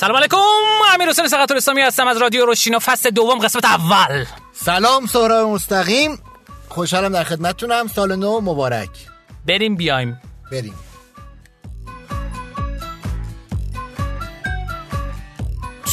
سلام 0.00 0.16
علیکم. 0.16 0.36
امیر 0.94 1.08
حسین 1.08 1.28
سقط 1.28 1.50
الاسلامی 1.50 1.80
هستم 1.80 2.06
از 2.06 2.16
رادیو 2.16 2.46
روشینا 2.46 2.78
فصل 2.78 3.10
دوم 3.10 3.38
قسمت 3.38 3.64
اول. 3.64 4.24
سلام 4.52 5.06
سهراب 5.06 5.48
مستقیم. 5.48 6.18
خوشحالم 6.68 7.12
در 7.12 7.24
خدمتتونم. 7.24 7.86
سال 7.86 8.16
نو 8.16 8.40
مبارک. 8.40 8.88
بریم 9.46 9.76
بیایم. 9.76 10.20
بریم. 10.52 10.74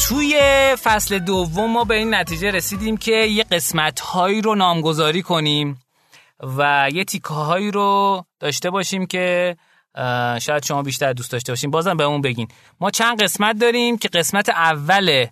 توی 0.08 0.40
فصل 0.84 1.20
دوم 1.20 1.72
ما 1.72 1.84
به 1.84 1.96
این 1.96 2.14
نتیجه 2.14 2.52
رسیدیم 2.52 2.98
که 2.98 3.12
یه 3.12 3.44
قسمت 3.44 4.00
هایی 4.00 4.42
رو 4.42 4.56
نامگذاری 4.56 5.22
کنیم 5.22 5.82
و 6.58 6.90
یه 6.94 7.04
تیکه 7.04 7.34
هایی 7.34 7.72
رو 7.72 8.24
داشته 8.40 8.70
باشیم 8.70 9.06
که 9.06 9.58
شاید 10.40 10.64
شما 10.64 10.84
بیشتر 10.84 11.14
دوست 11.14 11.32
داشته 11.32 11.52
باشیم 11.52 11.72
بازم 11.72 11.98
به 11.98 12.04
اون 12.04 12.22
بگین. 12.22 12.48
ما 12.80 12.92
چند 12.92 13.24
قسمت 13.24 13.60
داریم 13.60 13.98
که 13.98 14.08
قسمت 14.08 14.50
اول 14.50 15.26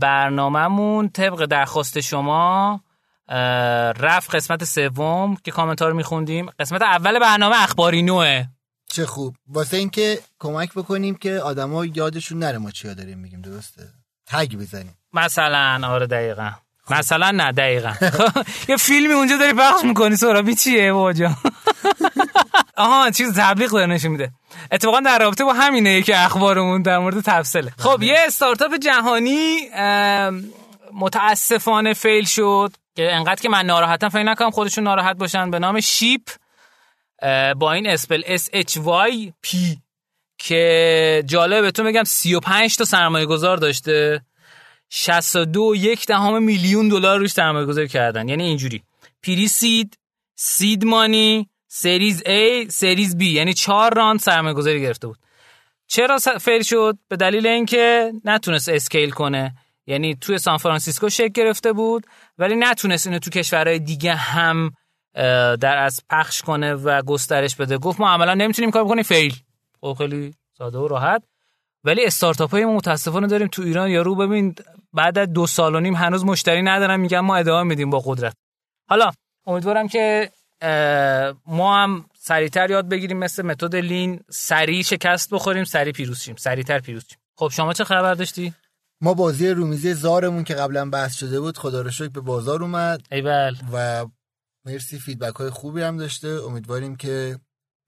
برنامهمون 0.00 1.08
طبق 1.08 1.44
درخواست 1.44 2.00
شما 2.00 2.80
رفت 3.98 4.34
قسمت 4.34 4.64
سوم 4.64 5.36
که 5.36 5.50
کامنتار 5.50 5.92
میخوندیم. 5.92 6.50
قسمت 6.58 6.82
اول 6.82 7.18
برنامه 7.18 7.62
اخباری 7.62 8.02
نوه 8.02 8.44
چه 8.92 9.06
خوب. 9.06 9.36
واسه 9.48 9.76
اینکه 9.76 10.18
کمک 10.38 10.72
بکنیم 10.74 11.14
که 11.14 11.38
آدما 11.38 11.84
یادشون 11.84 12.38
نره 12.38 12.58
ما 12.58 12.70
چیا 12.70 12.94
داریم 12.94 13.18
میگیم 13.18 13.40
درسته؟ 13.40 13.82
تگ 14.26 14.54
بزنیم. 14.56 14.96
مثلا 15.12 15.80
آره 15.84 16.06
دقیقا. 16.06 16.50
مثلا 16.90 17.30
نه 17.30 17.52
دقیقا. 17.52 17.92
یه 18.68 18.76
فیلمی 18.76 19.12
اونجا 19.12 19.36
داری 19.36 19.52
پخش 19.52 19.84
می‌کنی 19.84 20.16
سرابی 20.16 20.54
چیه 20.54 20.92
واجا 20.92 21.30
آها 22.76 23.10
چیز 23.10 23.38
تبلیغ 23.38 23.70
داره 23.70 23.86
نشون 23.86 24.10
میده. 24.10 24.30
اتفاقا 24.72 25.00
در 25.00 25.18
رابطه 25.18 25.44
با 25.44 25.52
همینه 25.52 26.02
که 26.02 26.24
اخبارمون 26.24 26.82
در 26.82 26.98
مورد 26.98 27.20
تفصیله 27.20 27.72
خب 27.78 27.96
بله. 27.96 28.06
یه 28.06 28.16
استارتاپ 28.26 28.74
جهانی 28.74 29.58
متاسفانه 30.92 31.94
فیل 31.94 32.24
شد 32.24 32.72
که 32.96 33.14
انقدر 33.14 33.42
که 33.42 33.48
من 33.48 33.66
ناراحتم 33.66 34.08
فکر 34.08 34.22
نکنم 34.22 34.50
خودشون 34.50 34.84
ناراحت 34.84 35.16
باشن 35.16 35.50
به 35.50 35.58
نام 35.58 35.80
شیپ 35.80 36.20
با 37.56 37.72
این 37.72 37.86
اسپل 37.86 38.36
S 38.36 38.40
H 38.40 38.74
Y 38.76 39.32
P 39.46 39.56
که 40.38 41.22
جالب 41.26 41.62
بهتون 41.62 41.86
بگم 41.86 42.04
35 42.04 42.76
تا 42.76 42.84
سرمایه 42.84 43.26
گذار 43.26 43.56
داشته. 43.56 44.22
62 44.92 45.74
یک 45.76 46.06
دهم 46.06 46.42
میلیون 46.42 46.88
دلار 46.88 47.18
روش 47.18 47.30
سرمایه 47.30 47.66
گذاری 47.66 47.88
کردن. 47.88 48.28
یعنی 48.28 48.44
اینجوری. 48.44 48.82
pre-seed 49.22 49.98
seed 50.34 50.84
money 50.84 51.48
series 51.68 52.22
A 52.22 52.68
series 52.68 53.16
B. 53.16 53.22
یعنی 53.22 53.54
چهار 53.54 53.94
round 53.94 54.20
سرمایه 54.20 54.54
گذاری 54.54 54.80
گرفته 54.80 55.06
بود. 55.06 55.18
چرا 55.86 56.18
fail 56.18 56.62
شد؟ 56.62 56.98
به 57.08 57.16
دلیل 57.16 57.46
اینکه 57.46 58.12
نتونست 58.24 58.68
scale 58.68 59.10
کنه. 59.10 59.54
یعنی 59.86 60.14
توی 60.14 60.38
سان 60.38 60.56
فرانسیسکو 60.56 61.08
شکل 61.08 61.28
گرفته 61.28 61.72
بود 61.72 62.06
ولی 62.38 62.56
نتونست 62.56 63.06
اینو 63.06 63.18
تو 63.18 63.30
کشورهای 63.30 63.78
دیگه 63.78 64.14
هم 64.14 64.70
در 65.60 65.76
واقع 65.76 66.00
پخش 66.10 66.42
کنه 66.42 66.74
و 66.74 67.02
گسترش 67.02 67.56
بده. 67.56 67.78
گفت 67.78 68.00
ما 68.00 68.10
عملا 68.10 68.34
نمی‌تونیم 68.34 68.70
کار 68.70 68.84
بکنیم. 68.84 69.02
fail. 69.02 69.34
خب 69.80 69.94
خیلی 69.98 70.34
ساده 70.58 70.78
و 70.78 70.88
راحت. 70.88 71.22
ولی 71.84 72.04
استارتاپ 72.04 72.50
های 72.50 72.64
متاسفانه 72.64 73.26
داریم 73.26 73.48
تو 73.48 73.62
ایران 73.62 73.90
یارو 73.90 74.14
ببین 74.14 74.54
بعد 74.92 75.18
از 75.18 75.32
دو 75.32 75.46
سال 75.46 75.74
و 75.74 75.80
نیم 75.80 75.94
هنوز 75.94 76.24
مشتری 76.24 76.62
ندارن 76.62 77.00
میگن 77.00 77.20
ما 77.20 77.36
ادامه 77.36 77.68
میدیم 77.68 77.90
با 77.90 78.02
قدرت. 78.06 78.34
حالا 78.88 79.10
امیدوارم 79.46 79.88
که 79.88 80.30
ما 81.46 81.76
هم 81.82 82.04
سریعتر 82.18 82.70
یاد 82.70 82.88
بگیریم 82.88 83.16
مثل 83.16 83.42
متد 83.42 83.76
لین 83.76 84.20
سریع 84.30 84.82
شکست 84.82 85.30
بخوریم 85.34 85.64
سریع 85.64 85.92
پیروز 85.92 86.20
شیم 86.20 86.36
سریعتر 86.36 86.78
پیروز 86.78 87.04
شیم. 87.08 87.18
خب 87.36 87.48
شما 87.48 87.72
چه 87.72 87.84
خبر 87.84 88.14
داشتی؟ 88.14 88.54
ما 89.00 89.14
بازی 89.14 89.48
رومیزی 89.48 89.94
زارمون 89.94 90.44
که 90.44 90.54
قبلا 90.54 90.90
بحث 90.90 91.14
شده 91.14 91.40
بود 91.40 91.58
خدا 91.58 91.82
رو 91.82 91.90
شکر 91.90 92.08
به 92.08 92.20
بازار 92.20 92.62
اومد. 92.62 93.00
ایول 93.10 93.56
و 93.72 94.06
مرسی 94.64 94.98
فیدبک 94.98 95.36
های 95.36 95.50
خوبی 95.50 95.82
هم 95.82 95.96
داشته. 95.96 96.28
امیدواریم 96.28 96.96
که 96.96 97.38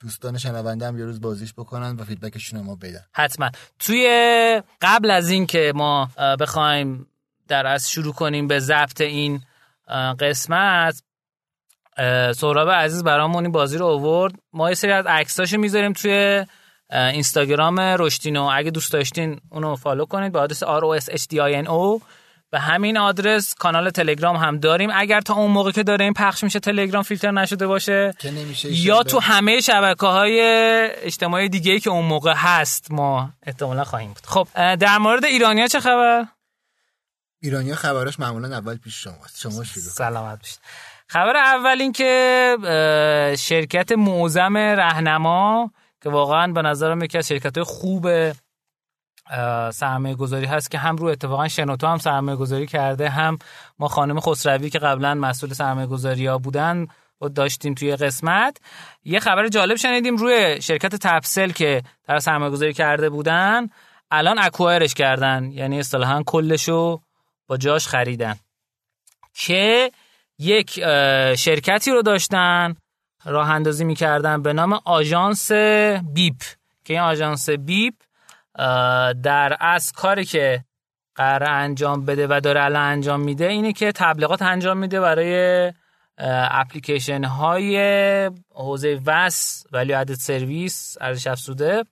دوستان 0.03 0.39
شنونده 0.39 0.87
هم 0.87 0.99
یه 0.99 1.05
روز 1.05 1.21
بازیش 1.21 1.53
بکنن 1.53 1.97
و 1.97 2.05
feedback 2.05 2.42
شون 2.42 2.61
ما 2.61 2.77
بدن. 2.77 3.05
حتما. 3.13 3.51
توی 3.79 4.63
قبل 4.83 5.11
از 5.11 5.31
این 5.31 5.47
که 5.47 5.73
ما 5.75 6.11
بخوایم 6.41 7.07
در 7.49 7.67
واقع 7.67 7.91
شروع 7.91 8.13
کنیم 8.15 8.49
به 8.49 8.59
ضبط 8.59 9.01
این 9.01 9.41
قسمت 10.21 11.03
سهراب 12.37 12.71
عزیز 12.71 13.05
برامون 13.05 13.43
این 13.43 13.53
بازی 13.53 13.79
رو 13.79 13.87
آورد. 13.87 14.35
ما 14.53 14.69
یه 14.69 14.75
سری 14.75 14.93
از 14.93 15.07
عکساشو 15.07 15.59
می‌ذاریم 15.59 15.93
توی 15.93 16.47
اینستاگرام 16.91 17.81
رشدینو 17.81 18.51
اگه 18.53 18.71
دوست 18.71 18.93
داشتین 18.93 19.41
اونو 19.51 19.77
follow 19.77 20.05
کنید 20.05 20.33
با 20.33 20.41
آدرس 20.41 20.65
R 20.65 20.83
O 20.83 21.03
S 21.03 21.05
H 21.05 21.23
D 21.23 21.35
I 21.35 21.65
N 21.65 21.69
O 21.69 22.03
به 22.53 22.61
همین 22.61 22.99
آدرس 22.99 23.55
کانال 23.55 23.91
تلگرام 23.91 24.37
هم 24.37 24.59
داریم. 24.59 24.91
اگر 24.95 25.21
تا 25.21 25.35
اون 25.35 25.51
موقع 25.51 25.71
که 25.71 25.83
داره 25.83 26.05
این 26.05 26.15
پخش 26.15 26.45
میشه 26.45 26.61
تلگرام 26.61 27.03
فیلتر 27.03 27.31
نشده 27.31 27.67
باشه. 27.67 28.15
که 28.19 28.31
نمیشه 28.31 28.73
یا 28.73 29.03
تو 29.03 29.21
همه 29.21 29.61
شبکه 29.61 30.07
های 30.07 30.41
اجتماعی 31.03 31.49
دیگه 31.49 31.81
که 31.81 31.91
اون 31.91 32.05
موقع 32.05 32.35
هست 32.37 32.91
ما 32.91 33.31
احتمالا 33.43 33.85
خواهیم 33.85 34.09
بود. 34.09 34.27
خب 34.27 34.49
در 34.75 34.99
مورد 34.99 35.25
ایرانیا 35.25 35.67
چه 35.67 35.81
خبر؟ 35.81 36.27
ایرانیا 37.43 37.75
خبراش 37.75 38.21
معمولا 38.21 38.57
اول 38.57 38.77
پیش 38.77 39.03
شماست. 39.03 39.41
شما 39.41 39.65
شروع 39.65 39.85
سلامت 39.85 40.39
باشید. 40.39 40.59
خبر 41.07 41.37
اول 41.37 41.81
این 41.81 41.93
که 41.93 43.37
شرکت 43.39 43.93
معظم 43.93 44.57
رهنما 44.57 45.71
که 46.03 46.11
واقعا 46.11 46.53
به 46.53 46.63
نظرم 46.63 47.05
یکی 47.05 47.19
از 47.19 47.29
شرکت 47.29 47.57
های 47.59 47.65
خوب 47.65 48.09
سرمایه 49.73 50.15
گذاری 50.15 50.47
هست 50.47 50.71
که 50.71 50.79
هم 50.79 50.97
رو 50.97 51.07
اتفاقا 51.07 51.49
شنوتو 51.49 51.87
هم 51.87 51.99
سرمایه 51.99 52.37
گذاری 52.37 52.67
کرده 52.67 53.09
هم 53.09 53.39
ما 53.79 53.89
خانم 53.89 54.21
خسروی 54.21 54.71
که 54.71 54.79
قبلا 54.79 55.15
مسئول 55.15 55.53
سرمایه 55.53 55.87
گذاری 55.87 56.27
ها 56.27 56.39
بودن 56.39 56.87
و 57.21 57.29
داشتیم 57.29 57.75
توی 57.75 57.97
قسمت. 57.97 58.57
یه 59.05 59.21
خبر 59.21 59.49
جالب 59.49 59.77
شنیدیم 59.77 60.17
روی 60.17 60.63
شرکت 60.63 60.97
تپسل 60.97 61.51
که 61.51 61.83
در 62.09 62.19
سرمایه 62.19 62.51
گذاری 62.51 62.73
کرده 62.73 63.11
بودن. 63.11 63.69
الان 64.11 64.39
اکوایرش 64.39 64.95
کردن 64.95 65.53
یعنی 65.53 65.79
اصطلاحا 65.79 66.23
کلشو 66.27 67.01
با 67.47 67.57
جاش 67.57 67.87
خریدن. 67.87 68.37
که 69.35 69.91
یک 70.39 70.71
شرکتی 71.35 71.91
رو 71.91 72.03
داشتن 72.03 72.75
راه 73.25 73.51
اندازی 73.51 73.85
می‌کردن 73.85 74.43
به 74.43 74.53
نام 74.53 74.73
آژانس 74.85 75.53
بیپ. 76.15 76.43
که 76.85 76.95
این 76.95 77.03
آژانس 77.03 77.51
بیپ 77.51 77.95
در 79.23 79.57
از 79.61 79.93
کاری 79.93 80.25
که 80.25 80.65
قرار 81.15 81.51
انجام 81.51 82.05
بده 82.05 82.27
و 82.31 82.41
داره 82.41 82.65
الان 82.65 82.83
انجام 82.83 83.21
میده 83.21 83.47
اینه 83.47 83.73
که 83.73 83.93
تبلیغات 83.93 84.43
انجام 84.43 84.79
میده 84.79 85.01
برای 85.01 85.73
اپلیکیشن 86.19 87.25
های 87.25 87.77
حوزه 88.51 89.01
VAS 89.07 89.65
value 89.73 89.93
added 89.93 90.15
service 90.15 90.97
ارزش 91.01 91.27
افزوده 91.27 91.85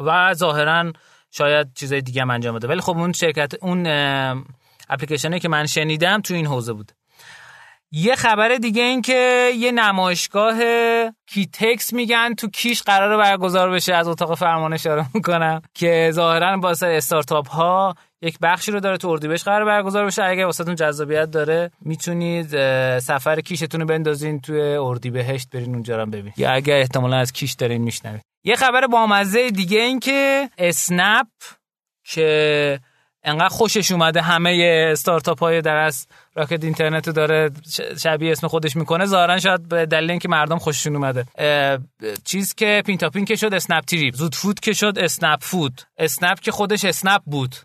و 0.00 0.34
ظاهرا 0.34 0.92
شاید 1.30 1.74
چیزای 1.74 2.00
دیگه 2.00 2.22
هم 2.22 2.30
انجام 2.30 2.54
بده. 2.54 2.68
ولی 2.68 2.80
خب 2.80 2.98
اون 2.98 3.12
شرکت 3.12 3.54
اون 3.62 3.86
اپلیکیشنی 4.88 5.40
که 5.40 5.48
من 5.48 5.66
شنیدم 5.66 6.20
تو 6.20 6.34
این 6.34 6.46
حوزه 6.46 6.72
بود 6.72 6.92
یه 7.92 8.14
خبر 8.14 8.48
دیگه 8.54 8.82
این 8.82 9.02
که 9.02 9.50
یه 9.56 9.72
نمایشگاه 9.72 10.56
کیتکس 11.26 11.92
میگن 11.92 12.34
تو 12.34 12.48
کیش 12.48 12.82
قرار 12.82 13.16
برگزار 13.16 13.70
بشه 13.70 13.94
از 13.94 14.08
اتاق 14.08 14.34
فرمان 14.34 14.72
اشاره 14.72 15.06
می‌کنم 15.14 15.62
که 15.74 16.10
ظاهرا 16.12 16.56
با 16.56 16.74
سر 16.74 16.90
استارتاپ 16.90 17.48
ها 17.48 17.94
یک 18.22 18.38
بخشی 18.42 18.72
رو 18.72 18.80
داره 18.80 18.96
تو 18.96 19.08
اردیبهشت 19.08 19.44
قرار 19.44 19.64
برگزار 19.64 20.06
بشه. 20.06 20.24
اگه 20.24 20.46
واسهتون 20.46 20.74
جذابیت 20.74 21.30
داره 21.30 21.70
می‌تونید 21.80 22.48
سفر 22.98 23.40
کیشتون 23.40 23.80
رو 23.80 23.86
بندازین 23.86 24.40
توی 24.40 24.60
اردیبهشت 24.60 25.50
برین 25.50 25.74
اونجا 25.74 25.96
رو 25.96 26.06
ببین 26.06 26.32
یا 26.36 26.52
اگر 26.52 26.76
احتمالا 26.76 27.16
از 27.16 27.32
کیش 27.32 27.52
دارین 27.52 27.82
میشنوید. 27.82 28.22
یه 28.44 28.56
خبر 28.56 28.86
بامزه 28.86 29.50
دیگه 29.50 29.80
این 29.80 30.00
که 30.00 30.50
اسنپ 30.58 31.26
که 32.04 32.80
انقدر 33.24 33.48
خوشش 33.48 33.92
اومده 33.92 34.22
همه 34.22 34.86
استارتاپ 34.92 35.40
های 35.40 35.60
در 35.60 35.76
واقع 35.76 36.06
Rocket 36.34 36.64
Internet 36.64 37.06
رو 37.06 37.12
داره 37.12 37.50
شبیه 38.02 38.32
اسم 38.32 38.48
خودش 38.48 38.76
می‌کنه. 38.76 39.06
ظاهرا 39.06 39.38
شاید 39.38 39.68
به 39.68 39.86
دلیل 39.86 40.10
اینکه 40.10 40.28
مردم 40.28 40.58
خوششون 40.58 40.96
اومده. 40.96 41.24
چیز 42.24 42.54
که 42.54 42.82
پینتاپین 42.86 43.24
که 43.24 43.36
شد 43.36 43.54
اسنپ 43.54 43.84
تریپ 43.84 44.14
زود 44.14 44.34
فود 44.34 44.60
که 44.60 44.72
شد 44.72 44.94
اسنپ 44.96 45.38
فود. 45.42 45.80
اسنپ 45.98 46.40
که 46.40 46.52
خودش 46.52 46.84
اسنپ 46.84 47.22
بود. 47.24 47.56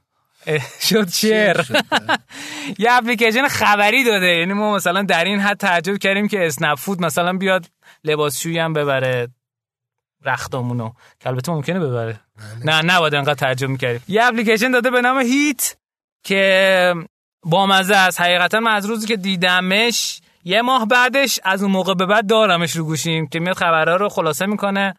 شد 0.82 1.10
شیر 1.10 1.58
یه 2.80 2.92
اپلیکیشن 2.92 3.48
خبری 3.48 4.04
داده. 4.04 4.26
یعنی 4.26 4.54
ما 4.54 4.76
مثلا 4.76 5.02
در 5.02 5.24
این 5.24 5.40
حد 5.40 5.58
تعجب 5.58 5.98
کردیم 5.98 6.28
که 6.28 6.46
اسنپ 6.46 6.76
فود 6.78 7.02
مثلا 7.02 7.34
بیاد 7.34 7.66
لباسشویی 8.04 8.60
هم 8.60 8.74
ببره. 8.74 9.28
رختامونو 10.26 10.92
که 11.20 11.30
البته 11.30 11.52
ممکنه 11.52 11.80
ببره. 11.80 12.20
بله. 12.38 12.66
نه 12.66 12.94
نباید 12.94 13.16
انقدر 13.16 13.34
ترجمه 13.34 13.72
می‌کردیم. 13.72 14.02
یه 14.08 14.24
اپلیکیشن 14.24 14.72
داده 14.72 14.92
به 14.92 15.02
نام 15.02 15.20
هیت 15.20 15.78
که 16.24 16.94
با 17.44 17.66
مزه 17.66 17.96
است. 17.96 18.22
حقیقتا 18.22 18.60
من 18.60 18.72
از 18.72 18.86
روزی 18.86 19.08
که 19.08 19.18
دیدمش 19.18 20.22
یه 20.44 20.62
ماه 20.62 20.86
بعدش 20.86 21.40
از 21.44 21.64
اون 21.64 21.72
موقع 21.72 21.94
به 21.94 22.06
بعد 22.06 22.28
دارمش 22.28 22.76
رو 22.76 22.86
گوشیم 22.86 23.28
که 23.28 23.40
میاد 23.40 23.56
خبرها 23.56 23.96
رو 23.96 24.10
خلاصه 24.10 24.46
می‌کنه 24.46 24.94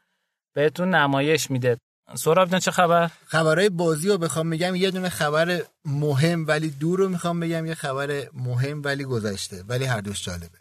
بهتون 0.55 0.95
نمایش 0.95 1.51
میده. 1.51 1.79
سوراب 2.15 2.51
جان 2.51 2.61
چه 2.61 2.71
خبر؟ 2.71 3.11
خبرهای 3.27 3.69
بازی 3.69 4.09
رو 4.09 4.19
بخوام 4.19 4.51
بگم 4.51 4.75
یه 4.75 4.91
دونه 4.91 5.09
خبر 5.09 5.63
مهم 5.85 6.47
ولی 6.47 6.71
دور 6.71 6.99
رو 6.99 7.09
می‌خوام 7.09 7.41
بگم 7.41 7.67
یه 7.67 7.75
خبر 7.75 8.23
مهم 8.33 8.83
ولی 8.85 9.05
گذشته 9.05 9.65
ولی 9.69 9.85
هر 9.85 10.01
دوش 10.01 10.25
جالبه. 10.25 10.59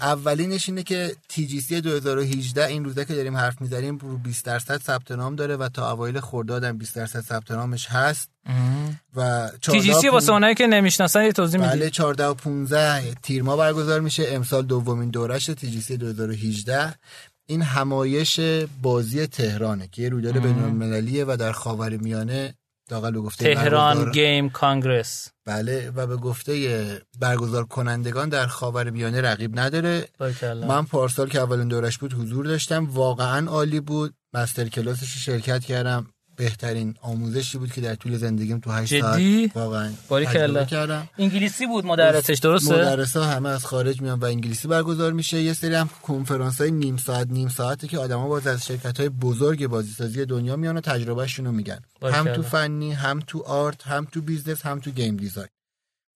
اولینش 0.00 0.68
اینه 0.68 0.82
که 0.82 1.16
TGC 1.32 1.72
2018 1.72 2.66
این 2.66 2.84
روزه 2.84 3.04
که 3.04 3.14
داریم 3.14 3.36
حرف 3.36 3.60
می‌زنیم 3.60 3.98
رو 3.98 4.18
20 4.18 4.44
درصد 4.44 4.82
ثبت 4.82 5.12
نام 5.12 5.36
داره 5.36 5.56
و 5.56 5.68
تا 5.68 5.92
اوایل 5.92 6.20
خرداد 6.20 6.64
هم 6.64 6.78
20 6.78 6.96
درصد 6.96 7.20
ثبت 7.20 7.50
نامش 7.50 7.86
هست. 7.86 8.30
و 9.16 9.50
14 9.60 9.92
TGC 9.92 10.04
واسه 10.04 10.32
اونایی 10.32 10.54
که 10.54 10.66
نمی‌شناسن 10.66 11.24
یه 11.24 11.32
توضیح 11.32 11.60
بله 11.60 11.74
میدی 11.74 11.90
14 11.90 12.26
و 12.26 12.34
15 12.34 13.14
تیر 13.22 13.42
ماه 13.42 13.56
برگزار 13.56 14.00
میشه. 14.00 14.24
امسال 14.28 14.62
دومین 14.62 15.10
دورش 15.10 15.50
TGC 15.50 15.90
2018 15.90 16.94
این 17.46 17.62
همایش 17.62 18.40
بازی 18.82 19.26
تهرانه 19.26 19.88
که 19.92 20.02
یه 20.02 20.08
رویداد 20.08 20.38
بین‌المللیه 20.38 21.24
و 21.24 21.36
در 21.40 21.52
خاورمیانه 21.52 22.54
داقل 22.88 23.10
به 23.12 23.20
گفته 23.20 23.54
تهران 23.54 23.94
برگزار- 23.94 24.12
گیم 24.12 24.50
کانگرس. 24.50 25.28
بله 25.46 25.90
و 25.90 26.06
به 26.06 26.16
گفته 26.16 27.02
برگزار 27.20 27.64
کنندگان 27.64 28.28
در 28.28 28.46
خاورمیانه 28.46 29.20
رقیب 29.20 29.58
نداره. 29.58 30.08
من 30.68 30.84
پارسال 30.84 31.28
که 31.28 31.40
اولین 31.40 31.68
دورش 31.68 31.98
بود 31.98 32.12
حضور 32.14 32.46
داشتم. 32.46 32.86
واقعا 32.90 33.46
عالی 33.50 33.80
بود. 33.80 34.14
مستر 34.34 34.68
کلاسش 34.68 35.12
رو 35.14 35.20
شرکت 35.20 35.64
کردم. 35.64 36.06
بهترین 36.36 36.94
آموزشی 37.00 37.58
بود 37.58 37.72
که 37.72 37.80
در 37.80 37.94
طول 37.94 38.16
زندگیم 38.16 38.58
تو 38.58 38.70
8 38.70 38.94
جدی؟ 38.94 39.50
ساعت 39.54 39.56
واقعا. 39.56 39.92
تجربه 40.08 40.64
کردم. 40.64 41.08
انگلیسی 41.18 41.66
بود 41.66 41.86
مدرسش 41.86 42.38
درسته؟ 42.38 42.74
مدرس 42.74 43.16
ها 43.16 43.24
همه 43.24 43.48
از 43.48 43.64
خارج 43.66 44.00
میان 44.00 44.18
و 44.18 44.24
انگلیسی 44.24 44.68
برگزار 44.68 45.12
میشه. 45.12 45.42
یه 45.42 45.52
سری 45.52 45.74
هم 45.74 45.90
کنفرانس 46.02 46.60
های 46.60 46.70
نیم 46.70 46.96
ساعت 46.96 47.28
نیم 47.30 47.48
ساعته 47.48 47.88
که 47.88 47.98
آدما 47.98 48.28
باز 48.28 48.46
از 48.46 48.66
شرکت 48.66 49.00
های 49.00 49.08
بزرگ 49.08 49.66
بازیسازی 49.66 50.24
دنیا 50.24 50.56
میان 50.56 50.76
و 50.76 50.80
تجربهشون 50.80 51.46
رو 51.46 51.52
میگن. 51.52 51.78
هم 52.02 52.32
تو 52.32 52.42
فنی 52.42 52.92
هم 52.92 53.20
تو 53.26 53.42
art 53.42 53.82
هم 53.82 54.04
تو 54.04 54.20
business 54.20 54.62
هم 54.62 54.80
تو 54.80 54.90
game 54.90 55.16
design. 55.16 55.48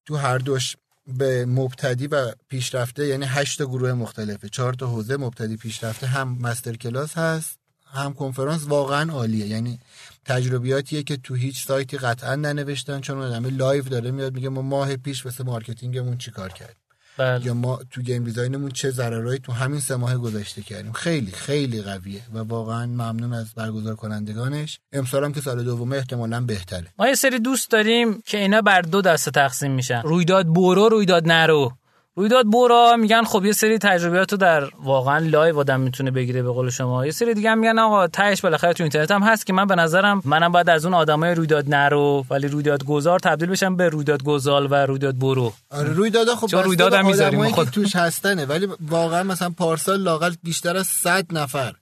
تو 0.05 0.15
هر 0.15 0.37
دوش 0.37 0.75
به 1.17 1.45
مبتدی 1.45 2.07
و 2.07 2.31
پیشرفته 2.49 3.07
یعنی 3.07 3.25
هشت 3.25 3.61
گروه 3.61 3.93
مختلفه. 3.93 4.49
چهار 4.49 4.73
تا 4.73 4.87
حوزه 4.87 5.17
مبتدی 5.17 5.57
پیشرفته. 5.57 6.07
هم 6.07 6.37
master 6.41 6.75
class 6.75 7.17
هست 7.17 7.59
هم 7.93 8.13
کنفرانس. 8.13 8.65
واقعا 8.67 9.11
عالیه. 9.11 9.47
یعنی 9.47 9.79
تجربیاتیه 10.25 11.03
که 11.03 11.17
تو 11.17 11.35
هیچ 11.35 11.65
سایتی 11.65 11.97
قطعا 11.97 12.35
ننوشتن 12.35 12.99
چون 12.99 13.17
آدم 13.17 13.57
live 13.57 13.83
داره 13.83 14.11
میاد 14.11 14.33
میگه 14.33 14.49
ما 14.49 14.61
ماه 14.61 14.95
پیش 14.95 15.25
واسه 15.25 15.43
marketing 15.43 15.98
مون 15.98 16.17
چیکار 16.17 16.49
کرد 16.49 16.75
بله. 17.19 17.45
یا 17.45 17.53
ما 17.53 17.79
تو 17.91 18.01
game 18.01 18.23
design 18.23 18.55
مون 18.55 18.71
چه 18.71 18.89
ضررهایی 18.89 19.39
تو 19.39 19.51
همین 19.51 19.79
سه 19.79 19.95
ماه 19.95 20.17
گذشته 20.17 20.61
کردیم؟ 20.61 20.91
خیلی 20.91 21.31
خیلی 21.31 21.81
قویه 21.81 22.21
و 22.33 22.37
واقعا 22.39 22.85
ممنون 22.85 23.33
از 23.33 23.53
برگزار 23.53 23.95
کنندگانش. 23.95 24.79
امسال 24.93 25.23
هم 25.23 25.33
که 25.33 25.41
سال 25.41 25.63
دومه 25.63 25.97
احتمالا 25.97 26.41
بهتره. 26.41 26.87
ما 26.99 27.07
یه 27.07 27.15
سری 27.15 27.39
دوست 27.39 27.71
داریم 27.71 28.21
که 28.25 28.37
اینا 28.37 28.61
بر 28.61 28.81
دو 28.81 29.01
دسته 29.01 29.31
تقسیم 29.31 29.71
میشن. 29.71 30.01
رویداد 30.01 30.53
برو 30.53 30.89
رویداد 30.89 31.27
نرو. 31.27 31.71
رویداد 32.19 32.51
برو 32.51 32.97
میگن 32.97 33.23
خب 33.23 33.45
یه 33.45 33.51
سری 33.51 33.77
تجربیات 33.77 34.31
رو 34.31 34.37
در 34.37 34.63
واقعا 34.83 35.17
live 35.17 35.59
آدم 35.59 35.79
می‌تونه 35.79 36.11
بگیره 36.11 36.43
به 36.43 36.49
قول 36.49 36.69
شما. 36.69 37.05
یه 37.05 37.11
سری 37.11 37.33
دیگه 37.33 37.49
هم 37.49 37.59
میگن 37.59 37.79
آقا 37.79 38.07
تهش 38.07 38.41
بالاخره 38.41 38.73
تو 38.73 38.83
اینترنت 38.83 39.11
هم 39.11 39.23
هست 39.23 39.45
که 39.45 39.53
من 39.53 39.67
به 39.67 39.75
نظرم 39.75 40.21
منم 40.25 40.51
باید 40.51 40.69
از 40.69 40.85
اون 40.85 40.93
آدمای 40.93 41.35
رویداد 41.35 41.69
نرو 41.69 42.25
ولی 42.29 42.47
رویداد 42.47 42.83
گذار 42.85 43.19
تبدیل 43.19 43.49
بشم 43.49 43.75
به 43.75 43.89
رویداد 43.89 44.23
گذار 44.23 44.67
و 44.71 44.75
رویداد 44.75 45.19
برو. 45.19 45.53
آره 45.71 45.93
رویدادا 45.93 46.35
خب 46.35 46.47
چون 46.47 46.63
رویداد 46.63 46.93
هم 46.93 47.05
می‌ذاریم 47.05 47.49
خود. 47.49 47.67
توش 47.67 47.95
هستنه 47.95 48.45
ولی 48.45 48.67
واقعا 48.89 49.23
مثلا 49.23 49.49
پارسال 49.49 50.01
لاقل 50.01 50.33
بیشتر 50.43 50.77
از 50.77 50.87
100 50.87 51.25
نفر 51.31 51.73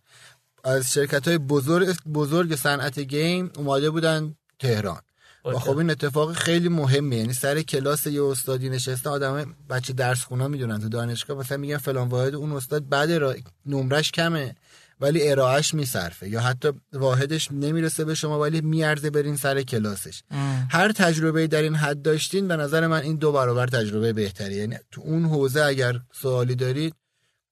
از 0.63 0.93
شرکت 0.93 1.27
های 1.27 1.37
بزرگ 1.37 1.87
بزرگ 2.13 2.55
صنعت 2.55 2.99
گیم 2.99 3.51
اومده 3.57 3.89
بودن 3.89 4.35
تهران. 4.59 5.01
و. 5.45 5.59
خب 5.59 5.77
این 5.77 5.89
اتفاق 5.89 6.33
خیلی 6.33 6.69
مهمه. 6.69 7.15
یعنی 7.15 7.33
سر 7.33 7.61
کلاس 7.61 8.07
یه 8.07 8.23
استادی 8.23 8.69
نشسته 8.69 9.09
آدم 9.09 9.55
بچه 9.69 9.93
درس 9.93 10.23
خونا 10.23 10.47
می‌دونن 10.47 10.79
تو 10.79 10.89
دانشگاه. 10.89 11.37
مثلا 11.37 11.57
میگن 11.57 11.77
فلان 11.77 12.07
واحد 12.07 12.35
اون 12.35 12.51
استاد 12.51 12.89
بعد 12.89 13.11
را 13.11 13.35
نمرش 13.65 14.11
کمه 14.11 14.55
ولی 15.01 15.29
ارائهش 15.29 15.73
میصرفه. 15.73 16.29
یا 16.29 16.41
حتی 16.41 16.69
واحدش 16.93 17.51
نمی‌رسه 17.51 18.05
به 18.05 18.15
شما 18.15 18.39
ولی 18.39 18.61
میارزه 18.61 19.09
برین 19.09 19.35
سر 19.35 19.61
کلاسش. 19.61 20.23
هر 20.69 20.91
تجربه 20.91 21.47
در 21.47 21.61
این 21.61 21.75
حد 21.75 22.01
داشتین 22.01 22.47
به 22.47 22.55
نظر 22.55 22.87
من 22.87 23.01
این 23.01 23.15
دو 23.15 23.31
برابر 23.31 23.67
تجربه 23.67 24.13
بهتری 24.13 24.55
یعنی 24.55 24.77
تو 24.91 25.01
اون 25.01 25.25
حوزه 25.25 25.63
اگر 25.63 25.99
سوالی 26.21 26.55
دارید 26.55 26.93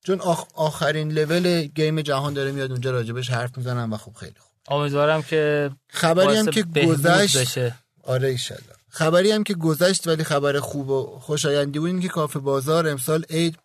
چون 0.03 0.19
آخ- 0.19 0.53
آخرین 0.55 1.11
لول 1.11 1.61
گیم 1.61 2.01
جهان 2.01 2.33
داره 2.33 2.51
میاد 2.51 2.71
اونجا 2.71 2.91
راجبش 2.91 3.29
حرف 3.29 3.57
می‌زنم 3.57 3.93
و 3.93 3.97
خب 3.97 4.13
خیلی 4.13 4.35
خوب. 4.39 4.55
امیدوارم 4.67 5.23
که 5.23 5.71
خبری 5.88 6.38
هم 6.38 6.45
که 6.45 6.63
گذشت 6.63 7.38
بشه. 7.38 7.75
آره 8.03 8.27
ایشالله 8.27 8.75
خبری 8.89 9.31
هم 9.31 9.44
که 9.44 9.53
گذشت 9.53 10.07
ولی 10.07 10.23
خبر 10.23 10.59
خوب 10.59 10.89
و 10.89 11.19
خوشایندی 11.19 11.79
بود 11.79 11.88
این 11.88 12.01
که 12.01 12.07
کافه 12.07 12.39
بازار 12.39 12.88
امسال 12.88 13.25
عید 13.29 13.57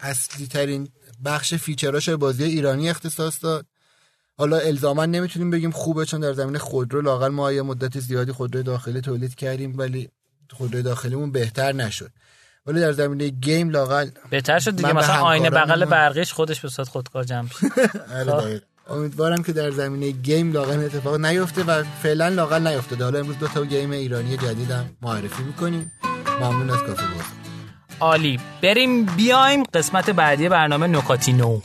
اصلی 0.00 0.46
ترین 0.46 0.88
بخش 1.24 1.54
فیچراش 1.54 2.08
بازی 2.08 2.44
ایرانی 2.44 2.90
اختصاص 2.90 3.44
داد. 3.44 3.66
حالا 4.38 4.58
الزاما 4.58 5.06
نمی‌تونیم 5.06 5.50
بگیم 5.50 5.70
خوبه 5.70 6.04
چون 6.04 6.20
در 6.20 6.32
زمین 6.32 6.58
خودرو 6.58 7.00
لاقل 7.00 7.28
ما 7.28 7.52
یه 7.52 7.62
مدت 7.62 8.00
زیادی 8.00 8.32
خودروی 8.32 8.62
داخلی 8.62 9.00
تولید 9.00 9.34
کردیم 9.34 9.78
ولی 9.78 10.08
خودروی 10.50 10.82
داخلیمون 10.82 11.32
بهتر 11.32 11.72
نشد. 11.72 12.10
ولی 12.66 12.80
در 12.80 12.92
زمینه 12.92 13.28
گیم 13.28 13.70
لاقل 13.70 14.10
بهتر 14.30 14.58
شد 14.58 14.76
دیگه. 14.76 14.92
مثلا 14.92 15.16
آینه 15.16 15.50
بغل 15.50 15.84
برقیش 15.84 16.32
خودش 16.32 16.60
به 16.60 16.68
صورت 16.68 16.88
خودکار 16.88 17.24
جمع 17.24 17.48
شه. 17.48 17.66
امیدوارم 18.90 19.42
که 19.42 19.52
در 19.52 19.70
زمینه 19.70 20.10
گیم 20.10 20.56
این 20.56 20.84
اتفاق 20.84 21.20
نیفته 21.20 21.64
و 21.64 21.82
فعلا 22.02 22.28
لاقل 22.28 22.66
نیفتاده. 22.66 23.04
حالا 23.04 23.18
امروز 23.18 23.38
دو 23.38 23.48
تا 23.48 23.64
گیم 23.64 23.90
ایرانی 23.90 24.36
جدیدم 24.36 24.90
معرفی 25.02 25.42
می‌کنیم. 25.42 25.92
ممنون 26.40 26.70
از 26.70 26.78
کافه 26.78 26.92
بازار 26.92 27.24
عالی. 28.00 28.40
بریم 28.62 29.04
بیایم 29.04 29.62
قسمت 29.62 30.10
بعدی 30.10 30.48
برنامه 30.48 30.86
نکاتی 30.86 31.32
نو. 31.32 31.60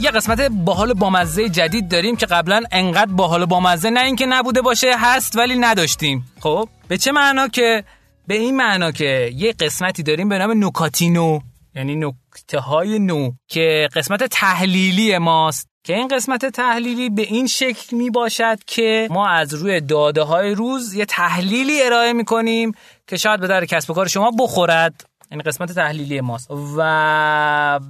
یه 0.00 0.10
قسمت 0.10 0.40
باحال 0.40 0.94
بامزه 0.94 1.48
جدید 1.48 1.88
داریم 1.88 2.16
که 2.16 2.26
قبلا 2.26 2.62
انقدر 2.72 3.12
باحال 3.12 3.46
بامزه 3.46 3.90
نه 3.90 4.00
اینکه 4.00 4.26
نبوده 4.26 4.62
باشه 4.62 4.96
هست 4.98 5.36
ولی 5.36 5.58
نداشتیم. 5.58 6.24
خب؟ 6.40 6.68
به 6.88 6.98
چه 6.98 7.12
معنا 7.12 7.48
که 7.48 7.84
به 8.26 8.34
این 8.34 8.56
معنا 8.56 8.92
که 8.92 9.30
یه 9.36 9.52
قسمتی 9.52 10.02
داریم 10.02 10.28
به 10.28 10.38
نام 10.38 10.64
نکاتینو 10.64 11.40
یعنی 11.74 11.96
نکته 11.96 12.58
های 12.58 12.98
نو 12.98 13.32
که 13.48 13.88
قسمت 13.94 14.24
تحلیلی 14.24 15.18
ماست. 15.18 15.70
که 15.84 15.94
این 15.94 16.08
قسمت 16.08 16.46
تحلیلی 16.46 17.10
به 17.10 17.22
این 17.22 17.46
شکل 17.46 17.96
می 17.96 18.10
باشد 18.10 18.58
که 18.66 19.08
ما 19.10 19.28
از 19.28 19.54
روی 19.54 19.80
داده 19.80 20.22
های 20.22 20.54
روز 20.54 20.94
یه 20.94 21.04
تحلیلی 21.04 21.82
ارائه 21.82 22.12
می 22.12 22.24
کنیم 22.24 22.72
که 23.06 23.16
شاید 23.16 23.40
به 23.40 23.46
در 23.46 23.64
کسب 23.64 23.90
و 23.90 23.94
کار 23.94 24.08
شما 24.08 24.30
بخورد. 24.40 25.09
این 25.30 25.40
قسمت 25.40 25.72
تحلیلی 25.72 26.20
ماست. 26.20 26.50
و 26.76 27.80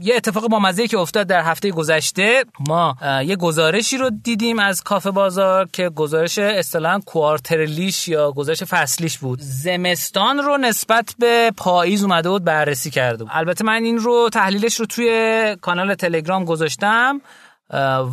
یه 0.00 0.14
اتفاق 0.16 0.48
با 0.48 0.58
مزه 0.58 0.88
که 0.88 0.98
افتاد 0.98 1.26
در 1.26 1.42
هفته 1.42 1.70
گذشته 1.70 2.44
ما 2.68 2.96
یه 3.24 3.36
گزارشی 3.36 3.98
رو 3.98 4.10
دیدیم 4.10 4.58
از 4.58 4.82
کافه 4.82 5.10
بازار 5.10 5.68
که 5.72 5.88
گزارش 5.88 6.38
اصطلاحا 6.38 7.00
کوارترلیش 7.06 8.08
یا 8.08 8.32
گزارش 8.32 8.62
فصلیش 8.62 9.18
بود. 9.18 9.38
زمستان 9.42 10.38
رو 10.38 10.56
نسبت 10.56 11.14
به 11.18 11.52
پاییز 11.56 12.02
اومده 12.02 12.28
بود 12.28 12.44
بررسی 12.44 12.90
کرده 12.90 13.24
بود. 13.24 13.32
البته 13.34 13.64
من 13.64 13.82
این 13.82 13.98
رو 13.98 14.28
تحلیلش 14.32 14.80
رو 14.80 14.86
توی 14.86 15.56
کانال 15.60 15.94
تلگرام 15.94 16.44
گذاشتم 16.44 17.20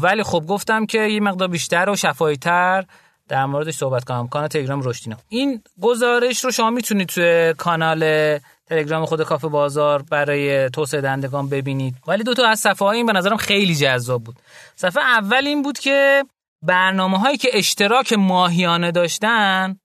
ولی 0.02 0.24
خب 0.24 0.46
گفتم 0.48 0.86
که 0.86 1.02
یه 1.02 1.20
مقدار 1.20 1.48
بیشتر 1.48 1.90
و 1.90 1.96
شفایتر 1.96 2.86
در 3.28 3.46
موردش 3.46 3.76
صحبت 3.76 4.04
کنم. 4.04 4.28
کانال 4.28 4.48
تلگرام 4.48 4.82
رشدینا 4.84 5.18
این 5.30 5.62
گزارش 5.82 6.46
رو 6.46 6.52
شما 6.52 6.70
می‌تونید 6.70 7.08
توی 7.08 7.54
کانال 7.58 8.40
تلگرام 8.68 9.06
خود 9.06 9.24
کافه 9.24 9.48
بازار 9.48 10.02
برای 10.02 10.70
توسعه 10.70 11.02
دهندگان 11.02 11.50
ببینید. 11.50 11.96
ولی 12.08 12.24
دو 12.24 12.34
تا 12.34 12.48
از 12.48 12.60
صفحه 12.60 12.88
این 12.88 13.06
به 13.06 13.14
نظرم 13.14 13.38
خیلی 13.38 13.76
جذاب 13.76 14.24
بود. 14.24 14.36
صفحه 14.76 15.04
اول 15.04 15.48
این 15.48 15.62
بود 15.62 15.80
که 15.80 16.26
برنامه 16.62 17.20
هایی 17.20 17.38
که 17.38 17.50
اشتراک 17.54 18.14
ماهیانه 18.14 18.92
داشتن 18.92 19.78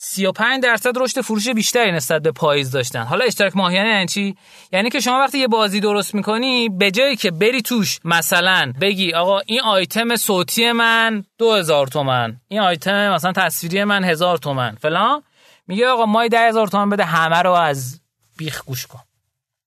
35 0.00 0.62
درصد 0.62 0.98
رشد 0.98 1.20
فروش 1.20 1.48
بیشتری 1.48 1.92
نسبت 1.92 2.22
به 2.22 2.32
پاییز 2.32 2.70
داشتن. 2.70 3.02
حالا 3.02 3.24
اشتراک 3.24 3.56
ماهیانه 3.56 3.88
یعنی 3.88 4.06
چی؟ 4.06 4.36
یعنی 4.72 4.90
که 4.90 5.00
شما 5.00 5.18
وقتی 5.18 5.38
یه 5.38 5.48
بازی 5.48 5.80
درست 5.80 6.14
می‌کنی 6.14 6.68
به 6.68 6.90
جایی 6.90 7.16
که 7.16 7.30
بری 7.30 7.62
توش 7.62 8.00
مثلا 8.04 8.72
بگی 8.80 9.12
آقا 9.12 9.40
این 9.46 9.60
آیتم 9.60 10.16
صوتی 10.16 10.72
من 10.72 11.24
2000 11.38 11.86
تومن 11.86 12.36
این 12.48 12.60
آیتم 12.60 13.14
مثلا 13.14 13.32
تصویری 13.32 13.84
من 13.84 14.04
1000 14.04 14.38
تومن 14.38 14.76
فلان. 14.80 15.22
میگه 15.68 15.88
آقا 15.88 16.06
ماهی 16.06 16.28
10000 16.28 16.68
تومن 16.68 16.90
بده 16.90 17.04
همه 17.04 17.42
رو 17.42 17.52
از 17.52 18.00
بیخ 18.36 18.64
گوش 18.64 18.86
کن. 18.86 19.00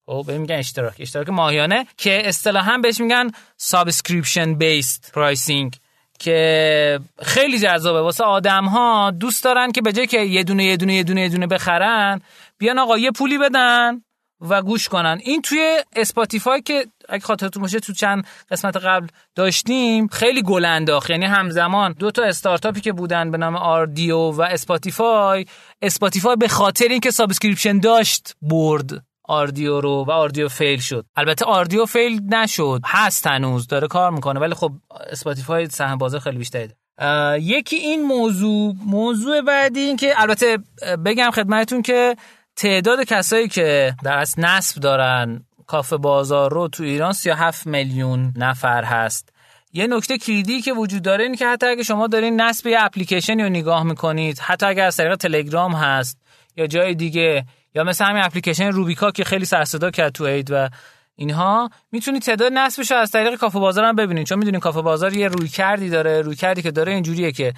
خب 0.05 0.23
بهم 0.27 0.41
میگن 0.41 0.55
اشتراک. 0.55 0.95
اشتراک 0.99 1.29
ماهیانه 1.29 1.87
که 1.97 2.21
اصطلاحا 2.25 2.77
بهش 2.77 2.99
میگن 2.99 3.31
subscription 3.57 4.53
based 4.53 5.11
pricing 5.13 5.75
که 6.19 6.99
خیلی 7.21 7.59
جذابه. 7.59 8.01
واسه 8.01 8.23
آدم 8.23 8.65
ها 8.65 9.11
دوست 9.11 9.43
دارن 9.43 9.71
که 9.71 9.81
به 9.81 9.93
جای 9.93 10.07
که 10.07 10.19
یه 10.19 10.43
دونه 10.43 10.65
یه 10.65 10.77
دونه 10.77 10.95
یه 10.95 11.03
دونه 11.03 11.21
یه 11.21 11.29
دونه 11.29 11.47
بخرن 11.47 12.21
بیان 12.57 12.79
آقا 12.79 12.97
یه 12.97 13.11
پولی 13.11 13.37
بدن 13.37 14.01
و 14.41 14.61
گوش 14.61 14.89
کنن. 14.89 15.19
این 15.23 15.41
توی 15.41 15.83
اسپاتیفای 15.95 16.61
که 16.61 16.85
اگه 17.11 17.23
خاطرتون 17.23 17.61
باشه 17.61 17.79
تو 17.79 17.93
چند 17.93 18.27
قسمت 18.51 18.77
قبل 18.77 19.07
داشتیم 19.35 20.07
خیلی 20.07 20.41
گل 20.41 20.65
انداخت. 20.65 21.09
یعنی 21.09 21.25
همزمان 21.25 21.95
دو 21.99 22.11
تا 22.11 22.23
استارتاپی 22.23 22.81
که 22.81 22.93
بودن 22.93 23.31
به 23.31 23.37
نام 23.37 23.55
آردیو 23.55 24.17
و 24.17 24.41
اسپاتیفای 24.41 25.45
اسپاتیفای 25.81 26.35
به 26.35 26.47
خاطر 26.47 26.87
اینکه 26.87 27.11
subscription 27.11 27.79
داشت 27.79 28.35
برد 28.41 29.03
آردیو 29.23 29.81
رو 29.81 30.05
و 30.07 30.11
آردیو 30.11 30.47
fail 30.47 30.79
شد. 30.79 31.05
البته 31.15 31.45
آردیو 31.45 31.85
fail 31.85 32.21
نشد 32.33 32.81
هست 32.85 33.27
هنوز 33.27 33.67
داره 33.67 33.87
کار 33.87 34.11
می‌کنه 34.11 34.39
ولی 34.39 34.53
خب 34.53 34.71
اسپاتیفای 35.09 35.67
سهم 35.67 35.97
بازار 35.97 36.19
خیلی 36.19 36.37
بیشتری 36.37 36.69
یکی 37.39 37.75
این 37.75 38.01
موضوع 38.01 38.75
موضوع 38.85 39.41
بعدی 39.41 39.79
این 39.79 39.97
که 39.97 40.21
البته 40.21 40.57
بگم 41.05 41.31
خدمتتون 41.31 41.81
که 41.81 42.15
تعداد 42.55 43.03
کسایی 43.03 43.47
که 43.47 43.95
در 44.03 44.17
اصل 44.17 44.41
نصب 44.41 44.81
دارن 44.81 45.45
کافه 45.71 45.97
بازار 45.97 46.53
رو 46.53 46.67
تو 46.67 46.83
ایران 46.83 47.13
37 47.13 47.67
میلیون 47.67 48.33
نفر 48.35 48.83
هست. 48.83 49.29
یه 49.73 49.87
نکته 49.87 50.17
کلیدی 50.17 50.61
که 50.61 50.73
وجود 50.73 51.01
داره 51.01 51.23
این 51.23 51.35
که 51.35 51.47
حتی 51.47 51.65
اگه 51.65 51.83
شما 51.83 52.07
دارین 52.07 52.41
نصب 52.41 52.67
یه 52.67 52.77
اپلیکیشنی 52.79 53.43
رو 53.43 53.49
نگاه 53.49 53.83
می‌کنید 53.83 54.39
حتی 54.39 54.65
اگر 54.65 54.85
از 54.85 54.97
طریق 54.97 55.15
تلگرام 55.15 55.73
هست 55.73 56.17
یا 56.55 56.67
جای 56.67 56.95
دیگه 56.95 57.45
یا 57.75 57.83
مثل 57.83 58.05
همین 58.05 58.23
اپلیکیشن 58.23 58.71
روبیکا 58.71 59.11
که 59.11 59.23
خیلی 59.23 59.45
سر 59.45 59.65
صدا 59.65 59.91
کرد 59.91 60.11
تو 60.11 60.23
اید 60.23 60.51
و 60.51 60.69
اینها 61.15 61.69
می‌تونید 61.91 62.21
تعداد 62.21 62.53
نصبش 62.53 62.91
رو 62.91 62.97
از 62.97 63.11
طریق 63.11 63.35
کافه 63.35 63.59
بازار 63.59 63.85
هم 63.85 63.95
ببینید. 63.95 64.27
چون 64.27 64.37
می‌دونید 64.39 64.61
کافه 64.61 64.81
بازار 64.81 65.13
یه 65.13 65.27
روی 65.27 65.47
کردی 65.47 65.89
داره. 65.89 66.21
روی 66.21 66.35
کردی 66.35 66.61
که 66.61 66.71
داره 66.71 66.93
اینجوریه 66.93 67.31
که 67.31 67.53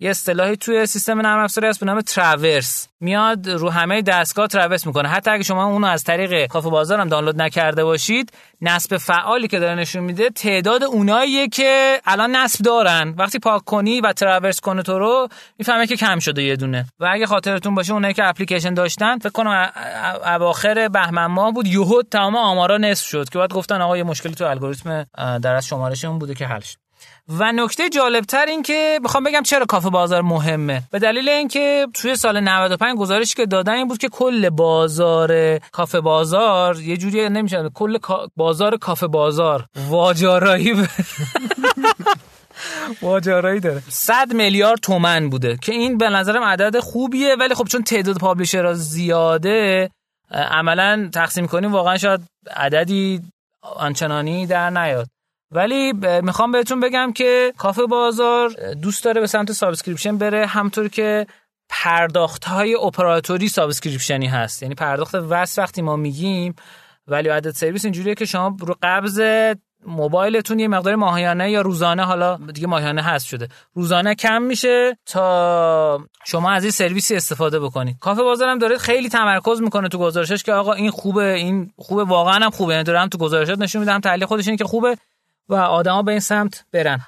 یه 0.00 0.10
اصطلاحی 0.10 0.56
توی 0.56 0.86
سیستم 0.86 1.20
نرم 1.20 1.44
افزاری 1.44 1.66
هست 1.66 1.80
به 1.80 1.86
نام 1.86 2.00
تراورس 2.00 2.88
میاد 3.00 3.48
رو 3.48 3.70
همه 3.70 4.02
دستگاه 4.02 4.46
تراورس 4.46 4.86
می‌کنه. 4.86 5.08
حتی 5.08 5.30
اگه 5.30 5.42
شما 5.42 5.64
اونو 5.64 5.86
از 5.86 6.04
طریق 6.04 6.46
کافه 6.46 6.70
بازار 6.70 7.00
هم 7.00 7.08
دانلود 7.08 7.42
نکرده 7.42 7.84
باشید 7.84 8.32
نصب 8.60 8.96
فعالی 8.96 9.48
که 9.48 9.58
داره 9.58 9.74
نشون 9.74 10.04
میده 10.04 10.30
تعداد 10.30 10.84
اوناییه 10.84 11.48
که 11.48 12.00
الان 12.04 12.36
نصب 12.36 12.64
دارن. 12.64 13.14
وقتی 13.18 13.38
پاک 13.38 13.64
کنی 13.64 14.00
و 14.00 14.12
تراورس 14.12 14.60
کنه 14.60 14.82
تو 14.82 14.98
رو 14.98 15.28
می‌فهمه 15.58 15.86
که 15.86 15.96
کم 15.96 16.18
شده 16.18 16.42
یه 16.42 16.56
دونه. 16.56 16.86
و 17.00 17.08
اگه 17.12 17.26
خاطرتون 17.26 17.74
باشه 17.74 17.92
اونایی 17.92 18.14
که 18.14 18.28
اپلیکیشن 18.28 18.74
داشتن 18.74 19.18
فکر 19.18 19.32
کنم 19.32 19.72
اواخر 20.26 20.88
بهمن 20.88 21.26
ماه 21.26 21.52
بود 21.52 21.66
یهو 21.66 22.02
تمام 22.02 22.36
آمارا 22.36 22.78
نصف 22.78 23.06
شد. 23.06 23.28
که 23.28 23.38
بعد 23.38 23.52
گفتن 23.52 23.80
آقا 23.80 23.96
یه 23.96 24.02
مشکلی 24.02 24.34
تو 24.34 24.44
الگوریتم 24.44 25.06
در 25.42 25.54
از 25.54 25.66
شمارش 25.66 26.04
اون 26.04 26.18
بوده 26.18 26.34
که 26.34 26.46
حل 26.46 26.60
شد. 26.60 26.85
و 27.28 27.52
نکته 27.52 27.88
جالبتر 27.88 28.46
این 28.46 28.62
که 28.62 29.00
بخوام 29.04 29.24
بگم 29.24 29.42
چرا 29.42 29.66
کافه 29.66 29.90
بازار 29.90 30.22
مهمه. 30.22 30.82
به 30.90 30.98
دلیل 30.98 31.28
اینکه 31.28 31.86
توی 31.94 32.16
سال 32.16 32.40
95 32.40 32.98
گزارشی 32.98 33.34
که 33.34 33.46
دادن 33.46 33.72
این 33.72 33.88
بود 33.88 33.98
که 33.98 34.08
کل 34.08 34.50
بازار 34.50 35.58
کافه 35.58 36.00
بازار 36.00 36.80
یه 36.80 36.96
جوری 36.96 37.28
نمیشه 37.28 37.70
کل 37.74 37.98
بازار 38.36 38.76
کافه 38.76 39.06
بازار 39.06 39.64
واجارایی 39.88 40.74
واجارایی 43.02 43.60
داره. 43.60 43.82
100 43.88 44.32
میلیارد 44.32 44.80
تومن 44.80 45.28
بوده 45.28 45.58
که 45.62 45.72
این 45.72 45.98
به 45.98 46.08
نظرم 46.08 46.42
عدد 46.42 46.78
خوبیه 46.78 47.36
ولی 47.40 47.54
خب 47.54 47.64
چون 47.64 47.82
تعداد 47.82 48.18
publisher 48.18 48.68
ها 48.68 48.74
زیاده 48.74 49.90
عملا 50.30 51.10
تقسیم 51.12 51.46
کنیم 51.46 51.72
واقعا 51.72 51.96
شاید 51.96 52.20
عددی 52.56 53.22
آنچنانی 53.60 54.46
در 54.46 54.70
نیاد. 54.70 55.06
ولی 55.56 55.92
می‌خوام 56.22 56.52
بهتون 56.52 56.80
بگم 56.80 57.12
که 57.12 57.52
کافه 57.58 57.86
بازار 57.86 58.50
دوست 58.82 59.04
داره 59.04 59.20
به 59.20 59.26
سمت 59.26 59.52
subscription 59.52 60.18
بره 60.18 60.46
همونطور 60.46 60.88
که 60.88 61.26
پرداخت 61.68 62.44
های 62.44 62.74
اپراتوری 62.74 63.48
subscription 63.48 64.20
ی 64.20 64.26
هست. 64.26 64.62
یعنی 64.62 64.74
پرداخت 64.74 65.14
وصل 65.14 65.62
وقتی 65.62 65.82
ما 65.82 65.96
میگیم 65.96 66.54
ولی 67.06 67.28
عدد 67.28 67.50
سرویس 67.50 67.84
اینجوریه 67.84 68.14
که 68.14 68.24
شما 68.24 68.56
رو 68.60 68.74
قبض 68.82 69.20
موبایلتون 69.86 70.58
یه 70.58 70.68
مقدار 70.68 70.94
ماهیانه 70.94 71.50
یا 71.50 71.60
روزانه 71.60 72.04
حالا 72.04 72.36
دیگه 72.36 72.66
ماهیانه 72.66 73.02
هست 73.02 73.26
شده 73.26 73.48
روزانه 73.74 74.14
کم 74.14 74.42
میشه 74.42 74.98
تا 75.06 76.00
شما 76.24 76.50
از 76.50 76.62
این 76.62 76.70
سرویسی 76.70 77.16
استفاده 77.16 77.60
بکنید. 77.60 77.96
کافه 78.00 78.22
بازار 78.22 78.48
هم 78.48 78.58
داره 78.58 78.78
خیلی 78.78 79.08
تمرکز 79.08 79.60
می‌کنه 79.60 79.88
تو 79.88 79.98
گزارشش 79.98 80.42
که 80.42 80.52
آقا 80.52 80.72
این 80.72 80.90
خوبه 80.90 81.34
این 81.34 81.72
خوبه 81.78 82.04
واقعا 82.04 82.34
هم 82.34 82.50
خوبه. 82.50 82.72
یعنی 82.72 82.84
داره 82.84 83.00
هم 83.00 83.08
تو 83.08 83.18
گزارشات 83.18 83.58
نشون 83.58 83.80
میده 83.80 83.92
هم 83.92 84.00
تحلیل 84.00 84.26
خودش 84.26 84.48
که 84.48 84.64
خوبه. 84.64 84.96
و 85.48 85.54
آدما 85.54 86.02
به 86.02 86.10
این 86.10 86.20
سمت 86.20 86.64
برن. 86.72 87.00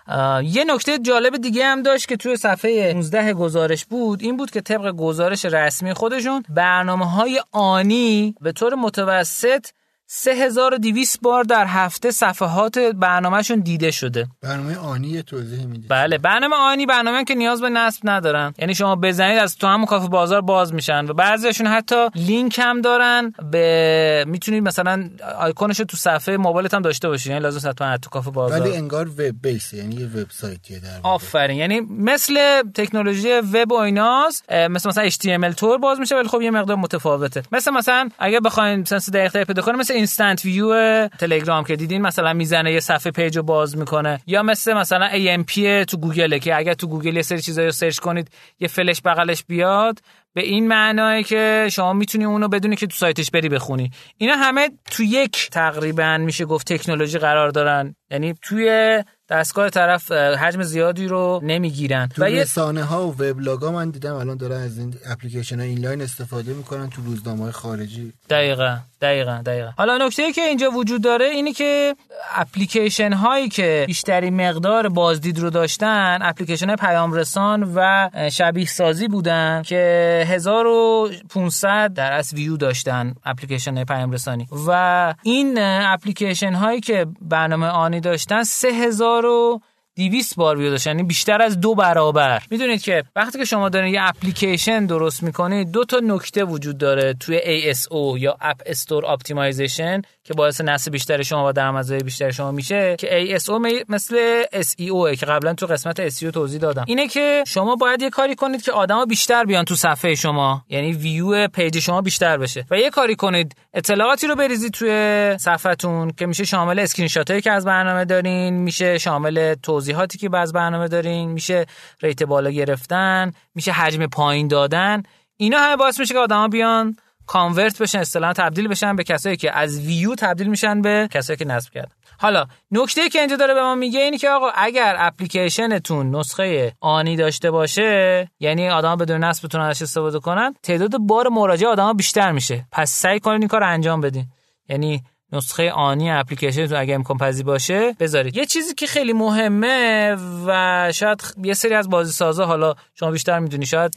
یه 0.44 0.64
نکته 0.64 0.98
جالب 0.98 1.36
دیگه 1.36 1.64
هم 1.64 1.82
داشت 1.82 2.08
که 2.08 2.16
توی 2.16 2.36
صفحه 2.36 2.92
19 2.92 3.34
گزارش 3.34 3.84
بود 3.84 4.22
این 4.22 4.36
بود 4.36 4.50
که 4.50 4.60
طبق 4.60 4.90
گزارش 4.96 5.44
رسمی 5.44 5.94
خودشون 5.94 6.42
برنامه 6.48 7.10
های 7.10 7.40
آنی 7.52 8.34
به 8.40 8.52
طور 8.52 8.74
متوسط 8.74 9.66
3200 10.10 11.20
بار 11.22 11.44
در 11.44 11.66
هفته 11.66 12.10
صفحات 12.10 12.78
برنامهشون 12.78 13.60
دیده 13.60 13.90
شده. 13.90 14.26
برنامه 14.42 14.76
آنی 14.76 15.22
توضیح 15.22 15.66
میده 15.66 15.88
بله 15.88 16.18
برنامه 16.18 16.56
آنی 16.56 16.86
برنامه 16.86 17.24
که 17.24 17.34
نیاز 17.34 17.60
به 17.60 17.68
نصب 17.68 18.00
ندارن. 18.04 18.54
یعنی 18.58 18.74
شما 18.74 18.96
بزنید 18.96 19.38
از 19.38 19.56
تو 19.56 19.66
همون 19.66 19.86
کافه 19.86 20.08
بازار 20.08 20.40
باز 20.40 20.74
میشن 20.74 21.06
و 21.08 21.12
بعضیشون 21.14 21.66
حتی 21.66 22.08
لینک 22.14 22.58
هم 22.58 22.80
دارن 22.80 23.32
به 23.50 24.24
می‌تونید 24.28 24.62
مثلا 24.62 25.10
آیکونش 25.38 25.76
تو 25.76 25.96
صفحه 25.96 26.36
موبایلت 26.36 26.74
هم 26.74 26.82
داشته 26.82 27.08
باشید. 27.08 27.30
یعنی 27.30 27.42
لازم 27.42 27.70
حتما 27.70 27.96
تو 27.96 28.10
کافه 28.10 28.30
بازار 28.30 28.60
ولی 28.60 28.76
انگار 28.76 29.08
web 29.08 29.42
base 29.42 29.72
یعنی 29.72 29.94
یه 29.94 30.06
وبسایتیه 30.06 30.80
در 30.80 31.00
آفرین. 31.02 31.56
یعنی 31.56 31.80
مثل 31.80 32.62
تکنولوژی 32.74 33.32
وب 33.32 33.72
و 33.72 33.74
ایناست 33.74 34.52
مثل 34.52 34.88
مثلا 34.88 35.08
HTML 35.08 35.54
تور 35.54 35.78
باز 35.78 36.00
میشه 36.00 36.16
ولی 36.16 36.28
خب 36.28 36.42
یه 36.42 36.50
مقدار 36.50 36.76
متفاوته. 36.76 37.42
مثل 37.52 37.70
مثلا 37.70 38.08
اگه 38.18 38.40
بخواید 38.40 38.86
sense 38.86 39.10
دقیق 39.10 39.44
پیدا 39.44 39.62
کنید 39.62 39.80
مثل 39.80 39.97
instant 39.98 40.44
view 40.44 41.08
تلگرام 41.08 41.64
که 41.64 41.76
دیدین 41.76 42.02
مثلا 42.02 42.32
می‌زنه 42.32 42.72
یه 42.72 42.80
صفحه 42.80 43.12
page 43.12 43.36
رو 43.36 43.42
باز 43.42 43.76
می‌کنه. 43.76 44.20
یا 44.26 44.42
مثل 44.42 44.72
مثلا 44.74 45.08
AMP 45.08 45.84
تو 45.88 45.96
گوگل 45.96 46.38
که 46.38 46.56
اگر 46.56 46.74
تو 46.74 46.86
گوگل 46.86 47.16
یه 47.16 47.22
سری 47.22 47.40
چیزایی 47.40 47.66
رو 47.66 47.72
سرچ 47.72 47.98
کنید 47.98 48.30
یه 48.60 48.68
فلش 48.68 49.00
بغلش 49.04 49.44
بیاد 49.44 49.98
به 50.34 50.42
این 50.42 50.68
معناه 50.68 51.22
که 51.22 51.68
شما 51.72 51.92
می‌تونی 51.92 52.24
اونو 52.24 52.48
بدونی 52.48 52.76
که 52.76 52.86
تو 52.86 52.96
سایتش 52.96 53.30
بری 53.30 53.48
بخونی. 53.48 53.90
اینا 54.18 54.34
همه 54.36 54.70
تو 54.90 55.02
یک 55.02 55.50
تقریبا 55.50 56.18
میشه 56.18 56.44
گفت 56.44 56.72
تکنولوژی 56.72 57.18
قرار 57.18 57.50
دارن. 57.50 57.94
یعنی 58.10 58.34
توی 58.42 59.04
دستگاه 59.30 59.70
طرف 59.70 60.12
حجم 60.12 60.62
زیادی 60.62 61.06
رو 61.06 61.40
نمی‌گیرن. 61.42 62.08
تو 62.08 62.24
رسانه 62.24 62.84
ها 62.84 63.08
و 63.08 63.22
وبلاگ 63.22 63.64
من 63.64 63.90
دیدم 63.90 64.14
الان 64.14 64.36
دارن 64.36 64.62
از 64.62 64.78
این 64.78 64.94
اپلیکیشن 65.06 65.60
inline 65.60 66.02
استفاده 66.02 66.52
می‌کنن 66.52 66.90
تو 66.90 67.02
روزنامه 67.02 67.42
های 67.42 67.52
خارجی. 67.52 68.12
دقیقا. 68.30 68.76
دقیقا 69.00 69.42
دقیقا. 69.46 69.70
حالا 69.78 69.98
نکته 70.06 70.32
که 70.32 70.40
اینجا 70.40 70.70
وجود 70.70 71.02
داره 71.02 71.24
اینه 71.24 71.52
که 71.52 71.96
اپلیکیشن 72.34 73.12
هایی 73.12 73.48
که 73.48 73.84
بیشتری 73.86 74.30
مقدار 74.30 74.88
بازدید 74.88 75.38
رو 75.38 75.50
داشتن 75.50 76.18
اپلیکیشن 76.20 76.76
پیام 76.76 77.12
رسان 77.12 77.72
و 77.74 78.10
شبیه 78.32 78.66
سازی 78.66 79.08
بودن 79.08 79.62
که 79.66 80.24
1500 80.28 81.92
در 81.94 82.12
از 82.12 82.34
ویو 82.34 82.56
داشتن 82.56 83.14
اپلیکیشن 83.24 83.74
های 83.74 83.84
پیام 83.84 84.10
رسانی 84.10 84.48
و 84.68 85.14
این 85.22 85.58
اپلیکیشن 85.58 86.52
هایی 86.52 86.80
که 86.80 87.06
برنامه 87.20 87.66
آنی 87.66 88.00
داشتن 88.00 88.42
3000 88.42 89.22
رو 89.22 89.60
200 89.98 90.36
بار 90.36 90.58
ویو 90.58 90.70
داشتن 90.70 90.90
یعنی 90.90 91.02
بیشتر 91.02 91.42
از 91.42 91.60
دو 91.60 91.74
برابر. 91.74 92.42
می‌دونید 92.50 92.82
که 92.82 93.04
وقتی 93.16 93.38
که 93.38 93.44
شما 93.44 93.68
دارین 93.68 93.94
یه 93.94 94.00
اپلیکیشن 94.02 94.86
درست 94.86 95.22
می‌کنید 95.22 95.70
دو 95.70 95.84
تا 95.84 96.00
نکته 96.04 96.44
وجود 96.44 96.78
داره 96.78 97.14
توی 97.14 97.38
ASO 97.38 98.18
یا 98.18 98.36
app 98.40 98.56
store 98.66 99.06
optimization 99.06 100.02
که 100.24 100.34
باعث 100.34 100.60
نصب 100.60 100.92
بیشتر 100.92 101.22
شما 101.22 101.48
و 101.48 101.52
درآمدزایی 101.52 102.02
بیشتر 102.02 102.30
شما 102.30 102.52
میشه 102.52 102.96
که 102.98 103.38
ASO 103.38 103.50
مثل 103.88 104.42
SEO 104.42 105.16
که 105.18 105.26
قبلا 105.26 105.54
تو 105.54 105.66
قسمت 105.66 106.08
SEO 106.08 106.30
توضیح 106.32 106.60
دادم. 106.60 106.84
اینه 106.86 107.08
که 107.08 107.44
شما 107.46 107.76
باید 107.76 108.02
یه 108.02 108.10
کاری 108.10 108.34
کنید 108.34 108.62
که 108.62 108.72
آدما 108.72 109.04
بیشتر 109.04 109.44
بیان 109.44 109.64
تو 109.64 109.74
صفحه 109.74 110.14
شما 110.14 110.64
یعنی 110.68 110.92
view 110.92 111.48
page 111.48 111.78
شما 111.78 112.00
بیشتر 112.00 112.36
بشه. 112.38 112.66
و 112.70 112.78
یه 112.78 112.90
کاری 112.90 113.16
کنید 113.16 113.56
اطلاعاتی 113.74 114.26
رو 114.26 114.34
بریزید 114.34 114.72
توی 114.72 115.36
صفحتون 115.38 116.10
که 116.10 116.26
میشه 116.26 116.44
شامل 116.44 116.78
اسکرین 116.78 117.08
شاتایی 117.08 117.40
که 117.40 117.52
از 117.52 117.64
برنامه 117.64 118.04
دارین 118.04 118.54
میشه 118.54 118.98
شامل 118.98 119.54
توضیحاتی 119.88 120.18
که 120.18 120.28
باز 120.28 120.52
برنامه 120.52 120.88
دارین 120.88 121.30
میشه 121.30 121.66
ریت 122.02 122.22
بالا 122.22 122.50
گرفتن 122.50 123.32
میشه 123.54 123.72
حجم 123.72 124.06
پایین 124.06 124.48
دادن 124.48 125.02
اینا 125.36 125.58
همه 125.58 125.76
باعث 125.76 126.00
میشه 126.00 126.14
که 126.14 126.20
آدما 126.20 126.48
بیان 126.48 126.96
کانورت 127.26 127.82
بشن 127.82 127.98
اصطلاحا 127.98 128.32
تبدیل 128.32 128.68
بشن 128.68 128.96
به 128.96 129.04
کسایی 129.04 129.36
که 129.36 129.56
از 129.56 129.80
ویو 129.80 130.14
تبدیل 130.14 130.46
میشن 130.46 130.82
به 130.82 131.08
کسایی 131.10 131.36
که 131.36 131.44
نصب 131.44 131.72
کردن. 131.72 131.92
حالا 132.18 132.46
نکته 132.70 133.08
که 133.08 133.18
اینجا 133.18 133.36
داره 133.36 133.54
به 133.54 133.62
ما 133.62 133.74
میگه 133.74 134.00
اینه 134.00 134.18
که 134.18 134.30
آقا 134.30 134.50
اگر 134.54 134.96
اپلیکیشنتون 134.98 136.14
نسخه 136.14 136.72
آنی 136.80 137.16
داشته 137.16 137.50
باشه 137.50 138.30
یعنی 138.40 138.68
آدما 138.68 138.96
بدون 138.96 139.24
نصب 139.24 139.46
بتونن 139.46 139.64
ازش 139.64 139.82
استفاده 139.82 140.18
کنن 140.18 140.54
تعداد 140.62 140.98
بار 140.98 141.28
مراجعه 141.28 141.68
آدما 141.68 141.92
بیشتر 141.92 142.32
میشه. 142.32 142.66
پس 142.72 142.90
سعی 142.90 143.20
کنید 143.20 143.40
این 143.40 143.48
کار 143.48 143.64
انجام 143.64 144.00
بدین. 144.00 144.26
یعنی 144.68 145.02
نسخه 145.32 145.70
آنی 145.70 146.10
اپلیکیشن 146.10 146.66
تو 146.66 146.80
اگه 146.80 146.94
امکان 146.94 147.18
پذیر 147.18 147.46
باشه 147.46 147.96
بذارید. 148.00 148.36
یه 148.36 148.46
چیزی 148.46 148.74
که 148.74 148.86
خیلی 148.86 149.12
مهمه 149.12 150.16
و 150.46 150.92
شاید 150.94 151.22
یه 151.42 151.54
سری 151.54 151.74
از 151.74 151.90
بازی 151.90 152.12
سازا 152.12 152.46
حالا 152.46 152.74
شما 152.94 153.10
بیشتر 153.10 153.38
می‌دونی 153.38 153.66
شاید 153.66 153.96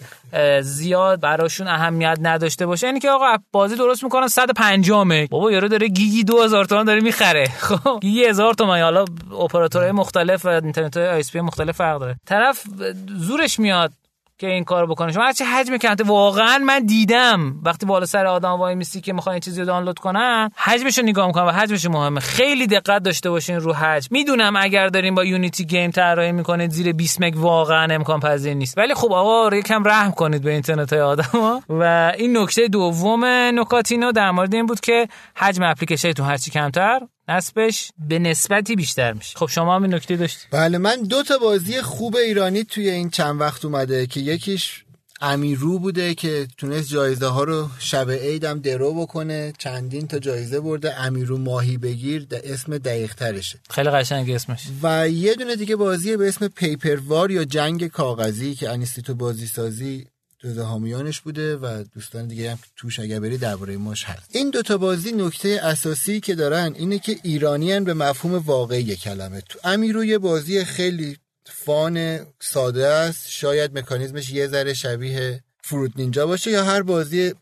زیاد 0.61 1.21
براشون 1.21 1.67
اهمیت 1.67 2.17
نداشته 2.21 2.65
باشه. 2.65 2.87
یعنی 2.87 2.99
که 2.99 3.09
آقا 3.09 3.25
بازی 3.51 3.75
درست 3.75 4.03
می‌کنن 4.03 4.27
150 4.27 5.03
مگ 5.03 5.29
بابا 5.29 5.51
یارو 5.51 5.67
داره 5.67 5.87
گیگی 5.87 6.23
2000 6.23 6.65
تومان 6.65 6.85
داره 6.85 7.01
می‌خره. 7.01 7.45
خب 7.67 7.99
گیگی 8.01 8.25
1000 8.25 8.53
تومان 8.53 8.81
حالا 8.81 9.05
اپراتورهای 9.39 9.91
مختلف 9.91 10.45
و 10.45 10.49
اینترنت 10.49 10.97
های 10.97 11.41
مختلف 11.41 11.75
فرق 11.75 11.99
داره. 11.99 12.15
طرف 12.25 12.63
زورش 13.07 13.59
میاد. 13.59 13.93
که 14.41 14.47
این 14.47 14.63
کارو 14.63 14.87
بکنه. 14.87 15.11
شما 15.11 15.23
هرچی 15.23 15.43
حجم 15.43 15.77
کنته 15.77 16.03
واقعا 16.03 16.57
من 16.57 16.85
دیدم 16.85 17.55
وقتی 17.65 17.85
بالا 17.85 18.05
سر 18.05 18.25
آدم 18.25 18.51
وای 18.51 18.75
میسی 18.75 19.01
که 19.01 19.13
می‌خوان 19.13 19.39
چیزی 19.39 19.59
رو 19.59 19.65
دانلود 19.65 19.99
کنن 19.99 20.49
حجمش 20.55 20.97
رو 20.97 21.03
نگاه 21.03 21.27
می‌کنن 21.27 21.43
و 21.43 21.51
حجمش 21.51 21.85
مهمه. 21.85 22.19
خیلی 22.19 22.67
دقت 22.67 23.03
داشته 23.03 23.29
باشین 23.29 23.55
رو 23.55 23.73
حجم 23.73 24.07
می‌دونم 24.11 24.53
اگر 24.55 24.87
دارین 24.87 25.15
با 25.15 25.23
یونیتی 25.23 25.65
game 25.65 25.91
طراحی 25.91 26.31
می‌کنید 26.31 26.71
زیر 26.71 26.93
20 26.93 27.21
مگ 27.21 27.37
واقعا 27.37 27.93
امکان 27.93 28.19
پذیر 28.19 28.53
نیست. 28.53 28.77
ولی 28.77 28.93
خب 28.93 29.11
آقا 29.13 29.55
یکم 29.55 29.83
رحم 29.83 30.11
کنید 30.11 30.41
به 30.41 30.51
اینترنت 30.51 30.93
های 30.93 31.01
آدما. 31.01 31.61
و 31.69 32.13
این 32.17 32.37
نکته 32.37 32.67
دوم 32.67 33.25
نکاتینو 33.25 34.11
در 34.11 34.31
مورد 34.31 34.53
این 34.53 34.65
بود 34.65 34.79
که 34.79 35.07
حجم 35.35 35.63
اپلیکیشن 35.63 36.11
تو 36.11 36.23
هرچی 36.23 36.51
کمتر 36.51 36.99
نسبش 37.31 37.91
به 37.97 38.19
نسبتی 38.19 38.75
بیشتر 38.75 39.13
میشه. 39.13 39.37
خب 39.37 39.47
شما 39.47 39.75
هم 39.75 39.83
این 39.83 39.93
نکته 39.93 40.15
داشتید 40.15 40.47
بله 40.51 40.77
من 40.77 41.03
دو 41.03 41.23
تا 41.23 41.37
بازی 41.37 41.81
خوب 41.81 42.15
ایرانی 42.15 42.63
توی 42.63 42.89
این 42.89 43.09
چند 43.09 43.41
وقت 43.41 43.65
اومده 43.65 44.07
که 44.07 44.19
یکیش 44.19 44.83
امیرو 45.21 45.79
بوده 45.79 46.13
که 46.15 46.47
تونست 46.57 46.89
جایزه 46.89 47.27
ها 47.27 47.43
رو 47.43 47.69
شب 47.79 48.11
عیدم 48.11 48.59
درو 48.59 48.93
بکنه. 49.01 49.53
چندین 49.57 50.07
تا 50.07 50.19
جایزه 50.19 50.59
برده. 50.59 50.99
امیرو 50.99 51.37
ماهی 51.37 51.77
بگیر. 51.77 52.25
ده 52.29 52.41
اسم 52.43 52.77
دقیق 52.77 53.13
ترشه. 53.13 53.59
خیلی 53.69 53.89
قشنگ 53.89 54.31
اسمش. 54.31 54.63
و 54.83 55.09
یه 55.09 55.33
دونه 55.35 55.55
دیگه 55.55 55.75
بازی 55.75 56.17
به 56.17 56.27
اسم 56.27 56.47
پیپروار 56.47 57.31
یا 57.31 57.43
جنگ 57.43 57.87
کاغذی 57.87 58.55
که 58.55 58.69
انیستیتو 58.69 59.15
بازی 59.15 59.47
سازی. 59.47 60.07
جزء 60.43 60.63
حامیانش 60.63 61.21
بوده 61.21 61.57
و 61.57 61.83
دوستان 61.93 62.27
دیگه 62.27 62.51
هم 62.51 62.59
توش 62.75 62.99
اگر 62.99 63.19
بری 63.19 63.37
درباره 63.37 63.77
ماش 63.77 64.03
هست. 64.03 64.35
این 64.35 64.49
دوتا 64.49 64.77
بازی 64.77 65.11
نکته 65.11 65.59
اساسی 65.63 66.19
که 66.19 66.35
دارن 66.35 66.73
اینه 66.75 66.99
که 66.99 67.17
ایرانیان 67.23 67.83
به 67.83 67.93
مفهوم 67.93 68.33
واقعی 68.33 68.95
کلمه. 68.95 69.41
تو 69.41 69.59
امیرو 69.63 70.05
یه 70.05 70.17
بازی 70.17 70.65
خیلی 70.65 71.17
فان 71.45 72.19
ساده 72.39 72.87
است. 72.87 73.29
شاید 73.29 73.77
مکانیزمش 73.77 74.29
یه 74.29 74.47
ذره 74.47 74.73
شبیه 74.73 75.43
فروت 75.63 75.91
نینجا 75.95 76.27
باشه 76.27 76.51
یا 76.51 76.63
هر 76.63 76.81
بازی 76.81 77.33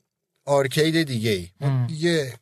آرکید 0.45 1.03
دیگه 1.03 1.31
ای 1.31 1.47
یه 1.89 2.33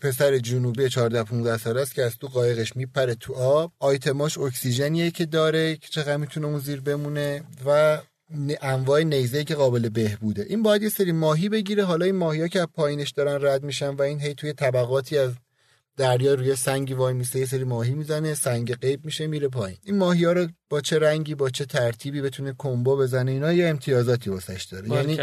پسر 0.00 0.38
جنوبی 0.38 0.88
14 0.88 1.22
15 1.22 1.58
ساله 1.58 1.80
است 1.80 1.94
که 1.94 2.02
از 2.02 2.16
تو 2.16 2.26
قایقش 2.26 2.76
میپره 2.76 3.14
تو 3.14 3.34
آب. 3.34 3.72
آیتماش 3.78 4.38
اکسیژنیه 4.38 5.10
که 5.10 5.26
داره 5.26 5.76
که 5.76 5.88
چقدر 5.88 6.16
می‌تونه 6.16 6.46
اون 6.46 6.58
زیر 6.58 6.80
بمونه 6.80 7.44
و 7.66 7.98
انواع 8.62 9.02
نیزه 9.02 9.44
که 9.44 9.54
قابل 9.54 9.88
بهبوده 9.88 10.46
این 10.48 10.62
باید 10.62 10.82
یه 10.82 10.88
سری 10.88 11.12
ماهی 11.12 11.48
بگیره. 11.48 11.84
حالا 11.84 12.04
این 12.04 12.16
ماهی 12.16 12.40
ها 12.40 12.48
که 12.48 12.60
از 12.60 12.66
پایینش 12.74 13.10
دارن 13.10 13.46
رد 13.46 13.62
میشن 13.62 13.88
و 13.88 14.02
این 14.02 14.20
هی 14.20 14.34
توی 14.34 14.52
طبقاتی 14.52 15.18
از 15.18 15.32
دریا 15.96 16.34
روی 16.34 16.56
سنگی 16.56 16.94
وای 16.94 17.14
میسته 17.14 17.38
یه 17.38 17.46
سری 17.46 17.64
ماهی 17.64 17.94
می‌زنه 17.94 18.34
سنگ 18.34 18.74
قیب 18.74 19.04
میشه 19.04 19.26
میره 19.26 19.48
پایین. 19.48 19.78
این 19.84 19.98
ماهی 19.98 20.24
ها 20.24 20.32
رو 20.32 20.48
با 20.70 20.80
چه 20.80 20.98
رنگی 20.98 21.34
با 21.34 21.50
چه 21.50 21.64
ترتیبی 21.64 22.20
بتونه 22.20 22.54
کمبو 22.58 22.96
بزنه؟ 22.96 23.30
اینا 23.30 23.52
یه 23.52 23.68
امتیازاتی 23.68 24.30
واسش 24.30 24.64
داره. 24.64 24.88
یعنی 24.90 25.20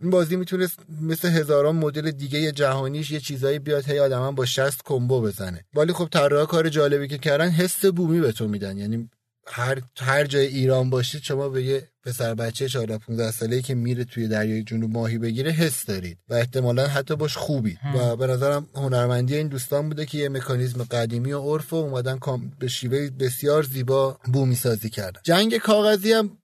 این 0.00 0.10
بازی 0.10 0.36
می‌تونه 0.36 0.68
مثل 1.02 1.28
هزاران 1.28 1.76
مدل 1.76 2.10
دیگه 2.10 2.52
جهانیش 2.52 3.10
یه 3.10 3.20
چیزایی 3.20 3.58
بیاد 3.58 3.88
هی 3.88 3.98
آدما 3.98 4.32
با 4.32 4.44
60 4.44 4.80
کمبو 4.84 5.20
بزنه. 5.20 5.64
ولی 5.74 5.92
خب 5.92 6.08
طراح 6.12 6.46
کار 6.46 6.68
جالبی 6.68 7.08
که 7.08 7.18
کردن 7.18 7.48
حس 7.48 7.84
بومی 7.84 8.20
به 8.20 8.32
تو 8.32 8.48
میدن. 8.48 8.78
یعنی 8.78 9.10
هر 9.46 9.82
هر 9.98 10.24
جای 10.24 10.46
ایران 10.46 10.90
باشید 10.90 11.22
شما 11.22 11.48
به 11.48 11.62
یه 11.62 11.88
پسر 12.04 12.34
بچه 12.34 12.68
14 12.68 12.98
15 12.98 13.30
ساله 13.30 13.62
که 13.62 13.74
میره 13.74 14.04
توی 14.04 14.28
دریای 14.28 14.62
جنوب 14.62 14.90
ماهی 14.90 15.18
بگیره 15.18 15.50
حس 15.50 15.86
دارید 15.86 16.18
و 16.28 16.34
احتمالا 16.34 16.86
حتی 16.86 17.16
باش 17.16 17.36
خوبی. 17.36 17.78
و 17.94 18.16
به 18.16 18.26
نظرم 18.26 18.68
هنرمندی 18.74 19.36
این 19.36 19.48
دوستان 19.48 19.88
بوده 19.88 20.06
که 20.06 20.18
یه 20.18 20.28
مکانیزم 20.28 20.84
قدیمی 20.84 21.32
و 21.32 21.40
عرف 21.40 21.72
و 21.72 21.76
اومدن 21.76 22.18
به 22.58 22.68
شیوه 22.68 23.10
بسیار 23.10 23.62
زیبا 23.62 24.18
بومی 24.32 24.54
سازی 24.54 24.90
کردن. 24.90 25.20
جنگ 25.24 25.58
کاغذی 25.58 26.12
هم 26.12 26.38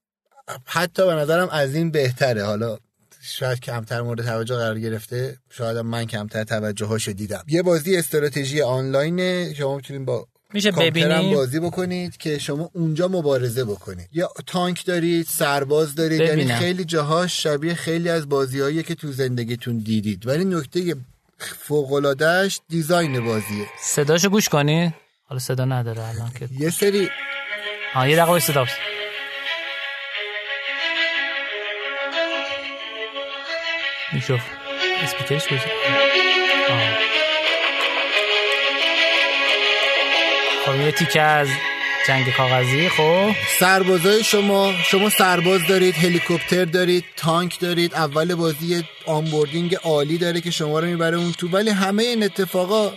حتی 0.65 1.05
به 1.05 1.13
نظرم 1.13 1.49
از 1.49 1.75
این 1.75 1.91
بهتره. 1.91 2.43
حالا 2.43 2.77
شاید 3.21 3.59
کمتر 3.59 4.01
مورد 4.01 4.21
توجه 4.25 4.55
قرار 4.55 4.79
گرفته 4.79 5.37
شاید 5.49 5.77
من 5.77 6.05
کمتر 6.05 6.43
توجه 6.43 6.85
هاشو 6.85 7.11
دیدم. 7.11 7.43
یه 7.47 7.61
بازی 7.61 7.97
استراتژی 7.97 8.61
آنلاینه 8.61 9.53
شما 9.53 9.75
می‌تونید 9.75 10.05
با 10.05 10.27
میشه 10.53 10.71
ببینیم. 10.71 11.35
بازی 11.35 11.59
بکنید 11.59 12.17
که 12.17 12.39
شما 12.39 12.69
اونجا 12.73 13.07
مبارزه 13.07 13.65
بکنید. 13.65 14.09
یا 14.13 14.29
تانک 14.47 14.85
دارید 14.85 15.25
سرباز 15.25 15.95
دارید 15.95 16.21
یعنی 16.21 16.53
خیلی 16.53 16.85
جاهاش 16.85 17.43
شبیه 17.43 17.73
خیلی 17.73 18.09
از 18.09 18.29
بازیهایی 18.29 18.83
که 18.83 18.95
تو 18.95 19.11
زندگیتون 19.11 19.77
دیدید. 19.77 20.27
ولی 20.27 20.45
نکته 20.45 20.95
فوق 21.59 21.93
العادهش 21.93 22.59
دیزاین 22.69 23.25
بازیه. 23.25 23.65
صداشو 23.81 24.29
گوش 24.29 24.49
کنی؟ 24.49 24.93
حالا 25.25 25.39
صدا 25.39 25.65
نداره 25.65 26.03
الان 26.03 26.31
که. 26.39 26.49
یه 26.59 26.69
سری 26.69 27.09
ها 27.93 28.07
یه 28.07 28.15
دقیقه 28.15 28.39
صدا 28.39 28.65
میشوف 34.13 34.41
اسپیکرش 35.03 35.47
بزن. 35.47 36.06
خب 40.67 40.75
یه 40.75 40.91
تیکه 40.91 41.21
از 41.21 41.47
جنگ 42.07 42.33
کاغذی 42.37 42.89
خب؟ 42.89 43.31
سربازای 43.59 44.23
شما 44.23 44.73
شما 44.83 45.09
سرباز 45.09 45.67
دارید 45.69 45.95
هلیکوپتر 45.95 46.65
دارید 46.65 47.05
تانک 47.17 47.59
دارید 47.59 47.93
اول 47.93 48.35
بازی 48.35 48.83
onboarding 49.05 49.75
عالی 49.75 50.17
داره 50.17 50.41
که 50.41 50.51
شما 50.51 50.79
رو 50.79 50.87
می‌بره 50.87 51.17
اون 51.17 51.31
تو 51.31 51.47
ولی 51.47 51.69
همه 51.69 52.03
این 52.03 52.23
اتفاقا 52.23 52.91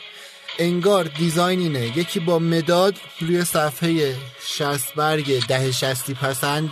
انگار 0.59 1.05
design 1.05 1.61
اینه. 1.61 1.99
یکی 1.99 2.21
با 2.21 2.39
مداد 2.39 2.95
روی 3.21 3.45
صفحه 3.45 4.17
60 4.47 4.95
برگ 4.95 5.47
ده 5.47 5.73
شصتی 5.73 6.15
پسند 6.15 6.71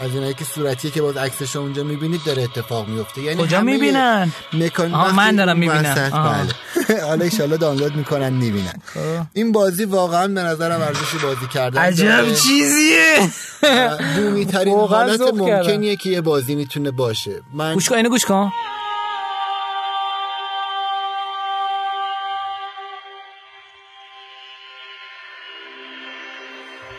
از 0.00 0.14
اینایی 0.14 0.34
که 0.34 0.44
صورتیه 0.44 0.90
که 0.90 1.02
باز 1.02 1.16
عکسش 1.16 1.56
اونجا 1.56 1.82
می‌بینید 1.82 2.20
داره 2.26 2.42
اتفاق 2.42 2.88
میفته 2.88 3.22
یعنی 3.22 3.42
کجا 3.42 3.60
می‌بینن؟ 3.60 4.32
مکان 4.52 4.90
من 4.90 5.36
دارم 5.36 5.58
می‌بینم. 5.58 5.94
بله. 5.94 7.00
حالا 7.08 7.28
ان 7.40 7.56
دانلود 7.56 7.96
می‌کنن 7.96 8.32
می‌بینن. 8.32 8.74
خب. 8.94 9.00
این 9.32 9.52
بازی 9.52 9.84
واقعا 9.84 10.28
به 10.28 10.42
نظرم 10.42 10.80
ارزش 10.80 11.14
بازی 11.22 11.46
کردن 11.54 11.80
عجب 11.80 12.34
چیزیه. 12.34 13.30
بومی 14.16 14.46
ترین 14.46 14.78
حالت 14.78 15.20
ممکنیه 15.20 15.96
که 15.96 16.10
یه 16.10 16.20
بازی 16.20 16.54
می‌تونه 16.54 16.90
باشه. 16.90 17.42
من 17.54 17.74
گوش 17.74 17.88
کن 17.88 17.96
اینو 17.96 18.08
گوش 18.08 18.24
کن. 18.24 18.52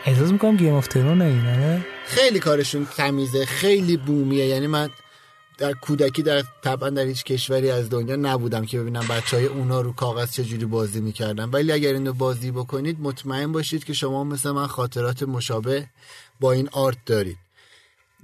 احساس 0.04 0.32
می‌کنم 0.32 0.56
گیم 0.56 0.74
اف 0.74 0.86
ترون 0.86 1.22
اینه 1.22 1.86
خیلی 2.04 2.38
کارشون 2.38 2.86
تمیزه 2.96 3.46
خیلی 3.46 3.96
بومیه. 3.96 4.46
یعنی 4.46 4.66
من 4.66 4.90
در 5.58 5.72
کودکی 5.72 6.22
در 6.22 6.42
طبعا 6.64 6.90
در 6.90 7.02
هیچ 7.02 7.24
کشوری 7.24 7.70
از 7.70 7.90
دنیا 7.90 8.16
نبودم 8.16 8.66
که 8.66 8.80
ببینم 8.80 9.06
بچه 9.10 9.36
های 9.36 9.46
اونا 9.46 9.80
رو 9.80 9.92
کاغذ 9.92 10.30
چجوری 10.30 10.64
بازی 10.64 11.00
می‌کردن. 11.00 11.50
ولی 11.50 11.72
اگر 11.72 11.92
اینو 11.92 12.12
بازی 12.12 12.50
بکنید 12.50 12.96
مطمئن 13.00 13.52
باشید 13.52 13.84
که 13.84 13.92
شما 13.92 14.24
مثل 14.24 14.50
من 14.50 14.66
خاطرات 14.66 15.22
مشابه 15.22 15.86
با 16.40 16.52
این 16.52 16.68
آرت 16.72 16.98
دارید. 17.06 17.36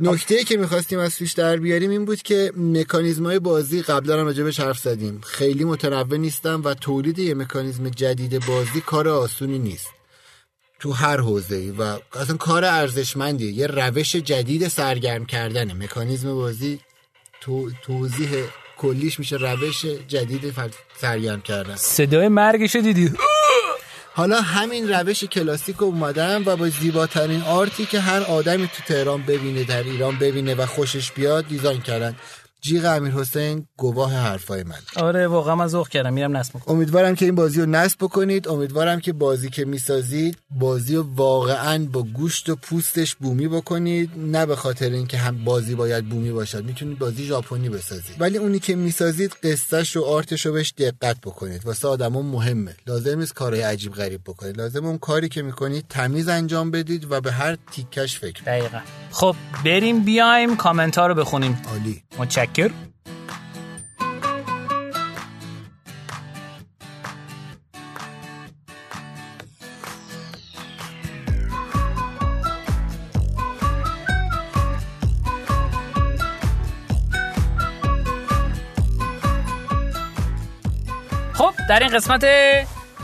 نکته 0.01 0.45
که 0.45 0.57
می‌خواستیم 0.57 0.99
از 0.99 1.17
توش 1.17 1.33
در 1.33 1.57
بیاریم 1.57 1.91
این 1.91 2.05
بود 2.05 2.23
که 2.23 2.53
مکانیزم 2.57 3.27
های 3.27 3.39
بازی 3.39 3.83
قبلا 3.83 4.21
هم 4.21 4.27
راجبش 4.27 4.61
حرف 4.61 4.79
زدیم. 4.79 5.21
خیلی 5.21 5.65
متنوع 5.65 6.17
نیستن 6.17 6.55
و 6.55 6.75
تولید 6.75 7.19
یه 7.19 7.35
مکانیزم 7.35 7.89
جدید 7.89 8.47
بازی 8.47 8.81
کار 8.81 9.09
آسونی 9.09 9.59
نیست. 9.59 9.98
تو 10.79 10.93
هر 10.93 11.21
حوزه 11.21 11.57
ای 11.57 11.71
و 11.71 11.83
اصلا 12.21 12.37
کار 12.37 12.65
ارزشمندیه 12.65 13.53
یه 13.53 13.67
روش 13.67 14.17
جدید 14.17 14.69
سرگرم 14.69 15.27
کردنه. 15.27 15.75
مکانیزم 15.75 16.35
بازی 16.35 16.81
تو 17.41 17.71
توضیح 17.83 18.29
کلیش 18.77 19.19
میشه 19.19 19.37
روش 19.37 19.85
جدید 19.85 20.55
سرگرم 21.01 21.41
کردن. 21.41 21.77
صدای 21.77 22.29
مرگشو 22.29 22.79
دیدی. 22.79 23.13
حالا 24.15 24.41
همین 24.41 24.89
روش 24.89 25.25
کلاسیک 25.25 25.83
اومدن 25.83 26.43
و 26.47 26.57
با 26.57 26.69
زیباترین 26.69 27.43
آرتی 27.43 27.87
که 27.87 28.01
هر 28.01 28.23
آدمی 28.23 28.69
تو 28.69 28.83
تهران 28.83 29.23
ببینه 29.23 29.65
در 29.65 29.83
ایران 29.83 30.19
ببینه 30.19 30.55
و 30.55 30.67
خوشش 30.67 31.13
بیاد 31.13 31.49
دیزاین 31.49 31.81
کردن. 31.81 32.17
جیغ 32.61 32.85
امیر 32.85 33.13
حسین 33.13 33.67
گواه 33.77 34.13
حرفای 34.13 34.63
من 34.63 34.77
آره 34.97 35.27
واقعا 35.27 35.55
من 35.55 35.67
ذوق 35.67 35.89
کردم 35.89 36.13
میرم 36.13 36.37
نصب 36.37 36.55
می‌کنم. 36.55 36.75
امیدوارم 36.77 37.15
که 37.15 37.25
این 37.25 37.35
بازی 37.35 37.61
رو 37.61 37.67
نصب 37.67 37.97
بکنید. 38.01 38.49
امیدوارم 38.49 39.01
که 39.01 39.13
بازی 39.13 39.51
که 39.51 39.65
می‌سازید 39.65 40.39
بازی 40.51 40.97
رو 40.97 41.07
واقعا 41.15 41.87
با 41.93 42.03
گوشت 42.03 42.49
و 42.49 42.57
پوستش 42.57 43.15
بومی 43.15 43.49
بکنید. 43.49 44.11
نه 44.17 44.47
به 44.47 44.57
خاطر 44.57 44.91
اینکه 44.91 45.19
هم 45.19 45.45
بازی 45.45 45.75
باید 45.75 46.09
بومی 46.09 46.31
باشد 46.31 46.65
می‌تونید 46.65 46.99
بازی 46.99 47.25
ژاپنی 47.25 47.69
بسازید. 47.69 48.17
ولی 48.19 48.39
اونی 48.39 48.59
که 48.59 48.77
می‌سازید 48.77 49.37
قصهش 49.43 49.97
و 49.97 50.05
آرتش 50.05 50.47
رو 50.47 50.53
بهش 50.53 50.75
دقت 50.79 51.17
بکنید. 51.21 51.67
واسه 51.67 51.89
آدما 51.89 52.23
مهمه. 52.23 52.77
لازم 52.87 53.19
نیست 53.19 53.35
کارهای 53.35 53.63
عجیب 53.63 53.93
غریب 53.93 54.21
بکنید. 54.27 54.59
لازم 54.61 54.85
اون 54.85 54.99
کاری 54.99 55.29
که 55.29 55.43
می‌کنید 55.43 55.85
تمیز 55.89 56.29
انجام 56.29 56.71
بدید 56.71 57.13
و 57.13 57.21
به 57.21 57.33
هر 57.33 57.57
تیکش 57.73 58.19
فکر 58.19 58.43
دقیقا. 58.43 58.79
خب 59.11 59.37
بریم 59.65 60.05
بیایم 60.05 60.57
کامنت 60.57 60.99
ها 60.99 61.07
رو 61.07 61.15
بخونیم. 61.15 61.63
عالی. 61.71 62.03
متشکر 62.49 62.71
خب 81.33 81.55
در 81.69 81.81
این 81.81 81.89
قسمت 81.89 82.25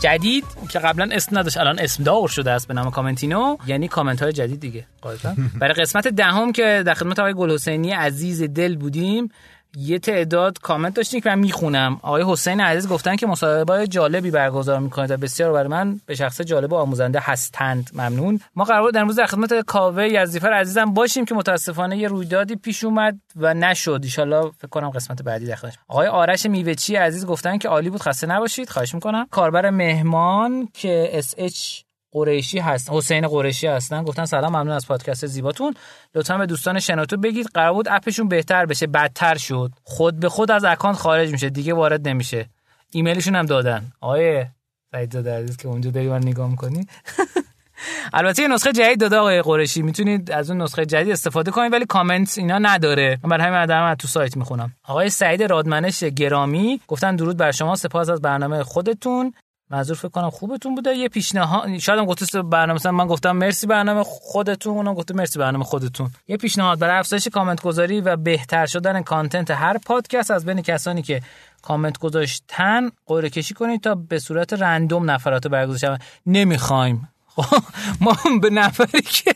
جدید 0.05 0.45
که 0.69 0.79
قبلا 0.79 1.09
اسم 1.13 1.39
نداشت 1.39 1.57
الان 1.59 1.79
اسم 1.79 2.05
دار 2.05 2.29
شده 2.29 2.51
است 2.51 2.69
به 2.69 2.75
نام 2.75 2.91
کامنتینو. 2.91 3.57
یعنی 3.67 3.89
کامنت 3.89 4.23
های 4.23 4.33
جدید 4.33 4.61
دیگه. 4.61 4.87
قاعدتا. 5.03 5.35
برای 5.61 5.75
قسمت 5.75 6.09
دهم 6.09 6.53
که 6.53 6.83
در 6.87 6.95
خدمت 6.95 7.19
آقای 7.19 7.35
گل 7.35 7.51
حسینی 7.51 7.91
عزیز 7.91 8.43
دل 8.43 8.77
بودیم 8.77 9.29
یه 9.77 9.99
تعداد 9.99 10.59
کامنت 10.59 10.95
داشتیم 10.95 11.21
که 11.21 11.29
من 11.29 11.39
می‌خونم. 11.39 12.01
آقای 12.03 12.25
حسین 12.27 12.61
عزیز 12.61 12.89
گفتن 12.89 13.17
که 13.17 13.27
مصاحبه 13.27 13.87
جالبی 13.87 14.31
برگزار 14.31 14.79
می‌کنید 14.79 15.11
و 15.11 15.17
بسیار 15.17 15.53
برای 15.53 15.69
من 15.69 16.01
به 16.07 16.15
شخص 16.15 16.41
جالب 16.41 16.73
و 16.73 16.77
آموزنده 16.77 17.21
هستند. 17.23 17.91
ممنون. 17.93 18.41
ما 18.57 18.65
قرار 18.65 18.83
بود 18.83 18.97
امروز 18.97 19.17
در 19.17 19.27
خدمت 19.27 19.61
کاوه 19.61 20.09
یزدیفر 20.09 20.53
عزیزم 20.53 20.95
باشیم 20.95 21.25
که 21.25 21.35
متاسفانه 21.35 21.99
یه 21.99 22.09
رویدادی 22.09 22.57
پیش 22.57 22.85
اومد 22.85 23.19
و 23.37 23.55
نشد. 23.55 24.05
ان 24.19 24.51
فکر 24.51 24.69
کنم 24.71 24.91
قسمت 24.91 25.23
بعدی 25.23 25.47
در 25.47 25.55
خدمت 25.55 25.75
آقای 25.89 26.07
آرش 26.07 26.47
میوهچی 26.47 26.97
عزیز 26.97 27.27
گفتن 27.27 27.59
که 27.59 27.69
عالی 27.69 27.91
بود. 27.91 28.03
خسته 28.03 28.27
نباشید. 28.27 28.71
خواهش 28.71 28.95
می‌کنم. 28.95 29.27
کاربر 29.31 29.71
مهمان 29.71 30.69
که 30.75 31.11
اس 31.13 31.35
اچ 31.39 31.84
قریشی 32.15 32.59
هست. 32.59 32.91
حسین 32.93 33.29
قریشی 33.29 33.67
هستن. 33.67 34.03
گفتن 34.03 34.25
سلام 34.25 34.57
ممنون 34.57 34.71
از 34.75 34.87
پادکست 34.87 35.27
زیباتون. 35.27 35.75
لطفا 36.15 36.39
به 36.39 36.47
دوستان 36.47 36.81
شنوتو 36.81 37.17
بگید. 37.17 37.47
قرار 37.55 37.73
بود 37.73 37.89
اپشون 37.89 38.29
بهتر 38.29 38.67
بشه. 38.67 38.87
بدتر 38.87 39.37
شد. 39.37 39.73
خود 39.83 40.21
به 40.21 40.29
خود 40.29 40.51
از 40.51 40.65
اکانت 40.65 40.97
خارج 40.97 41.33
میشه. 41.33 41.51
دیگه 41.51 41.75
وارد 41.75 42.09
نمیشه. 42.09 42.47
ایمیلشون 42.91 43.35
هم 43.37 43.47
دادن. 43.47 43.93
آقای 44.01 44.45
سعید 44.93 45.29
عزیز 45.29 45.57
که 45.57 45.69
اونجا 45.69 45.91
داری 45.91 46.09
من 46.09 46.19
نگاه 46.19 46.51
می‌کنی. 46.51 46.87
البته 48.13 48.43
یه 48.43 48.49
نسخه 48.49 48.73
جدید 48.73 49.01
داده 49.01 49.17
آقای 49.17 49.43
قریشی. 49.43 49.83
می‌تونید 49.83 50.31
از 50.31 50.51
اون 50.51 50.63
نسخه 50.63 50.87
جدید 50.87 51.13
استفاده 51.13 51.51
کنید 51.51 51.73
ولی 51.73 51.87
کامنت 51.87 52.39
اینا 52.39 52.59
نداره. 52.59 53.19
من 53.23 53.31
برای 53.31 53.47
همین 53.47 53.59
آدم 53.59 53.95
تو 53.95 54.09
سایت 54.09 54.37
می‌خونم. 54.37 54.73
آقای 54.85 55.11
سعید 55.11 55.43
رادمنش 55.43 56.05
گرامی. 56.05 56.81
گفتن 56.89 57.17
درود 57.17 57.37
بر 57.37 57.51
شما. 57.51 57.77
سپاس 57.77 58.09
از 58.09 58.21
برنامه 58.21 58.63
خودتون. 58.63 59.35
منظور 59.75 59.97
فکر 59.97 60.09
کنم 60.09 60.31
خوبتون 60.31 60.75
بوده. 60.75 60.91
یه 60.91 61.09
پیشنهاد 61.09 61.79
شاید 61.79 61.99
هم 61.99 62.05
گفته 62.05 62.43
برنامه 62.43 62.73
مثلا 62.73 62.93
من 62.93 63.07
گفتم 63.07 63.37
مرسی 63.37 63.67
برنامه 63.67 64.03
خودتون 64.03 64.75
اونم 64.77 64.95
گفته 64.95 65.15
مرسی 65.15 65.39
برنامه 65.39 65.65
خودتون. 65.65 66.11
یه 66.29 66.37
پیشنهاد 66.37 66.79
برای 66.79 66.99
افزایش 66.99 67.29
کامنت 67.29 67.63
گذاری 67.63 68.01
و 68.01 68.17
بهتر 68.17 68.67
شدن 68.67 69.03
کانتنت 69.03 69.51
هر 69.51 69.79
پادکست 69.79 70.31
از 70.31 70.47
بین 70.47 70.63
کسانی 70.63 71.03
که 71.03 71.23
کامنت 71.63 71.99
گذاشتن 71.99 72.91
قرعه 73.07 73.31
کشی 73.31 73.55
کنید 73.55 73.81
تا 73.81 73.95
به 73.95 74.19
صورت 74.19 74.53
رندوم 74.53 75.11
نفرات 75.11 75.47
برگزار 75.47 75.79
شون 75.79 75.99
نمی‌خوایم 76.27 77.09
خب 77.37 77.63
ما 78.01 78.17
به 78.43 78.51
نفری 78.51 79.03
که 79.03 79.35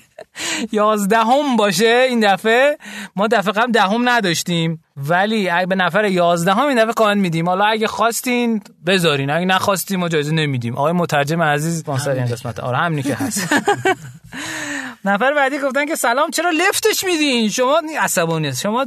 یازدهم 0.73 1.57
باشه 1.57 2.07
این 2.09 2.21
دفعه 2.21 2.79
ما 3.17 3.27
دفعه 3.27 3.53
قبل 3.53 3.73
دهم 3.73 4.09
نداشتیم. 4.09 4.85
ولی 4.97 5.51
اگه 5.51 5.67
به 5.67 5.75
نفر 5.75 6.05
یازدهم 6.05 6.67
این 6.67 6.79
دفعه 6.79 6.93
قانون 6.93 7.19
میدیم. 7.19 7.49
حالا 7.49 7.65
اگه 7.65 7.87
خواستین 7.87 8.63
بذارین. 8.87 9.31
اگه 9.31 9.47
نخواستین 9.47 10.01
ما 10.01 10.09
جایزه 10.09 10.33
نمیدیم. 10.33 10.77
آقای 10.77 10.93
مترجم 10.93 11.43
عزیز 11.43 11.81
سپانسر 11.81 12.11
این 12.11 12.27
قسمت. 12.27 12.61
آره 12.61 12.79
همینی 12.79 13.03
که 13.03 13.15
هست. 13.15 13.49
نفر 15.05 15.35
بعدی 15.35 15.59
گفتن 15.59 15.87
که 15.87 15.97
سلام 15.97 16.31
چرا 16.31 16.51
لفتش 16.51 17.05
میدین؟ 17.05 17.49
شما 17.49 17.83
عصبانی 18.01 18.55
شما 18.55 18.87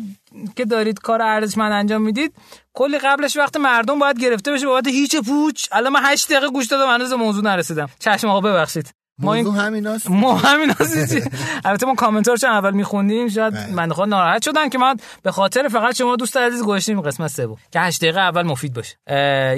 که 0.55 0.65
دارید 0.65 0.99
کار 0.99 1.21
ارزشمند 1.21 1.71
انجام 1.71 2.01
می‌دید 2.01 2.33
کلی 2.73 2.97
قبلش 2.97 3.37
وقت 3.37 3.57
مردم 3.57 3.99
باید 3.99 4.19
گرفته 4.19 4.51
بشه 4.51 4.67
بابت 4.67 4.87
هیچ 4.87 5.15
پوچ. 5.15 5.67
الان 5.71 5.93
من 5.93 5.99
8 6.03 6.29
دقیقه 6.31 6.47
گوش 6.49 6.67
دادم 6.67 6.93
هنوز 6.93 7.13
موضوع 7.13 7.43
نرسیدم. 7.43 7.89
چشم 7.99 8.27
آقا 8.27 8.41
ببخشید. 8.41 9.00
ما 9.21 9.33
این 9.33 9.47
همیناست. 9.47 10.09
ما 10.09 10.35
همیناست. 10.35 11.15
البته 11.65 11.85
ما 11.85 11.95
کامنتار 11.95 12.37
چون 12.37 12.49
اول 12.49 12.71
میخوندیم 12.71 13.27
شاید 13.29 13.53
من 13.73 13.89
خود 13.91 14.09
ناراحت 14.09 14.43
شدن 14.43 14.69
که 14.69 14.77
من 14.77 14.97
به 15.23 15.31
خاطر 15.31 15.67
فقط 15.67 15.95
شما 15.95 16.15
دوست 16.15 16.37
عزیز 16.37 16.63
گذاشتیم 16.63 17.01
قسمت 17.01 17.27
سوم 17.27 17.57
که 17.71 17.79
8 17.79 18.01
دقیقه 18.01 18.19
اول 18.19 18.43
مفید 18.43 18.73
باشه. 18.73 18.95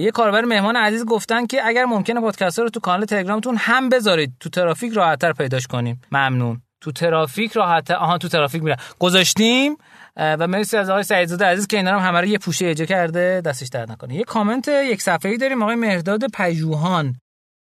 یه 0.01 0.11
کاربر 0.11 0.41
مهمان 0.41 0.75
عزیز 0.75 1.05
گفتن 1.05 1.45
که 1.45 1.67
اگر 1.67 1.85
ممکنه 1.85 2.21
پادکست 2.21 2.59
رو 2.59 2.69
تو 2.69 2.79
کانال 2.79 3.05
تلگرامتون 3.05 3.55
هم 3.59 3.89
بذارید. 3.89 4.33
تو 4.39 4.49
ترافیک 4.49 4.93
راحتتر 4.93 5.33
پیداش 5.33 5.67
کنیم. 5.67 6.01
ممنون. 6.11 6.61
تو 6.81 6.91
ترافیک 6.91 7.51
راحت 7.51 7.91
آها 7.91 8.17
تو 8.17 8.27
ترافیک 8.27 8.63
میره. 8.63 8.77
گذاشتیم. 8.99 9.77
و 10.17 10.47
مرسی 10.47 10.77
از 10.77 10.89
آقای 10.89 11.03
سعیدزاده 11.03 11.45
عزیز 11.45 11.67
که 11.67 11.77
اینا 11.77 11.91
رو 11.91 11.99
همه 11.99 12.19
رو 12.19 12.25
یه 12.25 12.37
پوشه 12.37 12.65
یه 12.65 12.79
جا 12.79 12.85
کرده 12.85 13.41
دستش 13.45 13.67
درد 13.67 13.91
نکنه. 13.91 14.15
یه 14.15 14.23
کامنت 14.23 14.67
یک 14.67 15.01
صفحه‌ای 15.01 15.37
داریم. 15.37 15.63
آقای 15.63 15.75
مهرداد 15.75 16.23
پژوهان. 16.33 17.15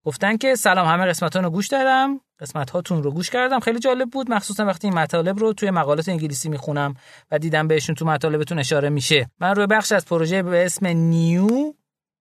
گفتن 0.06 0.38
که 0.38 0.56
سلام 0.56 0.88
همه 0.88 1.06
قسمتان 1.06 1.44
رو 1.44 1.50
گوش 1.50 1.68
دادم. 1.68 2.20
قسمت 2.40 2.70
هاتون 2.70 3.04
رو 3.04 3.12
گوش 3.12 3.30
کردم. 3.30 3.60
خیلی 3.60 3.80
جالب 3.80 4.10
بود. 4.10 4.32
مخصوصا 4.32 4.66
وقتی 4.66 4.88
این 4.88 4.98
مطالب 4.98 5.40
رو 5.40 5.54
توی 5.54 5.72
مقالات 5.72 6.10
انگلیسی 6.10 6.50
می‌خونم 6.50 6.96
و 7.32 7.40
دیدم 7.40 7.68
بهشون 7.68 7.96
تو 7.96 8.06
مطالبتون 8.06 8.60
اشاره 8.60 8.90
میشه. 8.90 9.30
من 9.40 9.56
روی 9.56 9.68
بخش 9.68 9.92
از 9.92 10.06
پروژه 10.06 10.44
به 10.44 10.66
اسم 10.66 10.88
نیو 10.88 11.74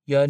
یا 0.07 0.27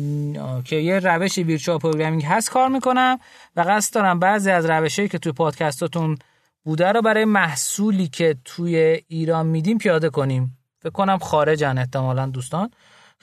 که 0.64 0.77
یه 0.77 0.99
روش 0.99 1.38
virtual 1.38 1.79
programming 1.79 2.25
هست 2.25 2.51
کار 2.51 2.69
می‌کنم 2.69 3.19
و 3.57 3.64
قصد 3.69 3.95
دارم 3.95 4.19
بعضی 4.19 4.51
از 4.51 4.67
روشهایی 4.67 5.09
که 5.09 5.19
توی 5.19 5.33
پادکستاتون 5.33 6.19
بوده 6.64 6.93
رو 6.93 7.03
برای 7.03 7.25
محصولی 7.25 8.09
که 8.09 8.37
توی 8.45 8.77
ایران 9.09 9.47
میدیم 9.47 9.79
پیاده 9.79 10.11
کنیم. 10.11 10.59
فکر 10.79 10.93
کنم 10.93 11.19
خارجن 11.19 11.79
احتمالا 11.79 12.27
دوستان. 12.27 12.71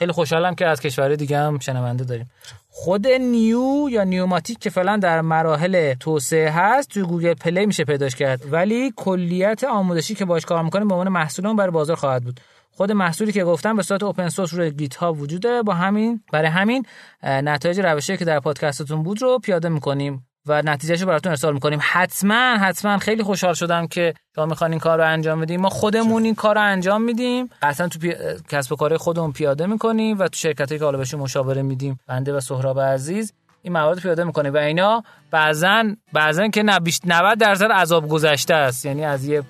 خیلی 0.02 0.12
خوشحالم 0.12 0.56
که 0.56 0.66
از 0.68 0.82
کشور 0.82 1.16
دیگه 1.16 1.38
هم 1.38 1.60
شنونده 1.60 2.04
داریم. 2.04 2.30
خود 2.70 3.08
نیو 3.08 3.90
یا 3.90 4.04
نیوماتیک 4.04 4.60
که 4.60 4.70
فعلا 4.70 4.98
در 4.98 5.22
مراحل 5.22 5.94
توسعه 5.94 6.50
هست 6.50 6.90
توی 6.90 7.04
Google 7.04 7.34
Play 7.34 7.66
میشه 7.66 7.84
پیداش 7.84 8.16
کرد. 8.16 8.54
ولی 8.54 8.94
کلیت 8.96 9.64
آموزشی 9.64 10.16
که 10.16 10.26
باش 10.26 10.46
کار 10.46 10.64
می‌کنیم 10.64 10.88
به 10.88 10.94
عنوان 10.94 11.10
محصول 11.10 11.56
برای 11.56 11.72
بازار 11.72 11.96
خواهد 11.96 12.24
بود. 12.24 12.40
خود 12.72 12.92
محصولی 12.92 13.32
که 13.32 13.44
گفتم 13.44 13.76
به 13.76 13.84
صورت 13.84 14.04
open 14.04 14.30
source 14.30 14.54
روی 14.54 14.72
GitHub 14.72 15.14
وجود 15.14 15.42
داره 15.42 15.64
با 15.64 15.74
همین 15.74 16.22
برای 16.34 16.48
همین 16.48 16.86
نتایج 17.24 17.80
روشی 17.80 18.18
که 18.18 18.26
در 18.26 18.40
پادکستتون 18.40 19.04
بود 19.04 19.22
رو 19.22 19.40
پیاده 19.40 19.70
می‌کنیم. 19.70 20.28
و 20.46 20.62
نتیجهش 20.62 21.04
براتون 21.04 21.30
ارسال 21.30 21.54
می‌کنیم. 21.54 21.80
حتما 21.82 22.58
حتما 22.58 22.98
خیلی 22.98 23.24
خوشحال 23.24 23.54
شدم 23.54 23.88
که 23.88 24.14
شما 24.36 24.46
می‌خوان 24.46 24.72
این 24.72 24.80
کار 24.80 24.98
رو 24.98 25.08
انجام 25.08 25.42
بدیم 25.42 25.62
ما 25.62 25.70
خودمون 25.70 26.24
این 26.24 26.36
کار 26.36 26.56
رو 26.56 26.62
انجام 26.62 27.02
میدیم. 27.02 27.50
اصلا 27.62 27.88
تو 27.88 28.00
پی... 28.00 28.14
کسب 28.50 28.72
و 28.72 28.76
کار 28.76 28.98
خودمون 28.98 29.32
پیاده 29.32 29.66
می‌کنیم 29.66 30.20
و 30.20 30.28
تو 30.28 30.38
شرکتی 30.38 30.80
که 30.80 30.86
حالا 30.86 30.98
بهشون 30.98 31.20
مشاوره 31.20 31.62
میدیم. 31.62 32.00
بنده 32.08 32.34
و 32.34 32.40
سهراب 32.40 32.80
عزیز 32.80 33.34
این 33.62 33.74
موارد 33.74 34.00
پیاده 34.00 34.24
می‌کنیم. 34.24 34.54
و 34.54 34.58
اینا 34.58 35.04
بعضن 35.32 35.98
بعضن 36.14 36.50
که 36.50 36.64
90 36.64 37.38
درصد 37.40 37.72
عذاب 37.72 38.10
گذشته 38.10 38.54
است. 38.54 38.86
یعنی 38.86 39.06
از 39.06 39.26
یه 39.26 39.44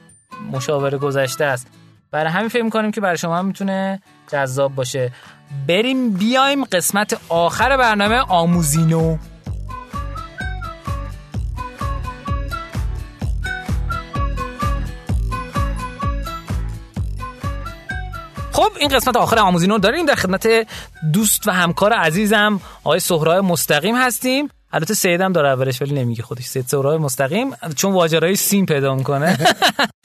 مشاوره 0.52 0.98
گذشته 0.98 1.46
است. 1.46 1.68
برای 2.12 2.32
همین 2.32 2.50
فکر 2.50 2.64
می‌کنیم 2.64 2.92
که 2.92 3.02
برای 3.02 3.18
شما 3.18 3.38
هم 3.38 3.46
می‌تونه 3.46 4.02
جذاب 4.32 4.76
باشه. 4.76 5.12
بریم 5.68 6.14
بیایم 6.14 6.66
قسمت 6.66 7.22
آخر 7.30 7.78
برنامه 7.78 8.16
آموزینو. 8.16 9.18
خب 18.62 18.72
این 18.80 18.90
قسمت 18.90 19.18
آخر 19.18 19.40
آموزینو 19.40 19.78
داریم 19.78 20.06
در 20.06 20.16
خدمت 20.16 20.68
دوست 21.14 21.48
و 21.48 21.52
همکار 21.52 21.94
عزیزم 21.94 22.62
آقای 22.84 23.00
سهراب 23.00 23.46
مستقیم 23.46 23.96
هستیم. 23.96 24.50
البته 24.74 24.94
سیدم 24.94 25.34
داره 25.34 25.50
اولش 25.50 25.82
ولی 25.82 25.94
نمیگه 25.94 26.24
خودش. 26.24 26.44
سید 26.44 26.66
سهراب 26.66 27.02
مستقیم 27.02 27.52
چون 27.76 27.94
واجرای 27.94 28.36
سیم 28.36 28.66
پیدا 28.66 28.96
می‌کنه. 28.96 29.38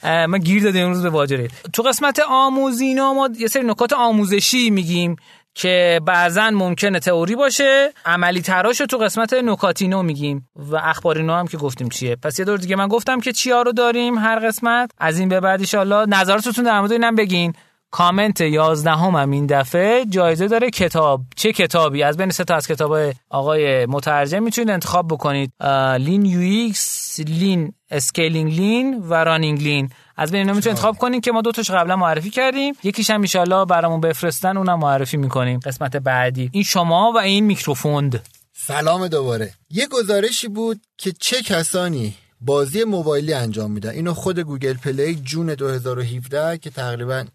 من 0.29 0.39
گیر 0.39 0.63
دادم 0.63 0.79
امروز 0.79 1.03
به 1.03 1.09
واجره. 1.09 1.47
تو 1.73 1.83
قسمت 1.83 2.19
آموزینو 2.29 3.13
ما 3.13 3.29
یه 3.39 3.47
سری 3.47 3.63
نکات 3.63 3.93
آموزشی 3.93 4.69
میگیم 4.69 5.15
که 5.53 6.01
بعضا 6.05 6.49
ممکنه 6.49 6.99
تئوری 6.99 7.35
باشه. 7.35 7.93
عملی 8.05 8.41
تراش 8.41 8.77
تو 8.77 8.97
قسمت 8.97 9.33
نکاتینو 9.33 10.03
میگیم 10.03 10.49
و 10.55 10.75
اخبارینو 10.75 11.33
هم 11.33 11.47
که 11.47 11.57
گفتیم 11.57 11.89
چیه. 11.89 12.15
پس 12.15 12.39
یه 12.39 12.45
دور 12.45 12.57
دیگه 12.57 12.75
من 12.75 12.87
گفتم 12.87 13.19
که 13.19 13.31
چیا 13.31 13.61
رو 13.61 13.71
داریم 13.71 14.17
هر 14.17 14.39
قسمت. 14.39 14.91
از 14.97 15.19
این 15.19 15.29
به 15.29 15.39
بعد 15.39 15.75
ان 15.75 16.09
نظراتتون 16.13 16.65
در 16.65 16.79
مورد 16.79 16.91
اینم 16.91 17.15
بگین. 17.15 17.53
کامنت 17.91 18.41
11 18.41 18.91
هم, 18.91 19.31
این 19.31 19.45
دفعه 19.45 20.05
جایزه 20.05 20.47
داره 20.47 20.69
کتاب. 20.69 21.21
چه 21.35 21.53
کتابی؟ 21.53 22.03
از 22.03 22.17
بین 22.17 22.29
سه 22.29 22.43
تا 22.43 22.55
از 22.55 22.67
کتاب 22.67 23.13
آقای 23.29 23.85
مترجم 23.85 24.43
می‌تونید 24.43 24.69
انتخاب 24.69 25.07
بکنید. 25.07 25.51
Lean 25.99 26.25
UX 26.25 27.73
Scaling 27.91 28.53
Lean 28.53 29.03
و 29.09 29.13
Running 29.13 29.63
Lean. 29.63 29.89
از 30.17 30.31
بین 30.31 30.39
اینا 30.39 30.53
می‌تونید 30.53 30.77
انتخاب 30.77 30.97
کنید 30.97 31.23
که 31.23 31.31
ما 31.31 31.41
دو 31.41 31.51
تاش 31.51 31.71
قبلا 31.71 31.95
معرفی 31.95 32.29
کردیم. 32.29 32.73
یکیش 32.83 33.09
هم 33.09 33.23
ان 33.35 33.65
برامون 33.65 34.01
بفرستن 34.01 34.57
اونم 34.57 34.79
معرفی 34.79 35.17
می‌کنیم. 35.17 35.59
قسمت 35.59 35.97
بعدی. 35.97 36.49
این 36.53 36.63
شما 36.63 37.11
و 37.15 37.17
این 37.17 37.45
میکروفون. 37.45 38.27
سلام 38.53 39.07
دوباره. 39.07 39.53
یه 39.69 39.87
گزارشی 39.87 40.47
بود 40.47 40.81
که 40.97 41.11
چه 41.11 41.41
کسانی 41.41 42.13
بازی 42.41 42.83
موبایلی 42.83 43.33
انجام 43.33 43.71
میدن. 43.71 43.89
اینو 43.89 44.13
خود 44.13 44.39
گوگل 44.39 44.73
پلی 44.73 45.15
جون 45.15 45.53
2017 45.53 46.57
که 46.57 46.69
تقریبا 46.69 47.25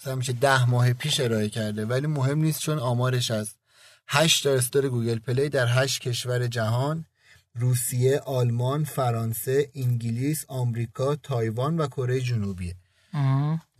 مثلا 0.00 0.14
میشه 0.14 0.32
ده 0.32 0.70
ماه 0.70 0.92
پیش 0.92 1.20
ارائه 1.20 1.48
کرده 1.48 1.86
ولی 1.86 2.06
مهم 2.06 2.38
نیست 2.38 2.60
چون 2.60 2.78
آمارش 2.78 3.30
از 3.30 3.54
8 4.08 4.42
تا 4.42 4.52
استور 4.52 4.88
گوگل 4.88 5.18
پلی 5.18 5.48
در 5.48 5.66
8 5.66 6.00
کشور 6.00 6.46
جهان 6.46 7.04
روسیه، 7.54 8.18
آلمان، 8.18 8.84
فرانسه، 8.84 9.70
انگلیس، 9.74 10.44
آمریکا، 10.48 11.16
تایوان 11.16 11.78
و 11.78 11.86
کره 11.86 12.20
جنوبی 12.20 12.74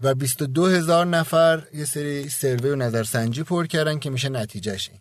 و 0.00 0.14
22 0.14 0.66
هزار 0.66 1.06
نفر 1.06 1.66
یه 1.74 1.84
سری 1.84 2.28
سروی 2.28 2.70
و 2.70 2.76
نظرسنجی 2.76 3.42
پر 3.42 3.66
کردن 3.66 3.98
که 3.98 4.10
میشه 4.10 4.28
نتیجهش 4.28 4.88
این. 4.88 5.00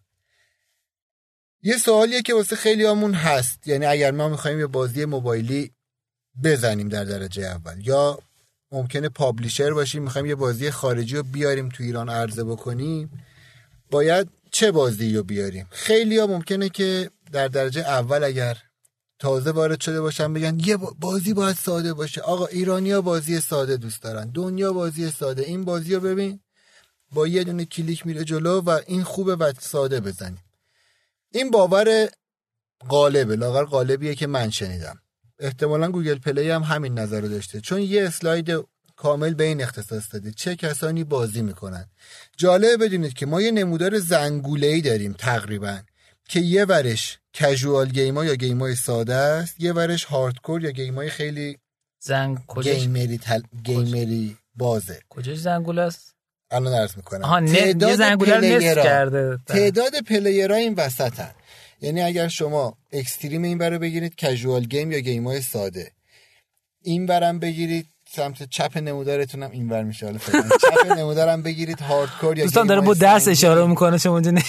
یه 1.62 1.78
سوالیه 1.78 2.22
که 2.22 2.34
واسه 2.34 2.56
خیلی 2.56 2.86
همون 2.86 3.14
هست 3.14 3.68
یعنی 3.68 3.86
اگر 3.86 4.12
ما 4.12 4.30
می‌خوایم 4.30 4.60
یه 4.60 4.68
بازی 4.68 5.06
موبایلی 5.06 5.72
بزنیم 6.44 6.90
در 6.90 7.04
درجه 7.04 7.44
اول 7.44 7.88
یا 7.88 8.20
ممکنه 8.72 9.10
پابلیشر 9.10 9.74
باشیم 9.74 10.04
می‌خوایم 10.04 10.26
یه 10.26 10.36
بازی 10.36 10.72
خارجی 10.72 11.16
رو 11.16 11.24
بیاریم 11.24 11.70
تو 11.70 11.84
ایران 11.84 12.10
عرضه 12.10 12.44
بکنیم. 12.44 13.24
باید 13.92 14.30
چه 14.52 14.72
بازی 14.72 15.16
رو 15.16 15.24
بیاریم؟ 15.24 15.68
خیلی 15.72 16.18
ها 16.18 16.28
ممکنه 16.28 16.70
که 16.70 17.10
در 17.32 17.48
درجه 17.48 17.82
اول 17.82 18.24
اگر 18.24 18.58
تازه 19.20 19.52
وارد 19.52 19.82
شده 19.82 20.02
باشن 20.02 20.34
بگن 20.34 20.60
یه 20.60 20.78
بازی 20.78 21.34
باید 21.34 21.56
ساده 21.56 21.94
باشه. 21.94 22.22
آقا 22.22 22.46
ایرانیا 22.46 23.02
بازی 23.02 23.40
ساده 23.40 23.78
دوست 23.78 24.02
دارن. 24.02 24.30
دنیا 24.30 24.74
بازی 24.74 25.12
ساده. 25.12 25.44
این 25.44 25.66
بازی 25.66 25.96
رو 25.96 26.02
ببین. 26.02 26.40
با 27.12 27.28
یه 27.28 27.44
دونه 27.44 27.66
کلیک 27.66 28.06
میره 28.06 28.24
جلو 28.24 28.62
و 28.62 28.80
این 28.88 29.04
خوبه 29.04 29.36
و 29.36 29.54
ساده 29.60 30.00
بزنیم. 30.00 30.44
این 31.32 31.52
باور 31.52 32.10
غالبه. 32.90 33.36
لاغر 33.36 33.66
غالبیه 33.66 34.16
که 34.16 34.28
من 34.28 34.50
شنیدم. 34.50 35.00
احتمالا 35.40 35.92
گوگل 35.92 36.16
پلی 36.20 36.50
هم 36.50 36.64
همین 36.64 37.00
نظر 37.00 37.22
رو 37.22 37.28
داشته. 37.28 37.62
چون 37.62 37.82
یه 37.82 38.08
اسلاید 38.08 38.52
کامل 38.96 39.34
به 39.34 39.44
این 39.44 39.64
اختصاص 39.64 40.14
داده. 40.14 40.32
چه 40.32 40.56
کسانی 40.56 41.04
بازی 41.04 41.42
می‌کنن. 41.42 41.86
جالبه 42.38 42.78
بدونید 42.78 43.14
که 43.14 43.26
ما 43.26 43.42
یه 43.42 43.52
نمودار 43.52 44.00
زنگوله 44.00 44.68
ای 44.68 44.82
داریم 44.82 45.14
تقریبا 45.14 45.80
که 46.30 46.40
یه 46.40 46.66
ورش 46.66 47.20
کژوال 47.34 47.90
گیما 47.90 48.26
یا 48.26 48.36
گیمای 48.36 48.76
ساده 48.76 49.14
است 49.16 49.62
یه 49.62 49.74
ورش 49.74 50.04
هاردکور 50.04 50.64
یا 50.64 50.72
گیمای 50.72 51.10
خیلی 51.10 51.58
زنگ 52.00 52.38
گیمری 52.64 53.18
تل... 53.18 53.42
گیمری 53.64 54.38
بازه. 54.56 55.00
کجاش 55.10 55.38
زنگوله 55.38 55.82
است؟ 55.82 56.16
الان 56.52 56.74
عرض 56.74 56.98
می‌کنم. 56.98 57.46
تعداد 57.46 57.96
زنگوله 57.96 58.74
کرده. 58.76 59.40
تعداد 59.46 59.92
پلیرها 60.08 60.58
این 60.58 60.74
وسطن. 60.74 61.32
یعنی 61.82 62.02
اگر 62.02 62.28
شما 62.28 62.78
extreme 62.92 63.44
این 63.44 63.58
برو 63.58 63.80
بگیرید 63.80 64.16
casual 64.16 64.64
game 64.64 64.92
یا 64.92 65.00
game 65.00 65.33
ای 65.33 65.42
ساده. 65.42 65.92
این 66.84 67.06
برم 67.06 67.40
بگیرید 67.40 67.88
سمت 68.10 68.50
چپ 68.50 68.78
نمودارتونم 68.78 69.52
این 69.52 69.70
ور 69.70 69.84
میشه. 69.84 70.06
حالا 70.06 70.18
چپ 70.62 70.92
نمودارم 70.98 71.44
بگیرید 71.44 71.80
hardcore 71.82 72.38
یا 72.38 72.44
دوستان 72.44 72.68
داره 72.68 72.82
با 72.82 72.94
دست 72.94 73.28
اشاره 73.28 73.68
می‌کنه 73.68 73.98
شما 73.98 74.14
اونجا 74.14 74.42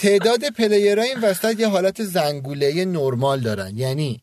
تعداد 0.00 0.40
player 0.58 0.97
ها 0.97 1.04
این 1.04 1.20
وسط 1.20 1.60
یه 1.60 1.68
حالت 1.68 2.02
زنگوله 2.02 2.84
نرمال 2.84 3.40
دارن. 3.40 3.76
یعنی 3.76 4.22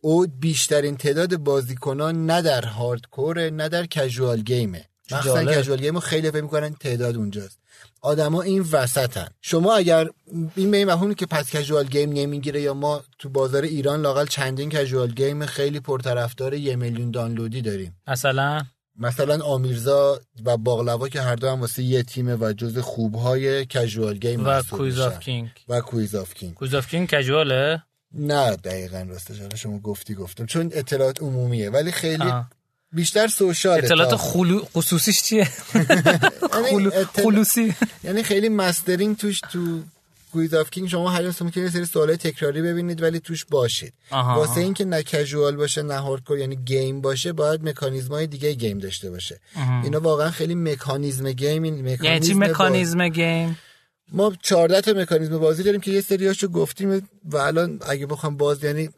او 0.00 0.26
بیشترین 0.26 0.96
تعداد 0.96 1.36
بازیکنان 1.36 2.26
نه 2.26 2.42
در 2.42 2.64
hardcore 2.64 3.50
نه 3.50 3.68
در 3.68 3.86
casual 3.86 4.42
game 4.42 4.76
ه 4.76 4.84
مثلا 5.10 5.44
casual 5.44 5.80
game 5.80 6.00
خیلی 6.00 6.30
فکر 6.30 6.42
می‌کنن 6.42 6.74
تعداد 6.74 7.16
اونجاست. 7.16 7.58
آدما 8.02 8.42
این 8.42 8.64
وسطن. 8.72 9.28
شما 9.40 9.74
اگر 9.74 10.08
این 10.56 10.70
به 10.70 10.76
این 10.76 10.90
مفهومی 10.90 11.14
که 11.14 11.26
پس 11.26 11.50
casual 11.50 11.84
game 11.84 12.12
نمی‌گیره 12.12 12.60
یا 12.60 12.74
ما 12.74 13.02
تو 13.18 13.28
بازار 13.28 13.62
ایران 13.62 14.00
لاقل 14.00 14.26
چندین 14.26 14.70
casual 14.70 15.12
game 15.12 15.46
خیلی 15.46 15.80
پرطرفدار 15.80 16.54
یه 16.54 16.76
میلیون 16.76 17.10
دانلودی 17.10 17.62
داریم. 17.62 17.96
مثلا؟ 18.06 18.62
مثلا 18.98 19.44
آمیرزا 19.44 20.20
و 20.44 20.56
باقلوا 20.56 21.08
که 21.08 21.20
هر 21.20 21.36
دو 21.36 21.50
هم 21.50 21.60
واسه 21.60 21.82
یه 21.82 22.02
تیمه 22.02 22.36
و 22.36 22.52
جز 22.52 22.78
خوبهای 22.78 23.66
casual 23.66 24.18
game 24.18 24.46
و 24.46 24.62
Quiz 24.62 25.00
of 25.00 25.18
King 25.20 25.50
و 25.68 25.80
Quiz 25.80 26.14
of 26.14 26.34
King 26.34 26.54
Quiz 26.54 26.74
of 26.74 26.88
King 26.88 27.08
casual 27.08 27.71
ه 27.71 27.82
نه 28.14 28.56
دقیقا 28.56 29.06
راستش. 29.08 29.36
شما 29.54 29.78
گفتی 29.78 30.14
گفتم. 30.14 30.46
چون 30.46 30.70
اطلاعات 30.74 31.22
عمومیه. 31.22 31.70
ولی 31.70 31.92
خیلی 31.92 32.32
بیشتر 32.92 33.26
social 33.26 33.78
اطلاعات 33.78 34.16
خلو... 34.16 34.62
خصوصیش 34.76 35.22
چیه؟ 35.22 35.48
یعنی 36.64 36.90
خلوصی. 37.22 37.74
یعنی 38.04 38.22
خیلی 38.22 38.48
mastering 38.48 39.16
توش 39.16 39.40
تو 39.40 39.80
Quiz 40.32 40.54
of 40.54 40.70
King 40.70 40.88
شما 40.88 41.10
هر 41.10 41.32
که 41.32 41.60
یه 41.60 41.70
سری 41.70 41.84
سوالای 41.84 42.16
تکراری 42.16 42.62
ببینید 42.62 43.02
ولی 43.02 43.20
توش 43.20 43.44
باشید. 43.44 43.92
واسه 44.10 44.60
اینکه 44.60 44.84
نه 44.84 45.02
casual 45.02 45.56
باشه 45.56 45.82
نه 45.82 45.98
hardcore 45.98 46.38
یعنی 46.38 46.56
game 46.56 47.00
باشه 47.00 47.32
باید 47.32 47.68
مکانیزمای 47.68 48.26
دیگه 48.26 48.52
game 48.52 48.78
داشته 48.78 49.10
باشه. 49.10 49.40
اینا 49.82 50.00
واقعا 50.00 50.30
خیلی 50.30 50.54
مکانیزم 50.54 51.32
game 51.32 51.62
این 51.62 51.74
مکانیزم 51.74 52.04
یعنی 52.04 52.26
چی 52.26 52.34
مکانیزم 52.34 53.08
game؟ 53.08 53.58
ما 54.12 54.32
14 54.42 54.80
تا 54.80 54.92
مکانیزم 54.92 55.38
بازی 55.38 55.62
داریم 55.62 55.80
که 55.80 55.90
یه 55.90 56.00
سریاشو 56.00 56.48
گفتیم 56.48 57.08
و 57.24 57.36
الان 57.36 57.78
اگه 57.88 58.06
بخوام 58.06 58.36
باز 58.36 58.64
یعنی 58.64 58.88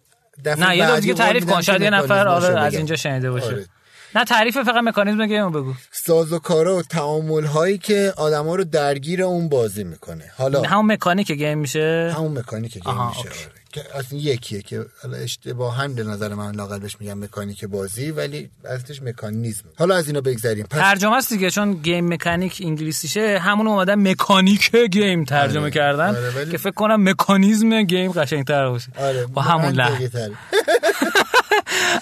نه 0.46 0.76
یه 0.76 1.00
دیگه 1.00 1.14
تعریف 1.14 1.46
کن 1.46 1.60
شاید 1.60 1.82
یه 1.82 1.90
نفر 1.90 2.28
آره 2.28 2.60
از 2.60 2.74
اینجا 2.74 2.96
شنیده 2.96 3.30
باشه. 3.30 3.46
آره. 3.46 3.66
نه 4.14 4.24
تعریف 4.24 4.58
فقط 4.58 4.84
مکانیزم 4.84 5.26
game 5.26 5.50
بگو. 5.50 5.74
سازوکارا 5.92 6.76
و 6.76 6.82
تعامل 6.82 7.44
هایی 7.44 7.78
که 7.78 8.12
آدما 8.16 8.54
رو 8.54 8.64
درگیر 8.64 9.22
اون 9.22 9.48
بازی 9.48 9.84
می‌کنه. 9.84 10.24
حالا 10.38 10.62
همون 10.62 10.92
مکانیک 10.92 11.32
game 11.32 11.58
میشه. 11.58 12.14
همون 12.16 12.38
مکانیک 12.38 12.72
game 12.72 13.06
میشه 13.06 13.18
آره. 13.18 13.64
که 13.72 13.82
اصلا 13.98 14.18
یکیه 14.18 14.62
که 14.62 14.86
حالا 15.02 15.16
اشتباها 15.16 15.88
به 15.88 16.04
نظر 16.04 16.34
من 16.34 16.54
لاقل 16.54 16.78
بهش 16.78 16.96
میگم 17.00 17.18
مکانیک 17.18 17.64
بازی 17.64 18.10
ولی 18.10 18.50
اصلش 18.64 19.02
مکانیزم. 19.02 19.64
حالا 19.78 19.94
از 19.94 20.06
اینا 20.06 20.20
بگذریم. 20.20 20.66
پس... 20.70 20.78
ترجمه 20.78 21.16
است 21.16 21.28
دیگه 21.28 21.50
چون 21.50 21.72
game 21.72 22.12
mechanic 22.14 22.62
انگلیسیشه. 22.64 23.38
همون 23.38 23.66
اومدن 23.66 24.10
مکانیک 24.10 24.76
game 24.76 25.24
ترجمه 25.24 25.62
آره. 25.62 25.70
کردن 25.70 26.08
آره 26.08 26.50
که 26.50 26.58
فکر 26.58 26.70
کنم 26.70 27.08
مکانیزم 27.08 27.82
game 27.82 28.12
قشنگتر 28.12 28.68
باشه. 28.68 28.88
آره. 28.98 29.26
با 29.26 29.42
همون 29.42 29.72
لحن. 29.72 30.10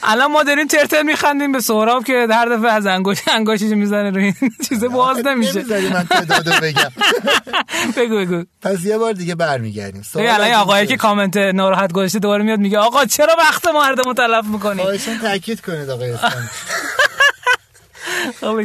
الان 0.03 0.33
ما 0.33 0.43
داریم 0.43 0.67
ترتر 0.67 1.03
میخندیم 1.03 1.53
به 1.53 1.61
سهراب 1.61 2.05
که 2.05 2.27
هر 2.31 2.47
دفعه 2.47 2.73
از 2.73 2.87
انگوش 2.87 3.19
انگوشش 3.29 3.63
می‌زنه 3.63 4.11
روی 4.11 4.25
این 4.25 4.35
چیز 4.69 4.85
باز 4.85 5.27
نمیشه. 5.27 5.63
من 5.93 6.07
تعدادو 6.07 6.51
بگم. 6.63 6.91
بگو 7.97 8.17
بگو. 8.17 8.45
پس 8.63 8.85
یه 8.85 8.99
بار 8.99 9.13
دیگه 9.13 9.35
برمیگردیم. 9.35 10.03
الان 10.15 10.53
آقایی 10.53 10.87
که 10.87 10.97
کامنت 10.97 11.37
ناراحت 11.37 11.93
گذاشته 11.93 12.19
دوباره 12.19 12.45
میاد 12.45 12.59
میگه 12.59 12.79
آقا 12.79 13.05
چرا 13.05 13.37
وقت 13.39 13.67
مردمو 13.69 14.15
تلف 14.15 14.45
می‌کنی؟ 14.45 14.83
خواهشان 14.83 15.19
تاکید 15.19 15.61
کنید 15.61 15.91
آقای 15.91 16.13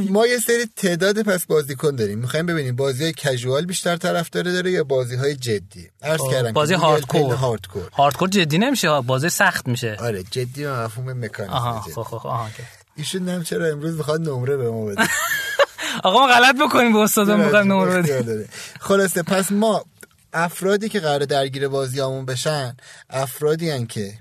ما 0.09 0.27
یه 0.27 0.37
سری 0.37 0.65
تعداد 0.75 1.21
پس 1.21 1.45
بازیکن 1.45 1.95
داریم. 1.95 2.19
می‌خوایم 2.19 2.45
ببینیم 2.45 2.75
بازی 2.75 3.03
های 3.03 3.13
کژوال 3.13 3.65
بیشتر 3.65 3.95
طرفدار 3.97 4.43
داره 4.43 4.71
یا 4.71 4.83
بازی 4.83 5.15
های 5.15 5.35
جدی؟ 5.35 5.89
عرض 6.01 6.21
کردم 6.31 6.51
بازی 6.51 6.73
هاردکور 6.73 7.33
هاردکور 7.33 7.89
هاردکور 7.93 8.29
جدی 8.29 8.57
نمیشه 8.57 9.01
بازی 9.01 9.29
سخت 9.29 9.67
میشه. 9.67 9.97
آره 9.99 10.23
جدی 10.23 10.65
و 10.65 10.83
مفهوم 10.83 11.25
مکانیک 11.25 11.51
آها 11.51 11.81
خب 11.81 12.03
خب 12.03 12.27
آها 12.27 12.49
ایشون 12.95 13.29
نم 13.29 13.43
چرا 13.43 13.67
امروز 13.67 13.97
می‌خواد 13.97 14.21
نمره 14.29 14.57
به 14.57 14.71
ما 14.71 14.85
بده. 14.85 15.03
آقا 16.03 16.19
ما 16.19 16.27
غلط 16.27 16.55
بکنیم 16.55 16.93
به 16.93 16.99
استادم 16.99 17.39
می‌خوایم 17.39 17.73
نمره 17.73 18.01
بده 18.01 18.47
خلاصه 18.79 19.23
پس 19.23 19.51
ما 19.51 19.85
افرادی 20.33 20.89
که 20.89 20.99
قرار 20.99 21.19
درگیر 21.19 21.67
بازیامون 21.67 22.25
بشن 22.25 22.77
افرادی 23.09 23.69
هن 23.69 23.87
که 23.87 24.13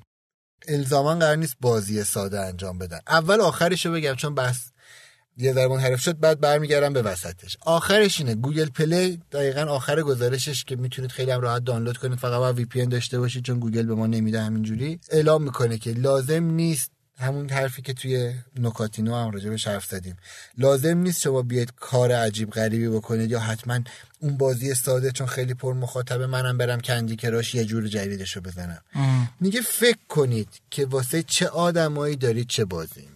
الزاما 0.69 1.15
قرار 1.15 1.37
نیست 1.37 1.57
بازی 1.61 2.05
ساده 2.05 2.41
انجام 2.41 2.79
بدن. 2.79 3.01
اول 3.09 3.41
آخرشو 3.41 3.93
بگم 3.93 4.15
چون 4.15 4.35
بس 4.35 4.57
یه 5.39 5.53
ضربان 5.53 5.81
حرف 5.81 6.01
شد 6.01 6.19
بعد 6.19 6.41
برمیگردم 6.41 6.93
به 6.93 7.03
وسطش. 7.03 7.57
آخرش 7.61 8.21
اینه 8.21 8.35
گوگل 8.35 8.69
پلی 8.69 9.21
دقیقا 9.33 9.61
آخر 9.61 10.03
گزارشش 10.03 10.65
که 10.65 10.77
می‌تونید 10.77 11.11
خیلی 11.11 11.31
هم 11.31 11.41
راحت 11.41 11.65
دانلود 11.65 11.97
کنید 11.97 12.19
فقط 12.19 12.39
باید 12.39 12.57
وی 12.57 12.65
پی 12.65 12.87
داشته 12.87 13.19
باشید 13.19 13.45
چون 13.45 13.59
گوگل 13.59 13.87
به 13.87 13.95
ما 13.95 14.07
نمیده 14.07 14.43
همینجوری. 14.43 15.01
اعلام 15.11 15.43
می‌کنه 15.43 15.79
که 15.79 15.91
لازم 15.93 16.45
نیست 16.45 16.91
همون 17.19 17.51
حرفی 17.51 17.83
که 17.83 17.93
توی 17.93 18.33
نکاتینو 18.59 19.15
هم 19.15 19.31
راجبش 19.31 19.67
حرف 19.67 19.87
زدیم. 19.87 20.17
لازم 20.59 20.99
نیست 20.99 21.21
شما 21.21 21.43
بیاید 21.43 21.73
کار 21.77 22.13
عجیب 22.13 22.51
غریبی 22.51 22.89
بکنید 22.89 23.31
یا 23.31 23.41
حتما 23.41 23.81
اون 24.21 24.37
بازی 24.37 24.75
ساده 24.75 25.11
چون 25.11 25.27
خیلی 25.27 25.55
پر 25.55 25.75
مخاطب 25.75 26.23
منم 26.23 26.59
برم 26.59 26.81
کندی 26.81 27.17
کراش 27.17 27.55
یه 27.55 27.65
جور 27.65 27.89
جدیدشو 27.89 28.41
بزنم. 28.41 28.81
میگه 29.41 29.61
فکر 29.61 29.99
کنید 30.09 30.49
که 30.71 30.87
واسه 30.87 31.23
چه 31.23 31.49
آدمایی 31.49 32.17
دارید 32.17 32.49
چه 32.49 32.65
بازی 32.65 33.09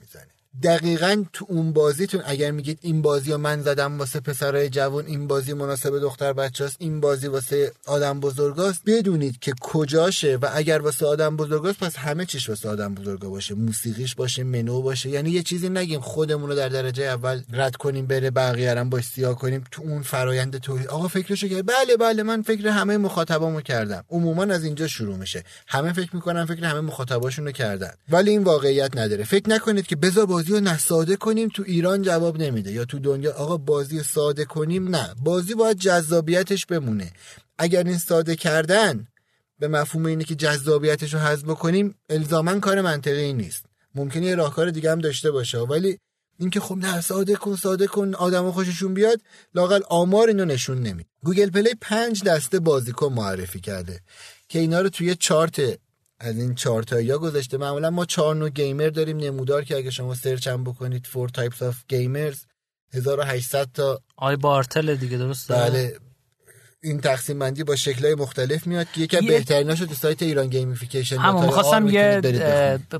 دقیقا 0.62 1.24
تو 1.32 1.46
اون 1.48 1.72
بازیتون 1.72 2.22
اگر 2.24 2.50
میگید 2.50 2.78
این 2.82 3.02
بازی 3.02 3.32
رو 3.32 3.38
من 3.38 3.62
زدم 3.62 3.98
واسه 3.98 4.20
پسرای 4.20 4.68
جوان 4.68 5.06
این 5.06 5.26
بازی 5.26 5.52
مناسب 5.52 5.98
دختر 5.98 6.32
بچه 6.32 6.64
هست 6.64 6.76
این 6.78 7.00
بازی 7.00 7.26
واسه 7.26 7.72
آدم 7.86 8.20
بزرگاست 8.20 8.82
بدونید 8.86 9.38
که 9.38 9.54
کجاشه 9.60 10.36
و 10.36 10.48
اگر 10.52 10.78
واسه 10.78 11.06
آدم 11.06 11.36
بزرگاست 11.36 11.78
پس 11.78 11.96
همه 11.96 12.26
چیش 12.26 12.48
واسه 12.48 12.68
آدم 12.68 12.94
بزرگا 12.94 13.30
باشه. 13.30 13.54
موسیقیش 13.54 14.14
باشه 14.14 14.42
منو 14.42 14.82
باشه. 14.82 15.10
یعنی 15.10 15.30
یه 15.30 15.42
چیزی 15.42 15.68
نگیم 15.68 16.00
خودمون 16.00 16.48
رو 16.48 16.54
در 16.54 16.68
درجه 16.68 17.04
اول 17.04 17.42
رد 17.52 17.76
کنیم 17.76 18.06
بره 18.06 18.30
بقیه 18.30 18.78
هم 18.78 18.90
با 18.90 19.00
سیاه 19.00 19.34
کنیم 19.34 19.64
تو 19.70 19.82
اون 19.82 20.02
فرایند 20.02 20.56
تولید. 20.56 20.86
آقا 20.86 21.08
فکرشو 21.08 21.48
کرد 21.48 21.66
بله 21.66 21.96
بله 21.96 22.22
من 22.22 22.42
فکر 22.42 22.68
همه 22.68 22.96
مخاطبامو 22.96 23.60
کردم. 23.60 24.04
عموما 24.10 24.42
از 24.42 24.64
اینجا 24.64 24.86
شروع 24.86 25.16
میشه. 25.16 25.44
همه 25.66 25.92
فکر 25.92 26.16
می‌کنن 26.16 26.44
فکر 26.44 26.64
همه 26.64 26.80
مخاطباشون 26.80 27.44
رو 27.44 27.52
کردن. 27.52 27.90
ولی 28.08 28.30
این 28.30 28.44
واقعیت 28.44 28.96
نداره. 28.96 29.24
فکر 29.24 29.50
نکنید 29.50 29.86
که 29.86 29.96
بذار 29.96 30.26
بازی 30.40 30.52
رو 30.52 30.60
نساده 30.60 31.16
کنیم 31.16 31.48
تو 31.48 31.62
ایران 31.66 32.02
جواب 32.02 32.42
نمیده. 32.42 32.72
یا 32.72 32.84
تو 32.84 32.98
دنیا 32.98 33.32
آقا 33.32 33.56
بازی 33.56 34.02
ساده 34.02 34.44
کنیم 34.44 34.88
نه. 34.88 35.14
بازی 35.22 35.54
باید 35.54 35.78
جذابیتش 35.78 36.66
بمونه. 36.66 37.12
اگر 37.58 37.84
این 37.84 37.98
ساده 37.98 38.36
کردن 38.36 39.06
به 39.58 39.68
مفهوم 39.68 40.06
اینه 40.06 40.24
که 40.24 40.34
جذابیتش 40.34 41.14
رو 41.14 41.20
حذف 41.20 41.44
بکنیم 41.44 41.94
الزاما 42.10 42.58
کار 42.58 42.80
منطقی 42.80 43.32
نیست. 43.32 43.64
ممکنه 43.94 44.26
یه 44.26 44.34
راهکار 44.34 44.70
دیگه 44.70 44.92
هم 44.92 44.98
داشته 44.98 45.30
باشه. 45.30 45.58
ولی 45.58 45.98
اینکه 46.38 46.60
خب 46.60 46.76
نه 46.76 47.00
ساده 47.00 47.34
کن 47.34 47.56
ساده 47.56 47.86
کن 47.86 48.14
آدم 48.14 48.50
خوششون 48.50 48.94
بیاد 48.94 49.20
لاقل 49.54 49.80
آمار 49.88 50.28
اینو 50.28 50.44
نشون 50.44 50.82
نمیده 50.82 51.06
Google 51.24 51.50
Play 51.50 51.74
پنج 51.80 52.24
دسته 52.24 52.58
بازیکن 52.58 53.12
معرفی 53.12 53.60
کرده 53.60 54.00
که 54.48 54.58
اینا 54.58 54.80
رو 54.80 54.88
توی 54.88 55.14
چارت 55.14 55.78
از 56.20 56.36
این 56.36 56.54
چهار 56.54 56.84
یا 57.02 57.18
گذاشته 57.18 57.56
معمولا 57.58 57.90
ما 57.90 58.04
چهار 58.04 58.36
نوع 58.36 58.50
gamer 58.50 58.88
داریم. 58.88 59.16
نمودار 59.16 59.64
که 59.64 59.76
اگه 59.76 59.90
شما 59.90 60.14
سرچ 60.14 60.48
هم 60.48 60.64
بکنید 60.64 61.06
four 61.06 61.28
types 61.28 61.62
of 61.62 61.76
gamers 61.88 62.44
1800 62.92 63.68
تا 63.74 64.00
آی 64.16 64.36
بارتل 64.36 64.94
دیگه 64.94 65.16
درسته؟ 65.16 65.54
بله. 65.54 65.96
این 66.82 67.00
تقسیم 67.00 67.38
بندی 67.38 67.64
با 67.64 67.76
شکلهای 67.76 68.14
مختلف 68.14 68.66
میاد 68.66 68.86
که 68.92 69.00
یکی 69.00 69.16
از 69.16 69.24
بهتریناشو 69.24 69.86
تو 69.86 69.94
سایت 69.94 70.22
Iran 70.22 70.46
Gamification 70.46 71.16
همون 71.16 71.46
می‌خواستم 71.46 71.88
یه 71.88 72.20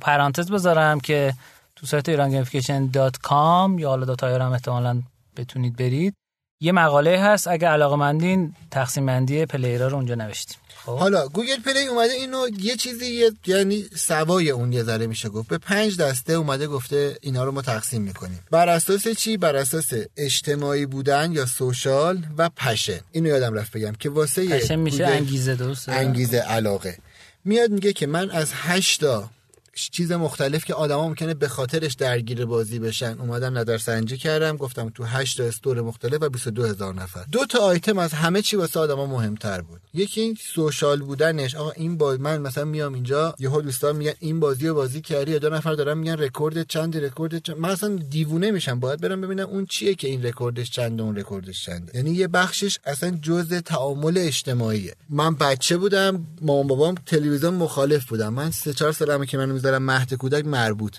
پرانتز 0.00 0.50
بذارم 0.50 1.00
که 1.00 1.34
تو 1.76 1.86
سایت 1.86 2.08
Iran 2.08 2.30
Gamification 2.30 2.86
dot 2.86 3.18
com 3.18 3.78
یا 3.78 3.88
حالا 3.88 4.04
dot 4.04 4.24
هم 4.24 4.52
احتمالا 4.52 5.02
بتونید 5.36 5.76
برید. 5.76 6.14
یه 6.62 6.72
مقاله 6.72 7.20
هست 7.20 7.48
اگه 7.48 7.68
علاقه 7.68 7.96
مندین 7.96 8.54
تقسیم 8.70 9.06
بندی 9.06 9.46
player 9.46 9.82
ها 9.82 9.88
رو 9.88 9.96
اونجا 9.96 10.14
نوشتیم. 10.14 10.56
خب. 10.84 10.98
حالا 10.98 11.28
Google 11.28 11.60
Play 11.64 11.86
اومده 11.86 12.12
اینو 12.12 12.48
یه 12.58 12.76
چیزی 12.76 13.30
یعنی 13.46 13.84
سوای 13.96 14.50
اون 14.50 14.72
یه 14.72 14.82
ذره 14.82 15.06
میشه 15.06 15.28
گفت. 15.28 15.48
به 15.48 15.58
پنج 15.58 15.96
دسته 15.96 16.32
اومده 16.32 16.66
گفته 16.66 17.16
اینا 17.20 17.44
رو 17.44 17.52
ما 17.52 17.62
تقسیم 17.62 18.02
می‌کنیم. 18.02 18.40
بر 18.50 18.68
اساس 18.68 19.08
چی؟ 19.08 19.36
بر 19.36 19.56
اساس 19.56 19.92
اجتماعی 20.16 20.86
بودن 20.86 21.32
یا 21.32 21.46
social 21.46 22.26
و 22.38 22.48
passion 22.48 23.00
اینو 23.12 23.28
یادم 23.28 23.54
رفت 23.54 23.72
بگم 23.72 23.92
که 23.92 24.10
واسه 24.10 24.58
passion 24.58 24.76
میشه 24.76 25.06
انگیزه 25.06 25.54
درسته؟ 25.54 25.92
انگیزه 25.92 26.38
علاقه. 26.38 26.98
میاد 27.44 27.70
میگه 27.70 27.92
که 27.92 28.06
من 28.06 28.30
از 28.30 28.52
هشتا 28.54 29.30
چیز 29.74 30.12
مختلف 30.12 30.64
که 30.64 30.74
آدما 30.74 31.08
ممکنه 31.08 31.34
به 31.34 31.48
خاطرش 31.48 31.94
درگیر 31.94 32.44
بازی 32.44 32.78
بشن. 32.78 33.16
اومدم 33.20 33.58
نظر 33.58 33.78
سنجی 33.78 34.16
کردم 34.16 34.56
گفتم 34.56 34.88
تو 34.88 35.04
8 35.04 35.36
تا 35.36 35.44
store 35.44 35.80
مختلف 35.80 36.22
و 36.22 36.28
22 36.28 36.66
هزار 36.66 36.94
نفر. 36.94 37.24
دو 37.32 37.46
تا 37.46 37.58
آیتم 37.58 37.98
از 37.98 38.12
همه 38.12 38.42
چی 38.42 38.56
واسه 38.56 38.80
آدما 38.80 39.06
مهمتر 39.06 39.60
بود. 39.60 39.80
یکی 39.94 40.20
این 40.20 40.36
social 40.40 41.00
بودنش 41.00 41.54
آقا 41.54 41.70
این 41.70 41.96
باز 41.96 42.20
من 42.20 42.38
مثلا 42.38 42.64
میام 42.64 42.94
اینجا 42.94 43.34
یهو 43.38 43.60
دوستان 43.60 43.96
میگن 43.96 44.12
این 44.18 44.40
بازی 44.40 44.68
رو 44.68 44.74
بازی 44.74 45.00
کردی 45.00 45.32
یا 45.32 45.38
دو 45.38 45.50
نفر 45.50 45.72
دارن 45.72 45.98
میگن 45.98 46.16
رکوردت 46.16 46.66
چند 46.66 46.96
رکوردت 46.96 47.38
چند 47.38 47.56
من 47.56 47.68
اصلا 47.68 47.96
دیوونه 47.96 48.50
میشم. 48.50 48.80
باید 48.80 49.00
برم 49.00 49.20
ببینم 49.20 49.46
اون 49.46 49.66
چیه 49.66 49.94
که 49.94 50.08
این 50.08 50.26
رکوردش 50.26 50.70
چند 50.70 51.00
اون 51.00 51.16
رکوردش 51.16 51.64
چنده. 51.64 51.96
یعنی 51.96 52.10
یه 52.10 52.28
بخشش 52.28 52.78
اصلا 52.84 53.10
جزء 53.22 53.60
تعامل 53.60 54.18
اجتماعیه. 54.18 54.94
من 55.10 55.34
بچه 55.34 55.76
بودم 55.76 56.26
مامان 56.42 56.66
بابام 56.66 56.94
تلویزیون 57.06 57.54
مخالف 57.54 58.08
بودم 58.08 58.34
من 58.34 58.50
سه 58.50 58.72
چهار 58.72 58.92
سالمه 58.92 59.26
که 59.26 59.38
می‌ذارم 59.60 59.82
مهد 59.82 60.14
کودک 60.14 60.44
مربوط. 60.46 60.96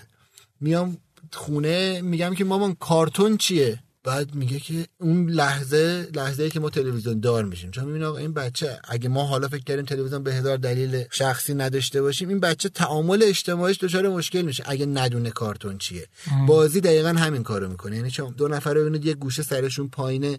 میام 0.60 0.96
خونه 1.32 2.00
میگم 2.00 2.34
که 2.34 2.44
مامان 2.44 2.74
کارتون 2.74 3.36
چیه؟ 3.36 3.78
بعد 4.04 4.34
میگه 4.34 4.60
که 4.60 4.86
اون 5.00 5.30
لحظه 5.30 6.08
لحظه 6.14 6.42
ای 6.42 6.50
که 6.50 6.60
ما 6.60 6.70
تلویزیون 6.70 7.20
دار 7.20 7.44
میشیم. 7.44 7.70
چون 7.70 7.84
می‌بینه 7.84 8.06
آقا 8.06 8.18
این 8.18 8.32
بچه 8.32 8.78
اگه 8.88 9.08
ما 9.08 9.26
حالا 9.26 9.48
فکر 9.48 9.64
کردیم 9.64 9.84
تلویزیون 9.84 10.22
به 10.22 10.34
هزار 10.34 10.56
دلیل 10.56 11.04
شخصی 11.10 11.54
نداشته 11.54 12.02
باشیم 12.02 12.28
این 12.28 12.40
بچه 12.40 12.68
تعامل 12.68 13.22
اجتماعیش 13.22 13.78
دچار 13.78 14.08
مشکل 14.08 14.42
میشه. 14.42 14.64
اگه 14.66 14.86
ندونه 14.86 15.30
کارتون 15.30 15.78
چیه. 15.78 16.06
بازی 16.46 16.80
دقیقا 16.80 17.08
همین 17.08 17.42
کارو 17.42 17.68
می‌کنه. 17.68 17.96
یعنی 17.96 18.10
چون 18.10 18.34
دو 18.36 18.48
نفر 18.48 18.74
ببینید 18.74 19.04
یه 19.04 19.14
گوشه 19.14 19.42
سرشون 19.42 19.88
پایینه. 19.88 20.38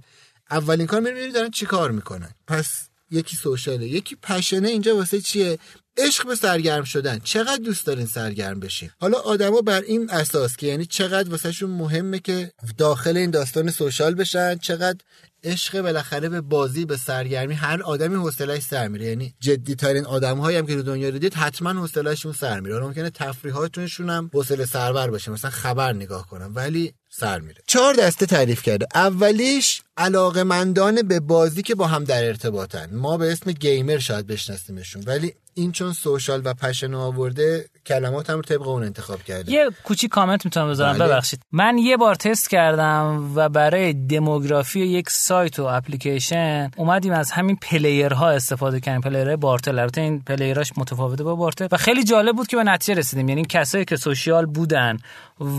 اولین 0.51 0.87
کار 0.87 0.99
می‌بینید 0.99 1.33
دارن 1.33 1.49
چیکار 1.49 1.91
می‌کنن. 1.91 2.31
پس 2.47 2.89
یکی 3.11 3.35
سوشاله 3.35 3.87
یکی 3.87 4.15
پشنه. 4.15 4.67
اینجا 4.67 4.95
واسه 4.95 5.21
چیه؟ 5.21 5.59
عشق 5.97 6.27
به 6.27 6.35
سرگرم 6.35 6.83
شدن. 6.83 7.19
چقدر 7.19 7.57
دوست 7.57 7.85
دارین 7.85 8.05
سرگرم 8.05 8.59
بشین. 8.59 8.89
حالا 8.99 9.17
آدما 9.17 9.61
بر 9.61 9.81
این 9.81 10.09
اساس 10.09 10.57
که 10.57 10.67
یعنی 10.67 10.85
چقدر 10.85 11.29
واسهشون 11.29 11.69
مهمه 11.69 12.19
که 12.19 12.51
داخل 12.77 13.17
این 13.17 13.31
داستان 13.31 13.71
سوشال 13.71 14.15
بشن 14.15 14.57
چقدر 14.57 14.97
عشق 15.43 15.81
بالاخره 15.81 16.29
به 16.29 16.41
بازی 16.41 16.85
به 16.85 16.97
سرگرمی 16.97 17.53
هر 17.53 17.81
آدمی 17.83 18.15
حوصله‌اش 18.15 18.61
سر 18.61 18.87
میره. 18.87 19.05
یعنی 19.05 19.35
جدی 19.39 19.75
ترین 19.75 20.05
آدم‌هایی 20.05 20.57
هم 20.57 20.67
که 20.67 20.75
تو 20.75 20.81
دنیا 20.81 21.09
دیدید 21.09 21.33
حتما 21.33 21.73
حوصله‌شون 21.73 22.33
سر 22.33 22.59
میره. 22.59 22.79
ممکنه 22.79 23.09
تفریحاتشون 23.09 24.09
هم 24.09 24.29
حوصله 24.33 24.65
سربر 24.65 25.09
باشه 25.09 25.31
مثلا 25.31 25.51
خبر 25.51 25.93
نگاه 25.93 26.27
کنم 26.27 26.51
ولی 26.55 26.93
سر 27.09 27.39
میره. 27.39 27.61
چهار 27.67 27.93
دسته 27.93 28.25
تعریف 28.25 28.63
کرده. 28.63 28.87
اولیش 28.95 29.81
علاقمندان 29.97 31.01
به 31.01 31.19
بازی 31.19 31.61
که 31.61 31.75
با 31.75 31.87
هم 31.87 32.03
در 32.03 32.23
ارتباطن. 32.23 32.89
ما 32.91 33.17
به 33.17 33.31
اسم 33.31 33.51
گیمر 33.51 33.97
شاید 33.97 34.27
بشناسیمشون 34.27 35.03
ولی 35.05 35.33
این 35.55 35.71
چون 35.71 35.93
سوشال 35.93 36.41
و 36.45 36.53
پشن 36.53 36.93
آورده 36.93 37.65
کلمات 37.85 38.29
هم 38.29 38.41
طبق 38.41 38.67
اون 38.67 38.83
انتخاب 38.83 39.23
کرده. 39.23 39.51
یه 39.51 39.69
کوچیک 39.83 40.07
کامنت 40.07 40.45
می‌تونم 40.45 40.69
بذارم 40.69 40.97
بله. 40.97 41.07
ببخشید. 41.07 41.41
من 41.51 41.77
یه 41.77 41.97
بار 41.97 42.15
تست 42.15 42.49
کردم 42.49 43.31
و 43.35 43.49
برای 43.49 43.93
demography 43.93 44.79
یک 44.79 45.09
سایت 45.09 45.59
و 45.59 45.63
اپلیکیشن 45.63 46.71
اومدیم 46.77 47.13
از 47.13 47.31
همین 47.31 47.55
player 47.55 48.19
ها 48.19 48.29
استفاده 48.29 48.79
کردیم. 48.79 49.01
player 49.01 49.27
های 49.27 49.35
بارتل. 49.35 49.79
البته 49.79 50.01
این 50.01 50.21
player 50.21 50.59
اش 50.59 50.71
متفاوته 50.77 51.23
با 51.23 51.35
بارتل. 51.35 51.67
و 51.71 51.77
خیلی 51.77 52.03
جالب 52.03 52.35
بود 52.35 52.47
که 52.47 52.57
به 52.57 52.63
نتیجه 52.63 52.99
رسیدیم. 52.99 53.29
یعنی 53.29 53.45
کسایی 53.49 53.85
که 53.85 53.95
social 53.95 54.45
بودن 54.45 54.97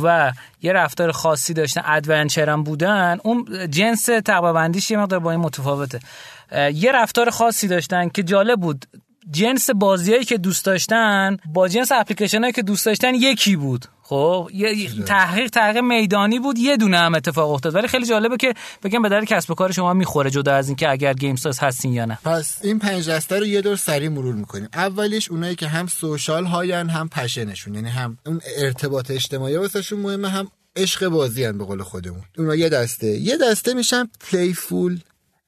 و 0.02 0.32
یه 0.62 0.72
رفتار 0.72 1.12
خاصی 1.12 1.54
داشتن 1.54 1.82
adventure 1.84 2.56
بودن 2.56 3.18
اون 3.24 3.68
جنس 3.70 4.04
طبقه 4.04 4.52
بندیش 4.52 4.90
یه 4.90 4.98
مقدار 4.98 5.18
با 5.18 5.30
این 5.30 5.40
متفاوته. 5.40 6.00
یه 6.74 6.92
رفتار 6.92 7.30
خاصی 7.30 7.68
داشتن 7.68 8.08
که 8.08 8.22
جالب 8.22 8.60
بود. 8.60 8.84
جنس 9.30 9.70
بازیایی 9.70 10.24
که 10.24 10.38
دوست 10.38 10.64
داشتن 10.64 11.36
با 11.46 11.68
جنس 11.68 11.92
اپلیکیشن 11.92 12.40
هایی 12.40 12.52
که 12.52 12.62
دوست 12.62 12.86
داشتن 12.86 13.14
یکی 13.14 13.56
بود. 13.56 13.84
خب 14.02 14.50
یه 14.54 14.88
تحقیق 15.04 15.50
تحقیق 15.50 15.82
میدانی 15.82 16.38
بود 16.38 16.58
یه 16.58 16.76
دونه 16.76 16.98
هم 16.98 17.14
اتفاق 17.14 17.50
افتاد. 17.50 17.74
ولی 17.74 17.88
خیلی 17.88 18.06
جالبه 18.06 18.36
که 18.36 18.54
بگم 18.82 19.02
به 19.02 19.08
در 19.08 19.24
کسب 19.24 19.50
و 19.50 19.54
کار 19.54 19.72
شما 19.72 19.92
می‌خوره 19.92 20.30
جدا 20.30 20.54
از 20.54 20.68
اینکه 20.68 20.90
اگر 20.90 21.12
گیم 21.12 21.36
ساز 21.36 21.58
هستین 21.58 21.92
یا 21.92 22.04
نه. 22.04 22.18
پس 22.24 22.58
این 22.62 22.78
پنج 22.78 23.10
دسته 23.10 23.38
رو 23.38 23.46
یه 23.46 23.60
دور 23.60 23.76
سری 23.76 24.08
مرور 24.08 24.34
می‌کنیم. 24.34 24.68
اولیش 24.74 25.30
اونایی 25.30 25.54
که 25.54 25.68
هم 25.68 25.86
سوشال 25.86 26.44
هاین 26.44 26.88
هم 26.88 27.08
پشنشون. 27.08 27.74
یعنی 27.74 27.88
هم 27.88 28.18
اون 28.26 28.40
ارتباط 28.56 29.10
اجتماعی 29.10 29.56
واسهشون 29.56 30.00
مهمه 30.00 30.28
هم 30.28 30.48
عشق 30.76 31.08
بازی 31.08 31.44
هم 31.44 31.58
به 31.58 31.64
قول 31.64 31.82
خودمون. 31.82 32.22
اونا 32.38 32.54
یه 32.54 32.68
دسته. 32.68 33.06
یه 33.06 33.36
دسته 33.36 33.74
میشن 33.74 34.10
پلیفول 34.30 35.00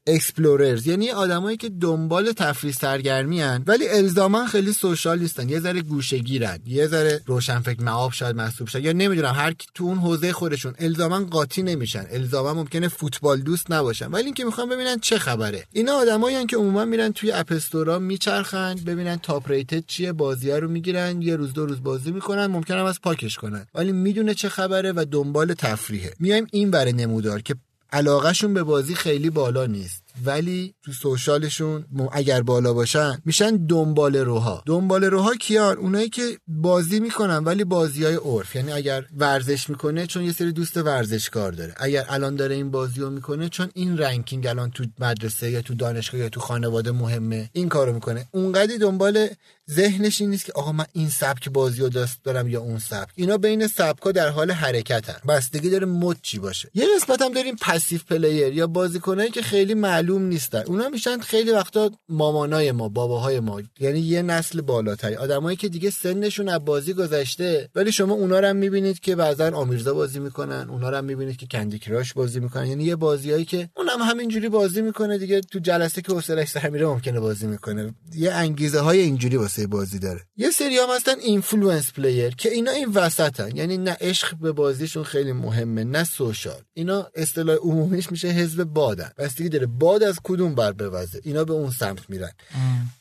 explorers 0.07 0.87
یعنی 0.87 1.11
آدمایی 1.11 1.57
که 1.57 1.69
دنبال 1.69 2.33
تفریح 2.33 2.73
سرگرمی 2.73 3.41
هن 3.41 3.65
ولی 3.67 3.89
الزاما 3.89 4.47
خیلی 4.47 4.73
social 4.73 5.19
نیستن. 5.19 5.49
یه 5.49 5.61
ذره 5.61 5.83
گوشه‌گیرن. 5.83 6.59
یه 6.67 6.87
ذره 6.87 7.21
روشن 7.27 7.61
فکر 7.61 7.83
مآب 7.83 8.13
شاید 8.13 8.37
محسوب 8.37 8.69
شد 8.69 8.85
یا 8.85 8.93
نمی‌دونم 8.93 9.35
هر 9.35 9.53
کی 9.53 9.67
تو 9.75 9.85
اون 9.85 9.99
حوزه 9.99 10.33
خودشون 10.33 10.75
الزاما 10.79 11.21
قاطی 11.25 11.63
نمیشن. 11.63 12.07
الزاما 12.11 12.55
ممکنه 12.55 12.89
فوتبال 12.89 13.41
دوست 13.41 13.73
نباشن. 13.73 14.07
ولی 14.11 14.25
اینکه 14.25 14.45
می‌خوان 14.45 14.69
ببینن 14.69 14.99
چه 14.99 15.19
خبره. 15.19 15.65
اینا 15.73 15.93
آدمایی 15.93 16.47
که 16.47 16.57
عموما 16.57 16.85
میرن 16.85 17.13
توی 17.13 17.33
app 17.33 17.53
store 17.53 17.91
ا 17.91 17.99
میچرخن 17.99 18.75
ببینن 18.87 19.17
top 19.17 19.51
rated 19.51 19.87
چیه 19.87 20.13
بازی 20.13 20.51
رو 20.51 20.69
می‌گیرن 20.69 21.23
یه 21.23 21.37
روز 21.37 21.53
دو 21.53 21.67
روز 21.67 21.83
بازی 21.83 22.11
می‌کنن 22.11 22.47
ممکنه 22.47 22.77
هم 22.77 23.01
پاکش 23.01 23.37
کنن. 23.37 23.67
ولی 23.75 23.93
می‌دونه 23.93 24.35
چه 24.35 24.49
خبره 24.49 24.93
و 24.93 25.05
دنبال 25.11 25.55
تفریحه. 25.55 26.13
میایم 26.21 26.47
این 26.53 26.71
بره 26.71 26.93
نمودار 26.93 27.41
که 27.41 27.55
علاقهشون 27.93 28.55
به 28.55 28.63
بازی 28.63 28.95
خیلی 28.95 29.31
بالا 29.31 29.67
نیست. 29.67 30.06
ولی 30.25 30.75
تو 30.85 30.93
social 30.93 31.48
شون 31.48 31.85
اگر 32.13 32.43
بالا 32.43 32.73
باشن 32.73 33.19
میشن 33.25 33.67
دنبال 33.67 34.17
روها. 34.17 34.63
دنبال 34.67 35.05
روها 35.05 35.35
کیان؟ 35.35 35.77
اونایی 35.77 36.09
که 36.09 36.39
بازی 36.49 37.01
می‌کنن 37.01 37.45
ولی 37.45 37.65
بازی 37.65 38.05
های 38.05 38.15
عرف. 38.15 38.57
یعنی 38.57 38.73
اگر 38.73 39.05
ورزش 39.17 39.71
می‌کنه 39.71 40.07
چون 40.07 40.23
یه 40.23 40.33
سری 40.33 40.53
دوست 40.53 40.77
ورزشکار 40.77 41.53
داره. 41.53 41.75
اگر 41.77 42.07
الان 42.09 42.37
داره 42.37 42.55
این 42.55 42.71
بازی 42.71 43.01
رو 43.01 43.11
می‌کنه 43.11 43.49
چون 43.49 43.71
این 43.75 43.99
ranking 43.99 44.47
الان 44.47 44.71
تو 44.71 44.85
مدرسه 44.99 45.51
یا 45.51 45.63
تو 45.63 45.75
دانشگاه 45.75 46.21
یا 46.21 46.29
تو 46.29 46.41
خانواده 46.41 46.93
مهمه 46.93 47.51
این 47.53 47.69
کارو 47.69 47.93
می‌کنه. 47.93 48.27
اونقدی 48.31 48.79
دنبال 48.79 49.29
ذهنش 49.71 50.21
این 50.21 50.31
نیست 50.31 50.45
که 50.45 50.53
آقا 50.53 50.73
من 50.73 50.85
این 50.93 51.09
سبک 51.09 51.49
بازی 51.49 51.81
رو 51.81 51.89
دوست 51.89 52.19
دارم 52.25 52.49
یا 52.49 52.61
اون 52.61 52.79
سبک. 52.79 53.11
اینا 53.15 53.39
بین 53.39 53.67
سبکا 53.67 54.13
در 54.13 54.29
حال 54.29 54.51
حرکتن. 54.51 55.17
بستگی 55.29 55.71
داره 55.71 55.87
مد 55.87 56.17
چی 56.23 56.39
باشه. 56.39 56.71
یه 56.75 56.87
قسمت 56.97 57.23
هم 57.23 57.33
داریم 57.33 57.57
passive 57.61 58.01
player 58.11 58.53
یا 58.53 58.67
بازیکنایی 58.67 59.31
که 59.31 59.43
خیلی 59.43 59.75
نیستن. 60.13 60.63
اونا 60.67 60.89
میشن 60.89 61.19
خیلی 61.19 61.51
وقتا 61.51 61.91
مامانای 62.09 62.73
ما 62.73 62.89
باباهای 62.89 63.41
ما 63.41 63.63
یعنی 63.81 64.01
یه 64.01 64.23
نسل 64.23 64.61
بالاتری. 64.61 65.15
آدمایی 65.15 65.57
که 65.57 65.69
دیگه 65.69 65.91
سنشون 65.91 66.49
از 66.49 66.65
بازی 66.65 66.93
گذشته 66.93 67.71
ولی 67.75 67.93
شما 67.93 68.15
اونا 68.15 68.41
رو 68.41 68.47
هم 68.47 68.57
می‌بینید 68.57 69.01
که 69.01 69.17
بعضا 69.17 69.51
آمیرزا 69.51 69.95
بازی 69.95 70.19
می‌کنن 70.19 70.67
اونا 70.71 70.91
رو 70.91 70.97
هم 70.97 71.05
می‌بینید 71.05 71.37
که 71.37 71.47
کندی 71.47 71.79
کراش 71.79 72.13
بازی 72.13 72.41
می‌کنن. 72.41 72.67
یعنی 72.67 72.85
یه 72.85 72.97
بازیایی 72.97 73.45
که 73.45 73.69
اونم 73.77 74.03
همینجوری 74.03 74.49
بازی 74.49 74.83
می‌کنه 74.83 75.19
دیگه. 75.19 75.41
تو 75.41 75.59
جلسه 75.59 76.03
که 76.03 76.13
حوصله‌اش 76.13 76.49
سر 76.49 76.69
میره 76.69 76.87
ممکنه 76.87 77.21
بازی 77.21 77.47
می‌کنه. 77.47 77.95
یه 78.15 78.33
انگیزه 78.33 78.81
های 78.81 79.01
اینجوری 79.01 79.37
واسه 79.37 79.67
بازی 79.67 79.99
داره. 79.99 80.21
یه 80.37 80.51
سری 80.51 80.79
هم 80.79 80.89
هستن 80.97 81.19
influence 81.21 81.93
player 81.93 82.35
که 82.35 82.53
اینا 82.53 82.71
این 82.71 82.89
وسطن. 82.89 83.57
یعنی 83.57 83.79
نه 83.79 83.97
عشق 84.01 84.37
به 84.37 84.53
بازیشون 84.53 85.05
خیلی 85.05 85.33
مهمه 85.33 85.85
نه 85.85 86.05
social. 86.05 86.61
اینا 86.75 87.07
اصطلاح 87.15 87.57
عمومیش 87.57 88.11
میشه 88.11 88.29
حزب 88.29 88.65
بادن. 88.65 89.11
بستگی 89.19 89.49
داره 89.49 89.67
باد 89.67 89.96
از 90.03 90.19
کدوم 90.25 90.55
ور 90.55 90.73
بوزه 90.73 91.21
اینا 91.25 91.45
به 91.45 91.53
اون 91.53 91.71
سمت 91.71 92.11
میرن. 92.11 92.33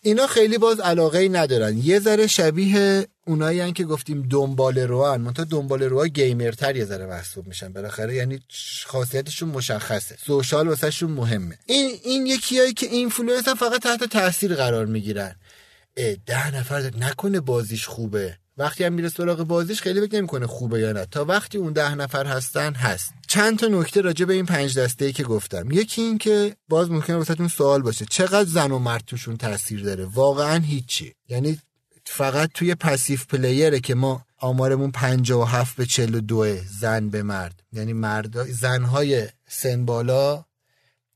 اینا 0.02 0.28
خیلی 0.28 0.58
باز 0.58 0.80
علاقه 0.80 1.20
ای 1.20 1.30
ندارن. 1.30 1.78
یه 1.78 2.00
ذره 2.00 2.28
شبیه 2.28 3.08
اونایی 3.28 3.72
که 3.72 3.84
گفتیم 3.84 4.28
دنبال 4.30 4.78
روان 4.78 5.22
منتها 5.22 5.46
دنبال 5.46 5.84
روها 5.84 6.08
gamer 6.08 6.56
تر 6.56 6.76
یه 6.76 6.86
ذره 6.86 7.06
محسوب 7.06 7.48
میشن. 7.48 7.74
بالاخره 7.74 8.16
یعنی 8.16 8.40
خاصیتشون 8.86 9.50
مشخصه. 9.50 10.18
social 10.26 10.68
واسهشون 10.68 11.12
مهمه. 11.12 11.58
این 11.66 12.00
این 12.04 12.28
یکیایی 12.28 12.74
که 12.74 12.86
influence 12.86 13.48
فقط 13.48 13.82
تحت 13.82 14.04
تاثیر 14.04 14.56
قرار 14.56 14.86
می‌گیرن. 14.86 15.36
ده 16.26 16.56
نفر 16.56 16.92
بگن 17.00 17.40
بازیش 17.40 17.88
خوبه. 17.88 18.38
وقتی 18.58 18.84
هم 18.84 18.94
میره 18.94 19.10
سراغ 19.10 19.44
بازیش 19.44 19.82
خیلی 19.82 20.02
فکر 20.02 20.16
نمی‌کنه 20.16 20.48
خوبه 20.48 20.80
یا 20.80 20.92
نه. 20.92 21.06
تا 21.06 21.26
وقتی 21.26 21.58
اون 21.58 21.74
ده 21.74 21.96
نفر 21.96 22.26
هستن 22.26 22.74
هست. 22.74 23.14
چند 23.28 23.60
تا 23.60 23.68
نکته 23.68 24.02
راجع 24.02 24.26
به 24.26 24.34
این 24.34 24.46
پنج 24.46 24.80
دسته 24.80 25.06
ای 25.06 25.14
که 25.14 25.24
گفتم. 25.24 25.72
یکی 25.72 26.02
این 26.02 26.18
که 26.18 26.56
باز 26.70 26.92
ممکنه 26.92 27.16
واسهتون 27.16 27.48
سوال 27.48 27.82
باشه. 27.82 28.06
چقدر 28.06 28.50
زن 28.50 28.72
و 28.72 28.80
مرد 28.80 29.04
توشون 29.08 29.38
تاثیر 29.38 29.84
داره؟ 29.84 30.06
واقعا 30.06 30.60
هیچی. 30.60 31.14
یعنی 31.30 31.60
فقط 32.06 32.50
توی 32.54 32.76
passive 32.76 33.26
player 33.26 33.72
ه 33.72 33.80
که 33.80 33.96
ما 33.96 34.26
آمارمون 34.38 34.92
57 34.92 35.76
به 35.76 35.86
42 35.86 36.58
زن 36.80 37.10
به 37.10 37.24
مرد. 37.24 37.64
یعنی 37.72 37.94
مرد 37.94 38.44
زنهای 38.44 39.28
سن 39.48 39.86
بالا 39.86 40.46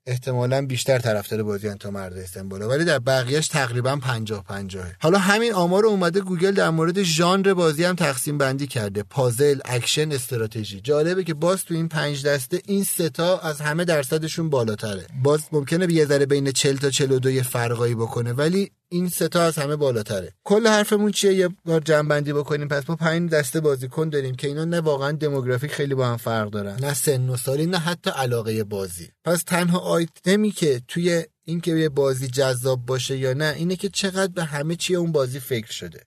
احتمالا 0.10 0.66
بیشتر 0.66 0.99
طرفدار 0.99 1.43
بازی 1.43 1.74
تا 1.74 1.91
مردا 1.92 2.18
معمولا 2.18 2.70
ولی 2.70 2.86
در 2.86 2.99
بقیهش 2.99 3.47
تقریبا 3.47 3.95
50 3.95 4.43
50 4.43 4.86
حالا 4.99 5.18
همین 5.18 5.53
آمار 5.53 5.86
اومده 5.86 6.22
گوگل 6.22 6.51
در 6.51 6.70
مورد 6.70 7.03
ژانر 7.03 7.53
بازی 7.53 7.84
هم 7.84 7.95
تقسیم 7.95 8.38
بندی 8.38 8.68
کرده. 8.68 9.03
puzzle 9.04 9.60
action 9.66 10.12
strategy. 10.12 10.82
جالبه 10.82 11.24
که 11.24 11.34
باز 11.34 11.66
تو 11.66 11.74
این 11.74 11.88
پنج 11.88 12.26
دسته 12.26 12.62
این 12.66 12.84
سه 12.84 13.21
تا 13.21 13.40
از 13.39 13.62
همه 13.62 13.86
درصدشون 13.86 14.49
بالاتره. 14.49 15.07
باز 15.24 15.41
ممکنه 15.51 15.93
یه 15.93 16.05
ذره 16.05 16.26
بین 16.26 16.51
40 16.51 16.78
تا 16.78 16.89
42 16.89 17.32
یه 17.32 17.43
فرقایی 17.43 17.95
بکنه. 17.95 18.34
ولی 18.34 18.72
این 18.92 19.10
سه 19.10 19.31
تا 19.31 19.42
از 19.42 19.58
همه 19.58 19.76
بالاتره. 19.76 20.34
کل 20.44 20.68
حرفمون 20.68 21.12
چیه؟ 21.12 21.34
یه 21.34 21.50
بار 21.66 21.82
جمع‌بندی 21.82 22.34
بکنیم. 22.34 22.68
پس 22.68 22.90
ما 22.90 22.96
پنج 22.96 23.30
دسته 23.30 23.60
بازیکن 23.60 24.10
داریم 24.10 24.36
که 24.36 24.48
اینا 24.48 24.66
نه 24.66 24.82
واقعا 24.82 25.12
demographic 25.12 25.72
خیلی 25.72 25.96
با 25.96 26.08
هم 26.08 26.18
فرق 26.18 26.50
دارن. 26.50 26.76
نه 26.80 26.94
سن 26.94 27.30
و 27.30 27.38
سالی 27.38 27.66
نه 27.66 27.78
حتی 27.78 28.10
علاقه 28.10 28.64
بازی. 28.64 29.10
پس 29.26 29.44
تنها 29.44 29.80
آیتمی 29.80 30.52
که 30.52 30.82
توی 30.88 31.24
این 31.46 31.62
که 31.62 31.76
یه 31.76 31.90
بازی 31.90 32.28
جذاب 32.28 32.86
باشه 32.86 33.18
یا 33.18 33.34
نه 33.34 33.54
اینه 33.58 33.76
که 33.76 33.90
چقدر 33.90 34.32
به 34.32 34.44
همه 34.44 34.76
چیه 34.76 34.98
اون 34.98 35.12
بازی 35.12 35.40
فکر 35.40 35.72
شده. 35.72 36.04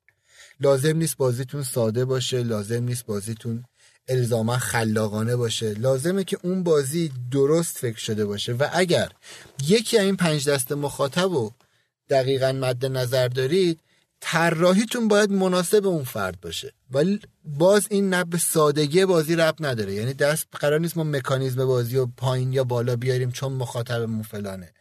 لازم 0.61 0.97
نیست 0.97 1.17
بازیتون 1.17 1.63
ساده 1.63 2.05
باشه 2.05 2.43
لازم 2.43 2.85
نیست 2.85 3.07
بازیتون 3.07 3.65
الزاما 4.09 4.59
خلاقانه 4.59 5.37
باشه. 5.37 5.75
لازمه 5.75 6.25
که 6.25 6.39
اون 6.43 6.63
بازی 6.63 7.13
درست 7.31 7.79
فکر 7.79 7.99
شده 7.99 8.25
باشه. 8.25 8.53
و 8.53 8.69
اگر 8.73 9.13
یکی 9.69 9.99
این 9.99 10.17
پنج 10.17 10.49
دسته 10.49 10.75
مخاطب 10.75 11.31
دقیقا 12.13 12.53
مد 12.53 12.87
نظر 12.87 13.29
دارید 13.29 13.81
طراحیتون 14.23 15.09
باید 15.09 15.33
مناسب 15.33 15.87
اون 15.87 16.05
فرد 16.05 16.41
باشه. 16.41 16.73
ولی 16.91 17.21
باز 17.45 17.87
این 17.91 18.11
نه 18.11 18.25
به 18.25 18.39
سادگی 18.39 19.05
بازی 19.05 19.37
رب 19.37 19.55
نداره. 19.61 19.95
یعنی 19.95 20.15
دست 20.15 20.47
قرار 20.53 20.81
نیست 20.81 20.97
ما 20.97 21.05
مکانیزم 21.05 21.67
بازی 21.67 21.97
و 21.97 22.07
پایین 22.07 22.53
یا 22.53 22.65
بالا 22.65 22.97
بیاریم 22.97 23.31
چون 23.31 23.53
مخاطبمون 23.53 24.23
فلانه. 24.23 24.73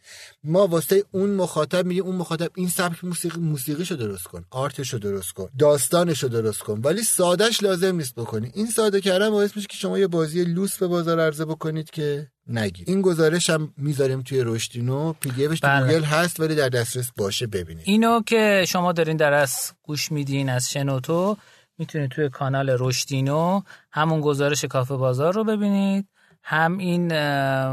ما 0.44 0.66
واسه 0.66 1.04
اون 1.10 1.30
مخاطب 1.30 1.86
میگه 1.86 2.02
اون 2.02 2.16
مخاطب 2.16 2.50
این 2.54 2.68
سبک 2.68 3.04
موسیقی 3.04 3.40
موسیقیشو 3.40 3.94
درست 3.94 4.24
کن 4.24 4.44
art 4.50 4.74
شو 4.74 4.98
درست 4.98 5.32
کن 5.32 5.48
داستانشو 5.58 6.28
درست 6.28 6.62
کن. 6.62 6.80
ولی 6.84 7.02
سادهش 7.02 7.62
لازم 7.62 7.96
نیست 7.96 8.14
بکنی. 8.14 8.50
این 8.54 8.66
ساده 8.66 9.00
کردن 9.00 9.30
باعث 9.30 9.56
میشه 9.56 9.68
که 9.68 9.76
شما 9.76 9.98
یه 9.98 10.06
بازی 10.06 10.44
لوس 10.44 10.76
به 10.76 10.86
بازار 10.86 11.20
عرضه 11.20 11.44
بکنید 11.44 11.90
که 11.90 12.31
نگید 12.46 12.88
این 12.88 13.02
گزارش 13.02 13.50
هم 13.50 13.72
می‌ذاریم 13.76 14.22
توی 14.22 14.42
رشدینو 14.44 15.12
PD 15.12 15.48
بله. 15.48 15.86
گوگل 15.86 16.04
هست 16.04 16.40
ولی 16.40 16.54
در 16.54 16.68
دسترس 16.68 17.10
باشه 17.16 17.46
ببینید 17.46 17.84
اینو 17.86 18.22
که 18.22 18.64
شما 18.68 18.92
دارین 18.92 19.16
درس 19.16 19.72
گوش 19.82 20.12
میدین 20.12 20.48
از 20.48 20.70
شنوتو 20.70 21.36
می‌تونید 21.78 22.10
توی 22.10 22.28
کانال 22.28 22.76
رشدینو 22.78 23.62
همون 23.92 24.20
گزارش 24.20 24.64
کافه 24.64 24.96
بازار 24.96 25.34
رو 25.34 25.44
ببینید. 25.44 26.08
هم 26.44 26.78
این 26.78 27.08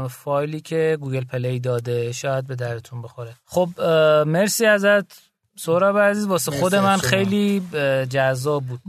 فایلی 0.08 0.60
که 0.60 0.98
گوگل 1.00 1.24
پلی 1.24 1.60
داده 1.60 2.12
شاید 2.12 2.46
به 2.46 2.54
درتون 2.56 3.02
بخوره. 3.02 3.34
خب 3.44 3.68
مرسی 4.26 4.66
ازت 4.66 5.30
سهراب 5.56 5.98
عزیز. 5.98 6.26
واسه 6.26 6.50
خود 6.50 6.74
من 6.74 6.96
خیلی 6.96 7.62
جذاب 8.10 8.64
بود. 8.64 8.80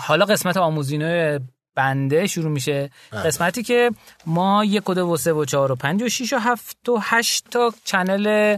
حالا 0.00 0.24
قسمت 0.24 0.56
آموزشی 0.56 1.40
بنده 1.74 2.26
شروع 2.26 2.50
میشه 2.50 2.90
بله. 3.10 3.22
قسمتی 3.22 3.62
که 3.62 3.90
ما 4.26 4.64
یک 4.64 4.82
کد 4.84 4.98
و 4.98 5.16
سه 5.16 5.32
و 5.32 5.44
چهار 5.44 5.72
و 5.72 5.74
پنج 5.74 6.02
و 6.02 6.08
شیش 6.08 6.32
و 6.32 6.38
هفت 6.38 6.88
و 6.88 6.98
هشت 7.02 7.50
تا 7.50 7.74
channel 7.84 8.56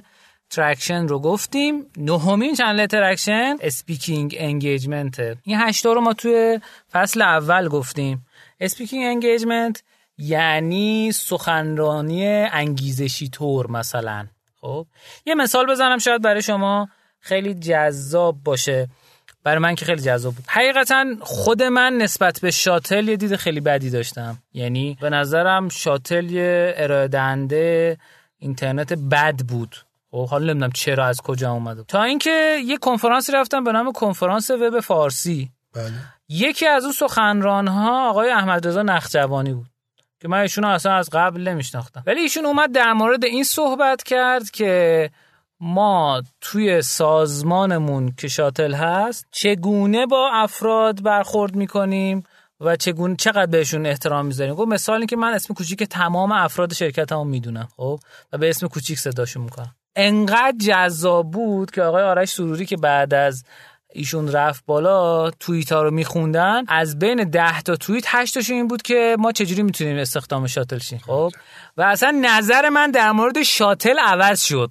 traction 0.50 1.08
رو 1.08 1.18
گفتیم. 1.18 1.86
نهمین 1.96 2.54
channel 2.54 2.86
traction 2.86 3.56
speaking 3.60 4.36
engagement 4.38 5.20
این 5.42 5.60
هشتا 5.60 5.92
رو 5.92 6.00
ما 6.00 6.12
توی 6.12 6.60
فصل 6.92 7.22
اول 7.22 7.68
گفتیم. 7.68 8.26
speaking 8.60 9.04
engagement 9.04 9.82
یعنی 10.18 11.12
سخنرانی 11.12 12.26
انگیزشی 12.26 13.28
طور 13.28 13.70
مثلا. 13.70 14.26
خب 14.60 14.86
یه 15.26 15.34
مثال 15.34 15.66
بزنم 15.66 15.98
شاید 15.98 16.22
برای 16.22 16.42
شما 16.42 16.88
خیلی 17.20 17.54
جذاب 17.54 18.36
باشه. 18.44 18.88
برای 19.44 19.58
من 19.58 19.74
که 19.74 19.84
خیلی 19.84 20.02
جذاب 20.02 20.34
بود. 20.34 20.44
حقیقتا 20.48 21.06
خود 21.20 21.62
من 21.62 21.92
نسبت 21.92 22.40
به 22.40 22.50
شاتل 22.50 23.08
یه 23.08 23.16
دید 23.16 23.36
خیلی 23.36 23.60
بدی 23.60 23.90
داشتم. 23.90 24.38
یعنی 24.52 24.98
به 25.00 25.10
نظرم 25.10 25.68
شاتل 25.68 26.30
یه 26.30 26.74
ارائه 26.76 27.08
دهنده 27.08 27.96
اینترنت 28.38 28.92
بد 28.92 29.36
بود. 29.36 29.76
خب 30.10 30.28
حالا 30.28 30.44
نمی‌دونم 30.44 30.72
چرا 30.72 31.06
از 31.06 31.20
کجا 31.20 31.52
اومده. 31.52 31.84
تا 31.88 32.02
اینکه 32.02 32.56
یه 32.64 32.76
کنفرانسی 32.76 33.32
رفتم 33.32 33.64
به 33.64 33.72
نام 33.72 33.92
کنفرانس 33.92 34.50
وب 34.50 34.80
فارسی. 34.80 35.50
بله. 35.74 35.92
یکی 36.28 36.66
از 36.66 36.84
اون 36.84 36.92
سخنران 36.92 37.68
ها 37.68 38.10
آقای 38.10 38.30
احمد 38.30 38.66
رضا 38.66 38.82
نخجوانی 38.82 39.52
بود. 39.52 39.66
که 40.20 40.28
من 40.28 40.38
ایشون 40.38 40.64
اصلا 40.64 40.94
از 40.94 41.10
قبل 41.12 41.48
نمیشناختم. 41.48 42.02
ولی 42.06 42.20
ایشون 42.20 42.46
اومد 42.46 42.72
در 42.72 42.92
مورد 42.92 43.24
این 43.24 43.44
صحبت 43.44 44.02
کرد 44.02 44.50
که 44.50 45.10
ما 45.64 46.22
توی 46.40 46.82
سازمانمون 46.82 48.12
که 48.18 48.28
شاتل 48.28 48.74
هست 48.74 49.26
چگونه 49.30 50.06
با 50.06 50.30
افراد 50.32 51.02
برخورد 51.02 51.56
می‌کنیم 51.56 52.24
و 52.60 52.76
چگونه 52.76 53.16
چقدر 53.16 53.46
بهشون 53.46 53.86
احترام 53.86 54.26
می‌ذاریم؟ 54.26 54.54
خب 54.54 54.62
مثالی 54.62 55.06
که 55.06 55.16
من 55.16 55.32
اسم 55.32 55.54
کوچیک 55.54 55.82
تمام 55.82 56.32
افراد 56.32 56.72
شرکت 56.72 57.12
هم 57.12 57.26
می‌دونم 57.26 57.68
خب؟ 57.76 58.00
و 58.32 58.38
به 58.38 58.50
اسم 58.50 58.66
کوچیک 58.66 58.98
صداشون 58.98 59.42
می‌کنم. 59.42 59.74
انقدر 59.96 60.54
جذاب 60.60 61.30
بود 61.30 61.70
که 61.70 61.82
آقای 61.82 62.02
آرش 62.02 62.30
سروری 62.30 62.66
که 62.66 62.76
بعد 62.76 63.14
از 63.14 63.44
ایشون 63.92 64.32
رفت 64.32 64.64
بالا 64.66 65.30
توییت 65.30 65.72
ها 65.72 65.82
رو 65.82 65.90
میخوندن 65.90 66.64
از 66.68 66.98
بین 66.98 67.30
ده 67.30 67.62
تا 67.62 67.76
توییت 67.76 68.04
هشت 68.06 68.50
این 68.50 68.68
بود 68.68 68.82
که 68.82 69.16
ما 69.18 69.32
چجوری 69.32 69.62
می‌تونیم 69.62 69.96
استخدام 69.96 70.46
شاتل 70.46 70.78
شیم 70.78 70.98
خب؟ 70.98 71.32
و 71.76 71.82
اصلا 71.82 72.20
نظر 72.22 72.68
من 72.68 72.90
در 72.90 73.12
مورد 73.12 73.42
شاتل 73.42 73.98
عوض 73.98 74.42
شد. 74.42 74.70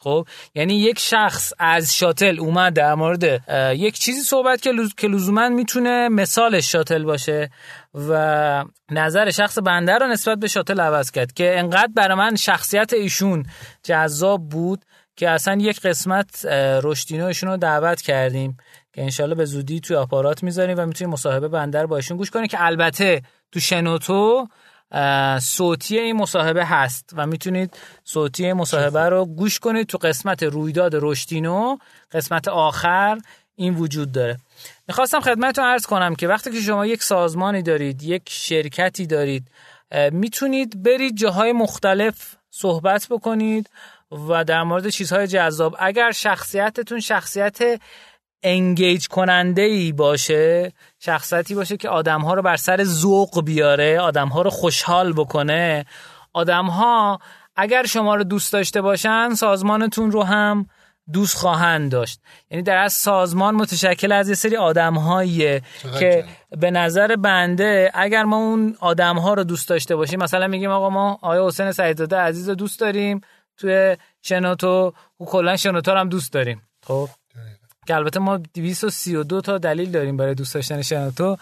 خب 0.00 0.26
یعنی 0.54 0.74
یک 0.74 0.98
شخص 0.98 1.52
از 1.58 1.96
شاتل 1.96 2.40
اومد 2.40 2.72
در 2.72 2.94
مورد 2.94 3.42
یک 3.76 3.98
چیزی 3.98 4.20
صحبت 4.20 4.62
که 4.62 4.72
که 4.96 5.08
لزوما 5.08 5.48
می‌تونه 5.48 6.08
مثال 6.08 6.60
شاتل 6.60 7.04
باشه 7.04 7.50
و 7.94 8.64
نظر 8.90 9.30
شخص 9.30 9.58
بنده 9.58 9.94
رو 9.94 10.06
نسبت 10.06 10.38
به 10.38 10.48
شاتل 10.48 10.80
عوض 10.80 11.10
کرد 11.10 11.32
که 11.32 11.58
انقدر 11.58 11.90
برای 11.94 12.18
من 12.18 12.36
شخصیت 12.36 12.92
ایشون 12.92 13.46
جذاب 13.82 14.48
بود 14.48 14.84
که 15.16 15.30
اصلا 15.30 15.58
یک 15.60 15.80
قسمت 15.80 16.44
رشدینو 16.82 17.24
ایشون 17.24 17.50
رو 17.50 17.56
دعوت 17.56 18.02
کردیم 18.02 18.56
که 18.92 19.02
انشالله 19.02 19.34
به 19.34 19.44
زودی 19.44 19.80
توی 19.80 19.96
آپارات 19.96 20.42
می‌ذاریم 20.42 20.78
و 20.78 20.86
می‌تونیم 20.86 21.12
مصاحبه 21.12 21.48
بنده 21.48 21.82
رو 21.82 21.88
با 21.88 21.96
ایشون 21.96 22.16
گوش 22.16 22.30
کنیم 22.30 22.46
که 22.46 22.64
البته 22.64 23.22
تو 23.52 23.60
شنوتو 23.60 24.48
صوتی 25.40 25.98
این 25.98 26.16
مصاحبه 26.16 26.64
هست 26.64 27.10
و 27.16 27.26
می‌تونید 27.26 27.76
صوتی 28.04 28.44
این 28.44 28.52
مصاحبه 28.52 29.00
رو 29.00 29.24
گوش 29.24 29.58
کنید 29.58 29.86
تو 29.86 29.98
قسمت 29.98 30.42
رویداد 30.42 30.92
رشدینو. 30.94 31.76
قسمت 32.12 32.48
آخر 32.48 33.18
این 33.56 33.74
وجود 33.74 34.12
داره. 34.12 34.36
می‌خواستم 34.88 35.20
خدمتتون 35.20 35.64
عرض 35.64 35.86
کنم 35.86 36.14
که 36.14 36.28
وقتی 36.28 36.50
که 36.50 36.60
شما 36.60 36.86
یک 36.86 37.02
سازمانی 37.02 37.62
دارید 37.62 38.02
یک 38.02 38.22
شرکتی 38.26 39.06
دارید 39.06 39.48
می‌تونید 40.12 40.82
برید 40.82 41.16
جاهای 41.16 41.52
مختلف 41.52 42.36
صحبت 42.50 43.06
بکنید 43.10 43.70
و 44.28 44.44
در 44.44 44.62
مورد 44.62 44.88
چیزهای 44.88 45.26
جذاب. 45.26 45.76
اگر 45.78 46.12
شخصیتتون 46.12 47.00
شخصیت 47.00 47.80
انگیج 48.42 49.08
کننده 49.08 49.62
ای 49.62 49.92
باشه 49.92 50.72
شخصیتی 50.98 51.54
باشه 51.54 51.76
که 51.76 51.88
آدم 51.88 52.20
ها 52.20 52.34
رو 52.34 52.42
بر 52.42 52.56
سر 52.56 52.84
ذوق 52.84 53.44
بیاره 53.44 54.00
آدم 54.00 54.28
ها 54.28 54.42
رو 54.42 54.50
خوشحال 54.50 55.12
بکنه. 55.12 55.84
آدم 56.32 56.66
ها 56.66 57.18
اگر 57.56 57.86
شما 57.86 58.14
رو 58.14 58.24
دوست 58.24 58.52
داشته 58.52 58.80
باشن 58.80 59.34
سازمانتون 59.34 60.10
رو 60.10 60.22
هم 60.22 60.66
دوست 61.12 61.36
خواهند 61.36 61.92
داشت. 61.92 62.20
یعنی 62.50 62.62
در 62.62 62.76
از 62.76 62.92
سازمان 62.92 63.54
متشکل 63.54 64.12
از 64.12 64.28
یه 64.28 64.34
سری 64.34 64.56
آدم 64.56 64.94
هاییه 64.94 65.62
که 65.98 66.24
به 66.50 66.70
نظر 66.70 67.16
بنده 67.16 67.90
اگر 67.94 68.24
ما 68.24 68.36
اون 68.36 68.76
آدم 68.80 69.18
ها 69.18 69.34
رو 69.34 69.44
دوست 69.44 69.68
داشته 69.68 69.96
باشیم 69.96 70.22
مثلا 70.22 70.46
میگیم 70.46 70.70
آقا 70.70 70.90
ما 70.90 71.18
آقای 71.22 71.46
حسین 71.46 71.72
سعیدزاده 71.72 72.16
عزیز 72.16 72.48
رو 72.48 72.54
دوست 72.54 72.80
داریم 72.80 73.20
توی 73.56 73.96
شنوتو 74.22 74.92
و 75.20 75.24
کلا 75.24 75.56
شنوتو 75.56 75.92
هم 75.92 76.08
دوست 76.08 76.32
داریم. 76.32 76.62
خب؟ 76.86 77.08
که 77.88 77.94
البته 77.94 78.20
ما 78.20 78.36
232 78.36 79.40
تا 79.40 79.58
دلیل 79.58 79.90
داریم 79.90 80.16
برای 80.16 80.34
دوست 80.34 80.54
داشتن 80.54 80.82
شنوتو 80.82 81.36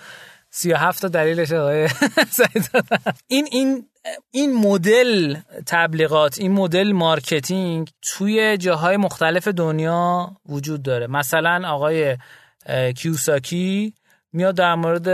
37 0.50 1.02
تا 1.02 1.08
دلیلش 1.08 1.52
آقای 1.52 1.88
این 3.26 3.48
این 3.50 3.88
این 4.30 4.54
مدل 4.54 5.36
تبلیغات 5.66 6.38
این 6.38 6.52
مدل 6.52 6.92
marketing 6.92 7.90
توی 8.02 8.56
جاهای 8.56 8.96
مختلف 8.96 9.48
دنیا 9.48 10.30
وجود 10.48 10.82
داره. 10.82 11.06
مثلا 11.06 11.68
آقای 11.68 12.16
کیوساکی 12.96 13.94
میاد 14.32 14.54
در 14.54 14.74
مورد 14.74 15.08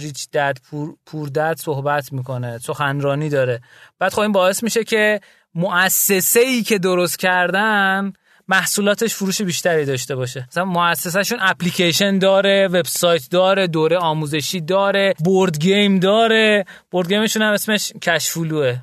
Rich 0.00 0.30
Dad 0.30 0.58
Poor, 0.70 0.94
Poor 1.06 1.28
Dad 1.28 1.56
صحبت 1.58 2.12
می‌کنه 2.12 2.58
سخنرانی 2.58 3.28
داره. 3.28 3.60
بعد 3.98 4.12
خب 4.12 4.20
این 4.20 4.32
باعث 4.32 4.62
میشه 4.62 4.84
که 4.84 5.20
مؤسسه 5.54 6.40
ای 6.40 6.62
که 6.62 6.78
درست 6.78 7.18
کردن 7.18 8.12
محصولاتش 8.48 9.14
فروش 9.14 9.42
بیشتری 9.42 9.84
داشته 9.84 10.16
باشه. 10.16 10.46
مثلا 10.50 10.64
مؤسسهشون 10.64 11.38
اپلیکیشن 11.40 12.18
داره 12.18 12.68
وبسایت 12.68 13.30
داره 13.30 13.66
دوره 13.66 13.98
آموزشی 13.98 14.60
داره 14.60 15.14
board 15.24 15.58
game 15.58 15.98
داره. 15.98 16.64
board 16.90 17.08
game 17.08 17.25
شون 17.25 17.42
هم 17.42 17.52
اسمش 17.52 17.92
Cashflow 18.02 18.70
ه 18.70 18.78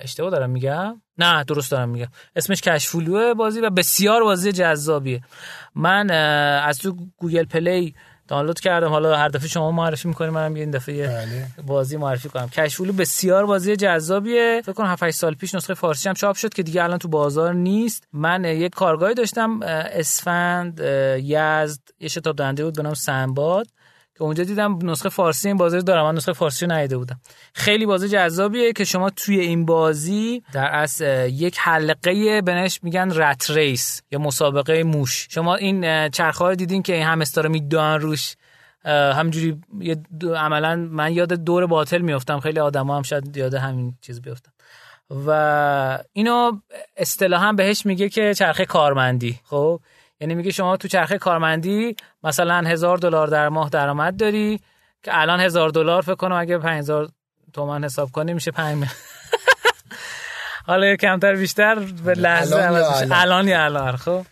اشتباه 0.00 0.30
دارم 0.30 0.50
میگم؟ 0.50 1.02
نه 1.18 1.44
درست 1.44 1.70
دارم 1.70 1.88
میگم. 1.88 2.08
اسمش 2.36 2.60
Cashflow 2.60 3.26
ه 3.26 3.34
بازی 3.34 3.60
و 3.60 3.70
بسیار 3.70 4.22
بازی 4.22 4.52
جذابیه. 4.52 5.20
من 5.74 6.10
از 6.60 6.78
تو 6.78 6.96
Google 7.16 7.44
Play 7.44 7.94
دانلود 8.30 8.60
کردم. 8.60 8.88
حالا 8.88 9.16
هر 9.16 9.28
دفعه 9.28 9.48
شما 9.48 9.70
معرفی 9.70 10.08
می‌کنیم 10.08 10.32
منم 10.32 10.54
این 10.54 10.70
دفعه 10.70 11.06
بله. 11.06 11.46
بازی 11.66 11.96
معرفی 11.96 12.28
کنم. 12.28 12.48
Cashflow 12.48 12.92
بسیار 12.92 13.46
بازی 13.46 13.76
جذابیه. 13.76 14.62
فکر 14.64 14.72
کنم 14.72 14.86
7 14.86 15.02
8 15.02 15.16
سال 15.16 15.34
پیش 15.34 15.54
نسخه 15.54 15.74
فارسی 15.74 16.08
هم 16.08 16.14
چاپ 16.14 16.36
شد 16.36 16.54
که 16.54 16.62
دیگه 16.62 16.84
الان 16.84 16.98
تو 16.98 17.08
بازار 17.08 17.54
نیست. 17.54 18.04
من 18.12 18.44
یک 18.44 18.74
کارگاهی 18.74 19.14
داشتم 19.14 19.62
اسفند 19.62 20.80
یزد 21.18 21.80
یه 22.00 22.08
شتاب 22.08 22.36
دهنده 22.36 22.64
بود 22.64 22.76
به 22.76 22.82
نام 22.82 22.94
سنباد. 22.94 23.66
که 24.20 24.24
اونجا 24.24 24.44
دیدم 24.44 24.78
نسخه 24.90 25.08
فارسی 25.08 25.48
این 25.48 25.56
بازی 25.56 25.82
دارم 25.82 26.04
من 26.04 26.14
نسخه 26.14 26.32
فارسی 26.32 26.66
رو 26.66 26.72
ندیده 26.72 26.96
بودم. 26.96 27.20
خیلی 27.54 27.86
بازی 27.86 28.08
جذابیه 28.08 28.72
که 28.72 28.84
شما 28.84 29.10
توی 29.10 29.40
این 29.40 29.66
بازی 29.66 30.42
در 30.52 30.74
از 30.74 31.02
یک 31.26 31.58
حلقه 31.58 32.42
بهش 32.42 32.80
میگن 32.82 33.10
rat 33.10 33.50
race 33.50 34.02
یا 34.10 34.18
مسابقه 34.18 34.82
موش. 34.82 35.26
شما 35.30 35.54
این 35.54 36.08
چرخه 36.08 36.44
رو 36.44 36.54
دیدین 36.54 36.82
که 36.82 36.94
این 36.94 37.02
همسترا 37.02 37.48
میدوان 37.48 38.00
روش 38.00 38.36
همجوری 38.84 39.60
عملا 40.36 40.76
من 40.76 41.12
یاد 41.12 41.32
دور 41.32 41.66
باطل 41.66 41.98
میافتم. 42.00 42.40
خیلی 42.40 42.60
آدما 42.60 42.96
هم 42.96 43.02
شاید 43.02 43.36
یاد 43.36 43.54
همین 43.54 43.94
چیز 44.00 44.22
بیافتم 44.22 44.52
و 45.26 45.98
اینو 46.12 46.52
اصطلاحا 46.96 47.52
بهش 47.52 47.86
میگه 47.86 48.08
که 48.08 48.34
چرخه 48.34 48.64
کارمندی. 48.64 49.40
خب؟ 49.44 49.80
یعنی 50.20 50.34
میگه 50.34 50.50
شما 50.50 50.76
تو 50.76 50.88
چرخه 50.88 51.18
کارمندی 51.18 51.96
مثلا 52.24 52.68
هزار 52.68 52.98
دلار 52.98 53.26
در 53.26 53.48
ماه 53.48 53.68
درآمد 53.68 54.16
داری 54.16 54.60
که 55.02 55.20
الان 55.20 55.40
هزار 55.40 55.70
دلار 55.70 56.02
فکر 56.02 56.14
کنم 56.14 56.36
اگه 56.36 56.58
5000 56.58 57.08
تومن 57.52 57.84
حساب 57.84 58.10
کنی 58.10 58.34
میشه 58.34 58.50
5 58.50 58.84
حالا 60.66 60.96
کمتر 60.96 61.34
بیشتر 61.34 61.74
به 61.74 62.14
لحظه 62.14 62.56
الان؟ 63.10 63.48
یا 63.48 63.64
الان 63.64 63.96
خب. 63.96 64.26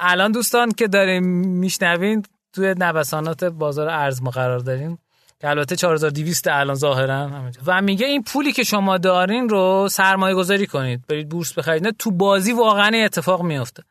الان 0.00 0.32
دوستان 0.32 0.72
که 0.72 0.88
داریم 0.88 1.24
میشنوین 1.46 2.22
توی 2.52 2.74
نوسانات 2.78 3.44
بازار 3.44 3.88
ارز 3.88 4.22
ما 4.22 4.30
قرار 4.30 4.58
داریم 4.58 4.98
که 5.40 5.48
البته 5.48 5.76
4200 5.76 6.48
الان 6.48 6.74
ظاهرا 6.74 7.30
و 7.66 7.82
میگه 7.82 8.06
این 8.06 8.22
پولی 8.22 8.52
که 8.52 8.64
شما 8.64 8.98
دارین 8.98 9.48
رو 9.48 9.88
سرمایه 9.90 10.34
گذاری 10.34 10.66
کنید. 10.66 11.06
برید 11.08 11.28
بورس 11.28 11.52
بخرید. 11.52 11.82
نه 11.82 11.92
تو 11.92 12.10
بازی 12.10 12.52
واقعا 12.52 13.04
اتفاق 13.04 13.42
میفته 13.42 13.82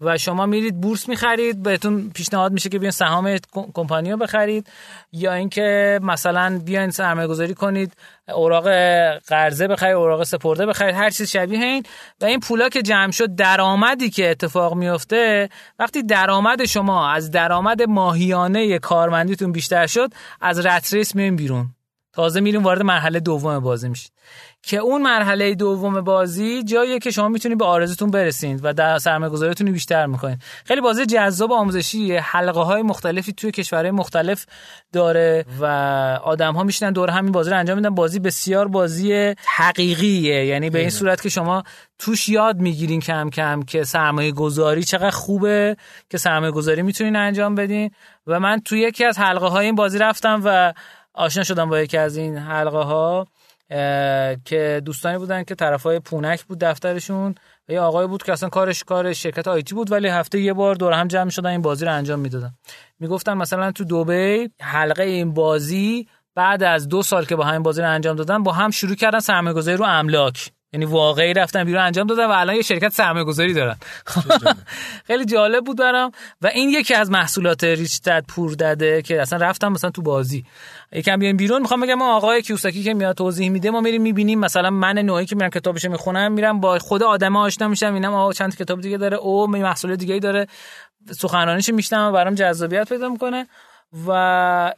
و 0.00 0.18
شما 0.18 0.46
میرید 0.46 0.80
بورس 0.80 1.08
می‌خرید 1.08 1.62
بهتون 1.62 2.10
پیشنهاد 2.10 2.52
میشه 2.52 2.68
که 2.68 2.78
بیاین 2.78 2.90
سهام 2.90 3.38
کمپانی 3.74 4.10
رو 4.10 4.16
بخرید. 4.16 4.66
یا 5.12 5.32
اینکه 5.32 6.00
مثلا 6.02 6.60
بیاین 6.64 6.90
سرمایه 6.90 7.28
گذاری 7.28 7.54
کنید 7.54 7.92
اوراق 8.34 8.68
قرضه 9.18 9.68
بخرید 9.68 9.94
اوراق 9.94 10.24
سپرده 10.24 10.66
بخرید 10.66 10.94
هر 10.94 11.10
چیز 11.10 11.30
شبیه 11.30 11.64
این. 11.64 11.82
و 12.20 12.24
این 12.24 12.40
پولا 12.40 12.68
که 12.68 12.82
جمع 12.82 13.10
شد 13.10 13.34
درآمدی 13.34 14.10
که 14.10 14.30
اتفاق 14.30 14.74
میفته 14.74 15.48
وقتی 15.78 16.02
درآمد 16.02 16.64
شما 16.64 17.10
از 17.10 17.30
درآمد 17.30 17.82
ماهیانه 17.82 18.78
کارمندیتون 18.78 19.52
بیشتر 19.52 19.86
شد 19.86 20.10
از 20.40 20.66
رتریس 20.66 21.14
میایم 21.14 21.36
بیرون. 21.36 21.74
تازه 22.14 22.40
میریم 22.40 22.62
وارد 22.62 22.82
مرحله 22.82 23.20
دوم 23.20 23.58
بازی 23.58 23.88
میشید 23.88 24.12
که 24.62 24.76
اون 24.76 25.02
مرحله 25.02 25.54
دوم 25.54 26.00
بازی 26.00 26.62
جاییه 26.62 26.98
که 26.98 27.10
شما 27.10 27.28
می‌تونید 27.28 27.58
به 27.58 27.64
آرزوتون 27.64 28.10
برسید 28.10 28.60
و 28.62 28.72
در 28.72 28.98
سرمایه‌گذاریتون 28.98 29.72
بیشتر 29.72 30.06
می‌کنید. 30.06 30.42
خیلی 30.64 30.80
بازی 30.80 31.06
جذاب 31.06 31.52
آموزشی 31.52 32.16
حلقه 32.16 32.60
های 32.60 32.82
مختلفی 32.82 33.32
توی 33.32 33.50
کشورهای 33.50 33.90
مختلف 33.90 34.46
داره 34.92 35.44
و 35.60 35.64
آدم 36.24 36.54
ها 36.54 36.62
میشنن 36.62 36.92
دور 36.92 37.10
همین 37.10 37.32
بازی 37.32 37.50
رو 37.50 37.56
انجام 37.56 37.76
میدن. 37.76 37.90
بازی 37.90 38.18
بسیار 38.18 38.68
بازی 38.68 39.34
حقیقیه. 39.56 40.46
یعنی 40.46 40.70
به 40.70 40.78
این 40.78 40.90
صورت 40.90 41.22
که 41.22 41.28
شما 41.28 41.62
توش 41.98 42.28
یاد 42.28 42.60
می‌گیرین 42.60 43.00
کم 43.00 43.30
کم 43.30 43.62
که 43.62 43.84
سرمایه 43.84 44.32
گذاری 44.32 44.84
چقدر 44.84 45.10
خوبه 45.10 45.76
که 46.10 46.18
سرمایه 46.18 46.52
گذاری 46.52 46.82
می‌تونین 46.82 47.16
انجام 47.16 47.54
بدین. 47.54 47.90
و 48.26 48.40
من 48.40 48.60
توی 48.60 48.80
یکی 48.80 49.04
از 49.04 49.18
حلقه 49.18 49.46
های 49.46 49.66
این 49.66 49.74
بازی 49.74 49.98
رفتم 49.98 50.42
و 50.44 50.72
آشنا 51.14 51.44
شدم 51.44 51.68
با 51.68 51.80
یکی 51.80 51.98
از 51.98 52.16
این 52.16 52.36
حلقه 52.38 52.78
ها 52.78 53.26
که 54.44 54.82
دوستانی 54.84 55.18
بودن 55.18 55.44
که 55.44 55.54
طرفای 55.54 56.00
پونک 56.00 56.44
بود 56.44 56.58
دفترشون. 56.58 57.34
و 57.68 57.72
یه 57.72 57.80
آقای 57.80 58.06
بود 58.06 58.22
که 58.22 58.32
اصلا 58.32 58.48
کارش 58.48 58.84
کار 58.84 59.12
شرکت 59.12 59.48
آیتی 59.48 59.74
بود 59.74 59.92
ولی 59.92 60.08
هفته 60.08 60.40
یه 60.40 60.52
بار 60.52 60.74
دور 60.74 60.92
هم 60.92 61.08
جمع 61.08 61.30
شدن 61.30 61.50
این 61.50 61.62
بازی 61.62 61.84
رو 61.84 61.92
انجام 61.92 62.18
می‌دادن. 62.18 62.54
می‌گفتن 63.00 63.34
مثلا 63.34 63.72
تو 63.72 63.84
دوبی 63.84 64.50
حلقه 64.60 65.02
این 65.02 65.34
بازی 65.34 66.08
بعد 66.34 66.62
از 66.62 66.88
دو 66.88 67.02
سال 67.02 67.24
که 67.24 67.36
با 67.36 67.44
همین 67.44 67.62
بازی 67.62 67.82
رو 67.82 67.90
انجام 67.90 68.16
دادن 68.16 68.42
با 68.42 68.52
هم 68.52 68.70
شروع 68.70 68.94
کردن 68.94 69.20
سرمایه‌گذاری 69.20 69.76
رو 69.76 69.84
املاک. 69.84 70.52
یعنی 70.74 70.86
واقعی 70.86 71.34
رفتن 71.34 71.64
بیرون 71.64 71.82
انجام 71.82 72.06
دادن 72.06 72.26
و 72.26 72.30
الان 72.30 72.56
یه 72.56 72.62
شرکت 72.62 72.88
سرمایه 72.88 73.24
گذاری 73.24 73.52
دارن. 73.52 73.76
خیلی 75.06 75.24
جالب 75.24 75.64
بود 75.64 75.78
برام. 75.78 76.10
و 76.42 76.46
این 76.46 76.70
یکی 76.70 76.94
از 76.94 77.10
محصولات 77.10 77.64
Rich 77.64 77.98
Dad 77.98 78.24
Poor 78.28 78.54
Dad 78.54 78.90
ه 78.90 79.02
که 79.02 79.22
اصلا 79.22 79.38
رفتم 79.38 79.68
مثلا 79.68 79.90
تو 79.90 80.02
بازی. 80.02 80.44
یکم 80.92 81.16
بیایم 81.16 81.36
بیرون 81.36 81.62
می‌خوام 81.62 81.80
بگم 81.80 81.94
ما 81.94 82.16
آقای 82.16 82.42
کیوساکی 82.42 82.82
که 82.82 82.94
میاد 82.94 83.16
توضیح 83.16 83.48
میده 83.48 83.70
ما 83.70 83.80
میریم 83.80 84.02
می‌بینیم 84.02 84.38
مثلا 84.38 84.70
من 84.70 84.98
نوعی 84.98 85.26
که 85.26 85.36
میرم 85.36 85.50
کتابش 85.50 85.84
می‌خونم 85.84 86.32
میرم 86.32 86.60
با 86.60 86.78
خود 86.78 87.02
آدم 87.02 87.36
آشنا 87.36 87.68
میشم 87.68 87.94
اینم 87.94 88.14
آقا 88.14 88.32
چند 88.32 88.56
کتاب 88.56 88.80
دیگه 88.80 88.98
داره 88.98 89.16
او 89.16 89.46
محصول 89.46 89.96
دیگه 89.96 90.18
داره. 90.18 90.46
سخنرانیش 91.18 91.68
میشنم 91.68 92.12
برام 92.12 92.34
جذابیت 92.34 92.88
پیدا 92.88 93.08
می‌کنه. 93.08 93.46
و 94.06 94.10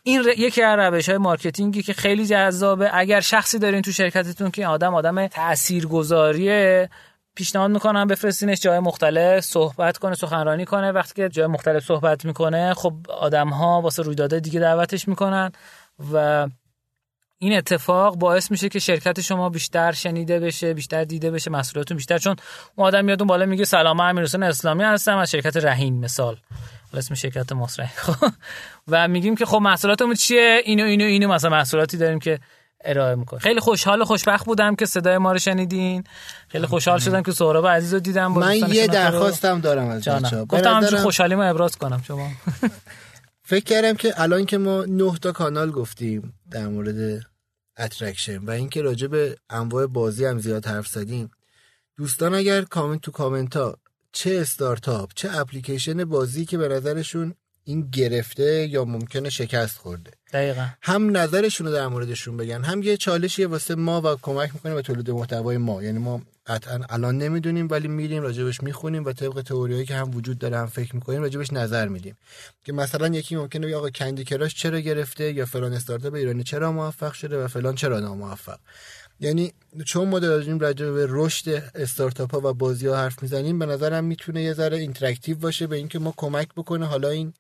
این 0.03 0.25
یکی 0.39 0.63
از 0.63 0.79
روش 0.79 1.09
های 1.09 1.19
marketing 1.19 1.76
ی 1.76 1.83
که 1.83 1.93
خیلی 1.93 2.27
جذابه. 2.27 2.91
اگر 2.93 3.21
شخصی 3.21 3.59
دارین 3.59 3.83
تو 3.83 3.93
شرکتتون 3.93 4.51
که 4.51 4.67
آدم 4.67 4.95
آدم 4.95 5.27
تاثیرگذاریه 5.27 6.91
پیشنهاد 7.35 7.71
می‌کنم 7.71 8.07
بفرستینش 8.07 8.61
جای 8.61 8.79
مختلف 8.79 9.45
صحبت 9.45 9.99
کنه 9.99 10.15
سخنرانی 10.15 10.65
کنه. 10.65 10.93
وقتی 10.93 11.15
که 11.15 11.29
جای 11.29 11.47
مختلف 11.47 11.85
صحبت 11.85 12.25
می‌کنه 12.25 12.75
خب 12.75 12.95
آدم 13.09 13.49
ها 13.49 13.81
واسه 13.81 14.03
رویدادهای 14.03 14.41
دیگه 14.41 14.61
دعوتش 14.61 15.09
می‌کنن 15.09 15.53
و 16.13 16.47
این 17.39 17.57
اتفاق 17.57 18.17
باعث 18.17 18.51
میشه 18.51 18.69
که 18.69 18.79
شرکت 18.79 19.21
شما 19.21 19.49
بیشتر 19.49 19.93
شنیده 19.93 20.41
بشه 20.41 20.75
بیشتر 20.75 21.05
دیده 21.05 21.31
بشه 21.31 21.51
مسئولیتتون 21.51 21.97
بیشتر. 21.97 22.19
چون 22.19 22.37
اون 22.77 22.87
آدم 22.87 23.05
میاد 23.05 23.21
اون 23.21 23.27
بالا 23.27 23.47
میگه 23.47 23.65
سلام 23.65 23.97
من 23.97 24.09
امیرحسین 24.09 24.43
اسلامی 24.43 24.85
هستم 24.85 25.17
از 25.17 25.31
شرکت 25.31 25.57
رهین 25.57 26.01
مثال. 26.01 26.37
اسم 26.99 27.15
شرکت 27.15 27.53
مصرف 27.53 27.99
خب. 28.11 28.33
و 28.89 29.09
میگیم 29.09 29.35
که 29.35 29.47
خب 29.47 29.59
محصولاتمون 29.59 30.15
چیه؟ 30.15 30.61
اینو 30.65 30.85
اینو 30.85 31.05
اینو 31.05 31.29
مثلا 31.29 31.51
محصولاتی 31.51 31.97
داریم 31.97 32.19
که 32.19 32.41
ارائه 32.85 33.15
می‌کنه 33.15 33.41
خیلی 33.41 33.61
خوشحال 33.61 34.03
و 34.03 34.05
خوشبخت 34.05 34.47
بودم 34.47 34.75
که 34.75 34.87
صدای 34.87 35.19
ما 35.19 35.33
رو 35.33 35.39
شنیدین. 35.39 36.05
خیلی 36.49 36.67
خوشحال 36.67 36.99
شدم 36.99 37.23
که 37.23 37.33
سهراب 37.33 37.67
عزیز 37.67 37.95
رو 37.95 38.01
دیدم. 38.01 38.33
من 38.33 38.57
یه 38.57 38.87
درخواستم 38.87 39.61
دارم 39.61 39.89
از 39.89 40.09
بچه‌ها. 40.09 40.45
گفتم 40.45 40.75
همینجوری 40.75 41.03
خوشحالیمو 41.03 41.51
ابراز 41.51 41.77
کنم 41.77 42.03
شما. 42.07 42.31
فکر 43.51 43.65
کردم 43.65 43.95
که 43.95 44.21
الان 44.21 44.47
که 44.47 44.59
ما 44.59 44.85
نه 44.85 45.19
تا 45.19 45.33
کانال 45.33 45.71
گفتیم 45.71 46.35
در 46.51 46.69
مورد 46.69 47.27
traction 47.79 48.39
و 48.39 48.51
اینکه 48.51 48.83
راجع 48.83 49.07
به 49.07 49.37
انواع 49.51 49.87
بازی 49.87 50.25
هم 50.25 50.39
زیاد 50.39 50.67
حرف 50.67 50.87
زدیم. 50.87 51.31
دوستان 51.97 52.35
اگر 52.35 52.63
کامنت 52.63 53.01
تو 53.01 53.11
کامنت 53.11 53.57
ها 53.57 53.79
چه 54.19 54.39
استارتاپ 54.41 55.11
چه 55.15 55.29
اپلیکیشن 55.39 56.05
بازی 56.05 56.45
که 56.45 56.59
به 56.59 56.69
نظرشون 56.69 57.35
این 57.65 57.91
گرفته 57.91 58.67
یا 58.67 58.85
ممکنه 58.85 59.31
شکست 59.31 59.79
خورده. 59.79 60.11
دقیقا. 60.33 60.67
هم 60.83 61.17
نظرشون 61.17 61.67
رو 61.67 61.73
در 61.73 61.87
موردشون 61.87 62.37
بگن 62.37 62.65
هم 62.65 62.83
یه 62.83 62.97
چالشیه 62.97 63.47
واسه 63.47 63.75
ما 63.75 64.01
و 64.01 64.17
کمک 64.23 64.51
می‌کنه 64.55 64.75
به 64.75 64.83
تولید 64.83 65.11
محتوای 65.11 65.57
ما. 65.57 65.83
یعنی 65.83 65.99
ما 65.99 66.23
قطعا 66.47 66.81
الان 66.89 67.19
نمی‌دونیم 67.19 67.69
ولی 67.71 67.89
میریم 67.89 68.23
راجبش 68.23 68.63
می‌خونیم 68.63 69.05
و 69.05 69.13
طبق 69.13 69.43
تئوریایی 69.43 69.85
که 69.87 69.95
هم 69.95 70.17
وجود 70.17 70.39
داره 70.39 70.59
هم 70.59 70.67
فکر 70.67 70.95
می‌کنیم 70.95 71.23
راجبش 71.23 71.53
نظر 71.53 71.89
میدیم. 71.89 72.17
که 72.65 72.73
مثلا 72.73 73.09
یکی 73.09 73.37
ممکنه 73.37 73.67
بگه 73.67 73.77
آقا 73.77 73.91
Candy 73.91 74.25
Crush 74.25 74.55
چرا 74.55 74.81
گرفته 74.81 75.33
یا 75.33 75.47
فلان 75.47 75.73
استارتاپ 75.73 76.15
ایرانی 76.15 76.43
چرا 76.43 76.73
موفق 76.73 77.13
شده 77.13 77.45
و 77.45 77.49
فلان 77.49 77.75
چرا 77.75 78.01
ناموفق. 78.01 78.59
یعنی 79.21 79.53
چون 79.87 80.09
ما 80.09 80.19
داریم 80.19 80.59
راجع 80.59 80.91
به 80.91 81.07
رشد 81.09 81.63
استارتاپ 81.75 82.35
ها 82.35 82.51
و 82.51 82.55
بازی 82.55 82.87
ها 82.87 82.97
حرف 82.97 83.23
می‌زنیم 83.23 83.59
به 83.59 83.67
نظرم 83.67 84.05
می‌تونه 84.05 84.43
یه 84.43 84.53
ذره 84.53 84.77
interactive 84.77 85.37
باشه 85.37 85.67
به 85.67 85.77
اینکه 85.77 85.99
ما 85.99 86.15
کمک 86.17 86.49
بکنه. 86.57 86.87
حالا 86.87 87.09
این 87.09 87.33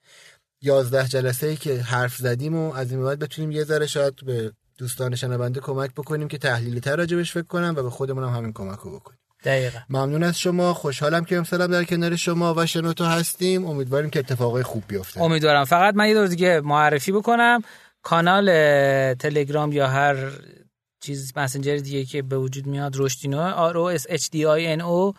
یازده 0.62 1.08
جلسه 1.08 1.46
ای 1.46 1.56
که 1.56 1.80
حرف 1.80 2.16
زدیم 2.16 2.56
و 2.56 2.72
از 2.72 2.90
این 2.92 3.04
بعد 3.04 3.18
بتونیم 3.18 3.50
یه 3.50 3.64
ذره 3.64 3.86
شاید 3.86 4.14
به 4.26 4.52
دوستان 4.78 5.14
شنونده 5.14 5.60
کمک 5.60 5.90
بکنیم 5.90 6.28
که 6.28 6.38
تحلیلی 6.38 6.80
تر 6.80 6.96
راجبش 6.96 7.32
فکر 7.32 7.46
کنم 7.46 7.74
و 7.76 7.82
به 7.82 7.90
خودمون 7.90 8.24
هم 8.24 8.30
همین 8.30 8.52
کمک 8.52 8.78
رو 8.78 8.98
بکنیم. 8.98 9.18
دقیقا. 9.44 9.78
ممنون 9.90 10.22
از 10.22 10.38
شما. 10.38 10.74
خوشحالم 10.74 11.24
که 11.24 11.36
امسالم 11.36 11.66
در 11.66 11.84
کنار 11.84 12.16
شما 12.16 12.54
و 12.54 12.66
شنوتو 12.66 13.04
هستیم. 13.04 13.66
امیدواریم 13.66 14.10
که 14.10 14.18
اتفاقای 14.18 14.62
خوب 14.62 14.82
بیفته. 14.88 15.22
امیدوارم. 15.22 15.64
فقط 15.64 15.94
من 15.94 16.08
یه 16.08 16.14
دور 16.14 16.26
دیگه 16.26 16.60
معرفی 16.60 17.12
بکنم. 17.12 17.62
کانال 18.02 18.46
تلگرام 19.14 19.72
یا 19.72 19.88
هر 19.88 20.16
چیز 21.06 21.32
مسنجر 21.36 21.76
دیگه 21.76 22.04
که 22.04 22.22
به 22.22 22.38
وجود 22.38 22.66
میاد 22.66 22.94
رشدینو 22.96 23.40
R 23.40 23.78
S 23.78 24.06
H 24.08 24.30
D 24.30 24.46
I 24.46 24.66
N 24.66 24.80
O 24.80 25.14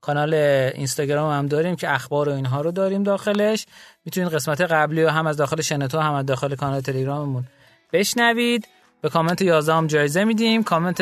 کانال 0.00 0.34
اینستاگرام 0.34 1.32
هم 1.32 1.46
داریم 1.46 1.76
که 1.76 1.94
اخبار 1.94 2.28
و 2.28 2.32
اینها 2.32 2.60
رو 2.60 2.70
داریم 2.70 3.02
داخلش. 3.02 3.66
می‌تونید 4.04 4.34
قسمت 4.34 4.60
قبلی 4.60 5.02
رو 5.02 5.08
هم 5.08 5.26
از 5.26 5.36
داخل 5.36 5.60
شنوتو 5.60 5.98
هم 5.98 6.14
از 6.14 6.26
داخل 6.26 6.54
کانال 6.54 6.80
تلگراممون 6.80 7.44
بشنوید. 7.92 8.68
به 9.02 9.08
کامنت 9.08 9.42
11 9.42 9.74
هم 9.74 9.86
جایزه 9.86 10.24
میدیم. 10.24 10.62
کامنت 10.62 11.00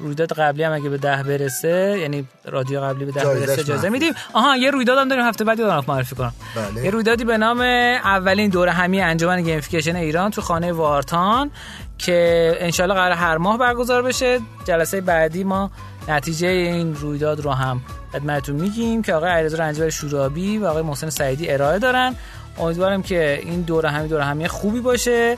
رویداد 0.00 0.32
قبلی 0.32 0.62
هم 0.62 0.72
اگه 0.72 0.88
به 0.88 0.98
ده 0.98 1.22
برسه 1.22 1.98
یعنی 2.00 2.28
رادیو 2.44 2.80
قبلی 2.80 3.04
به 3.04 3.12
ده 3.12 3.24
برسه 3.24 3.64
جایزه 3.64 3.88
میدیم. 3.88 4.12
آها 4.32 4.56
یه 4.56 4.70
رویداد 4.70 4.98
هم 4.98 5.08
داریم. 5.08 5.24
هفته 5.24 5.44
بعدی 5.44 5.62
دارم 5.62 5.84
معرفی 5.88 6.14
کنم. 6.14 6.32
بله. 6.56 6.84
یه 6.84 6.90
رویدادی 6.90 7.24
به 7.24 7.38
نام 7.38 7.60
اولین 7.60 8.50
دوره 8.50 8.72
همی 8.72 9.00
انجمن 9.00 9.42
gamification 9.42 9.96
ایران 9.96 10.30
تو 10.30 10.40
خانه 10.40 10.72
وارتان 10.72 11.50
که 11.98 12.52
انشالله 12.58 12.94
قرار 12.94 13.12
هر 13.12 13.36
ماه 13.36 13.58
برگزار 13.58 14.02
بشه. 14.02 14.40
جلسه 14.64 15.00
بعدی 15.00 15.44
ما 15.44 15.70
نتیجه 16.08 16.48
این 16.48 16.94
رویداد 16.94 17.40
رو 17.40 17.50
هم 17.50 17.80
خدمتتون 18.12 18.56
میگیم 18.56 19.02
که 19.02 19.14
آقای 19.14 19.30
علیرضا 19.30 19.58
رنجبر 19.58 19.90
شورابی 19.90 20.58
و 20.58 20.66
آقای 20.66 20.82
محسن 20.82 21.10
سعیدی 21.10 21.50
ارائه 21.50 21.78
دارن. 21.78 22.14
امیدوارم 22.58 23.02
که 23.02 23.40
این 23.42 23.60
دوره 23.60 23.90
همی 23.90 24.08
دوره 24.08 24.24
همی 24.24 24.48
خوبی 24.48 24.80
باشه. 24.80 25.36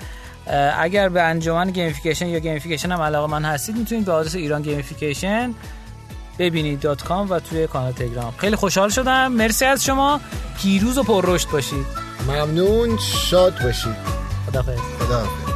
اگر 0.79 1.09
به 1.09 1.23
انجمن 1.23 1.71
gamification 1.71 2.27
یا 2.27 2.39
gamification 2.39 2.93
هم 2.93 3.01
علاقه 3.01 3.31
مند 3.31 3.45
هستید 3.45 3.77
می‌تونید 3.77 4.05
به 4.05 4.13
آدرس 4.13 4.35
Iran 4.35 4.63
Gamification 4.63 5.55
ببینید 6.39 6.81
dot 6.81 7.05
com 7.05 7.31
و 7.31 7.41
توی 7.41 7.67
کانال 7.67 7.93
تلگرام. 7.93 8.35
خیلی 8.39 8.57
خوشحال 8.57 8.89
شدم. 8.89 9.33
مرسی 9.33 9.65
از 9.65 9.85
شما. 9.85 10.21
پیروز 10.63 10.99
و 10.99 11.03
پررشد 11.03 11.51
باشید. 11.51 11.87
ممنون. 12.29 12.99
شاد 12.99 13.63
باشید. 13.63 13.97
خداحافظ. 14.47 14.81
خداحافظ. 14.99 15.56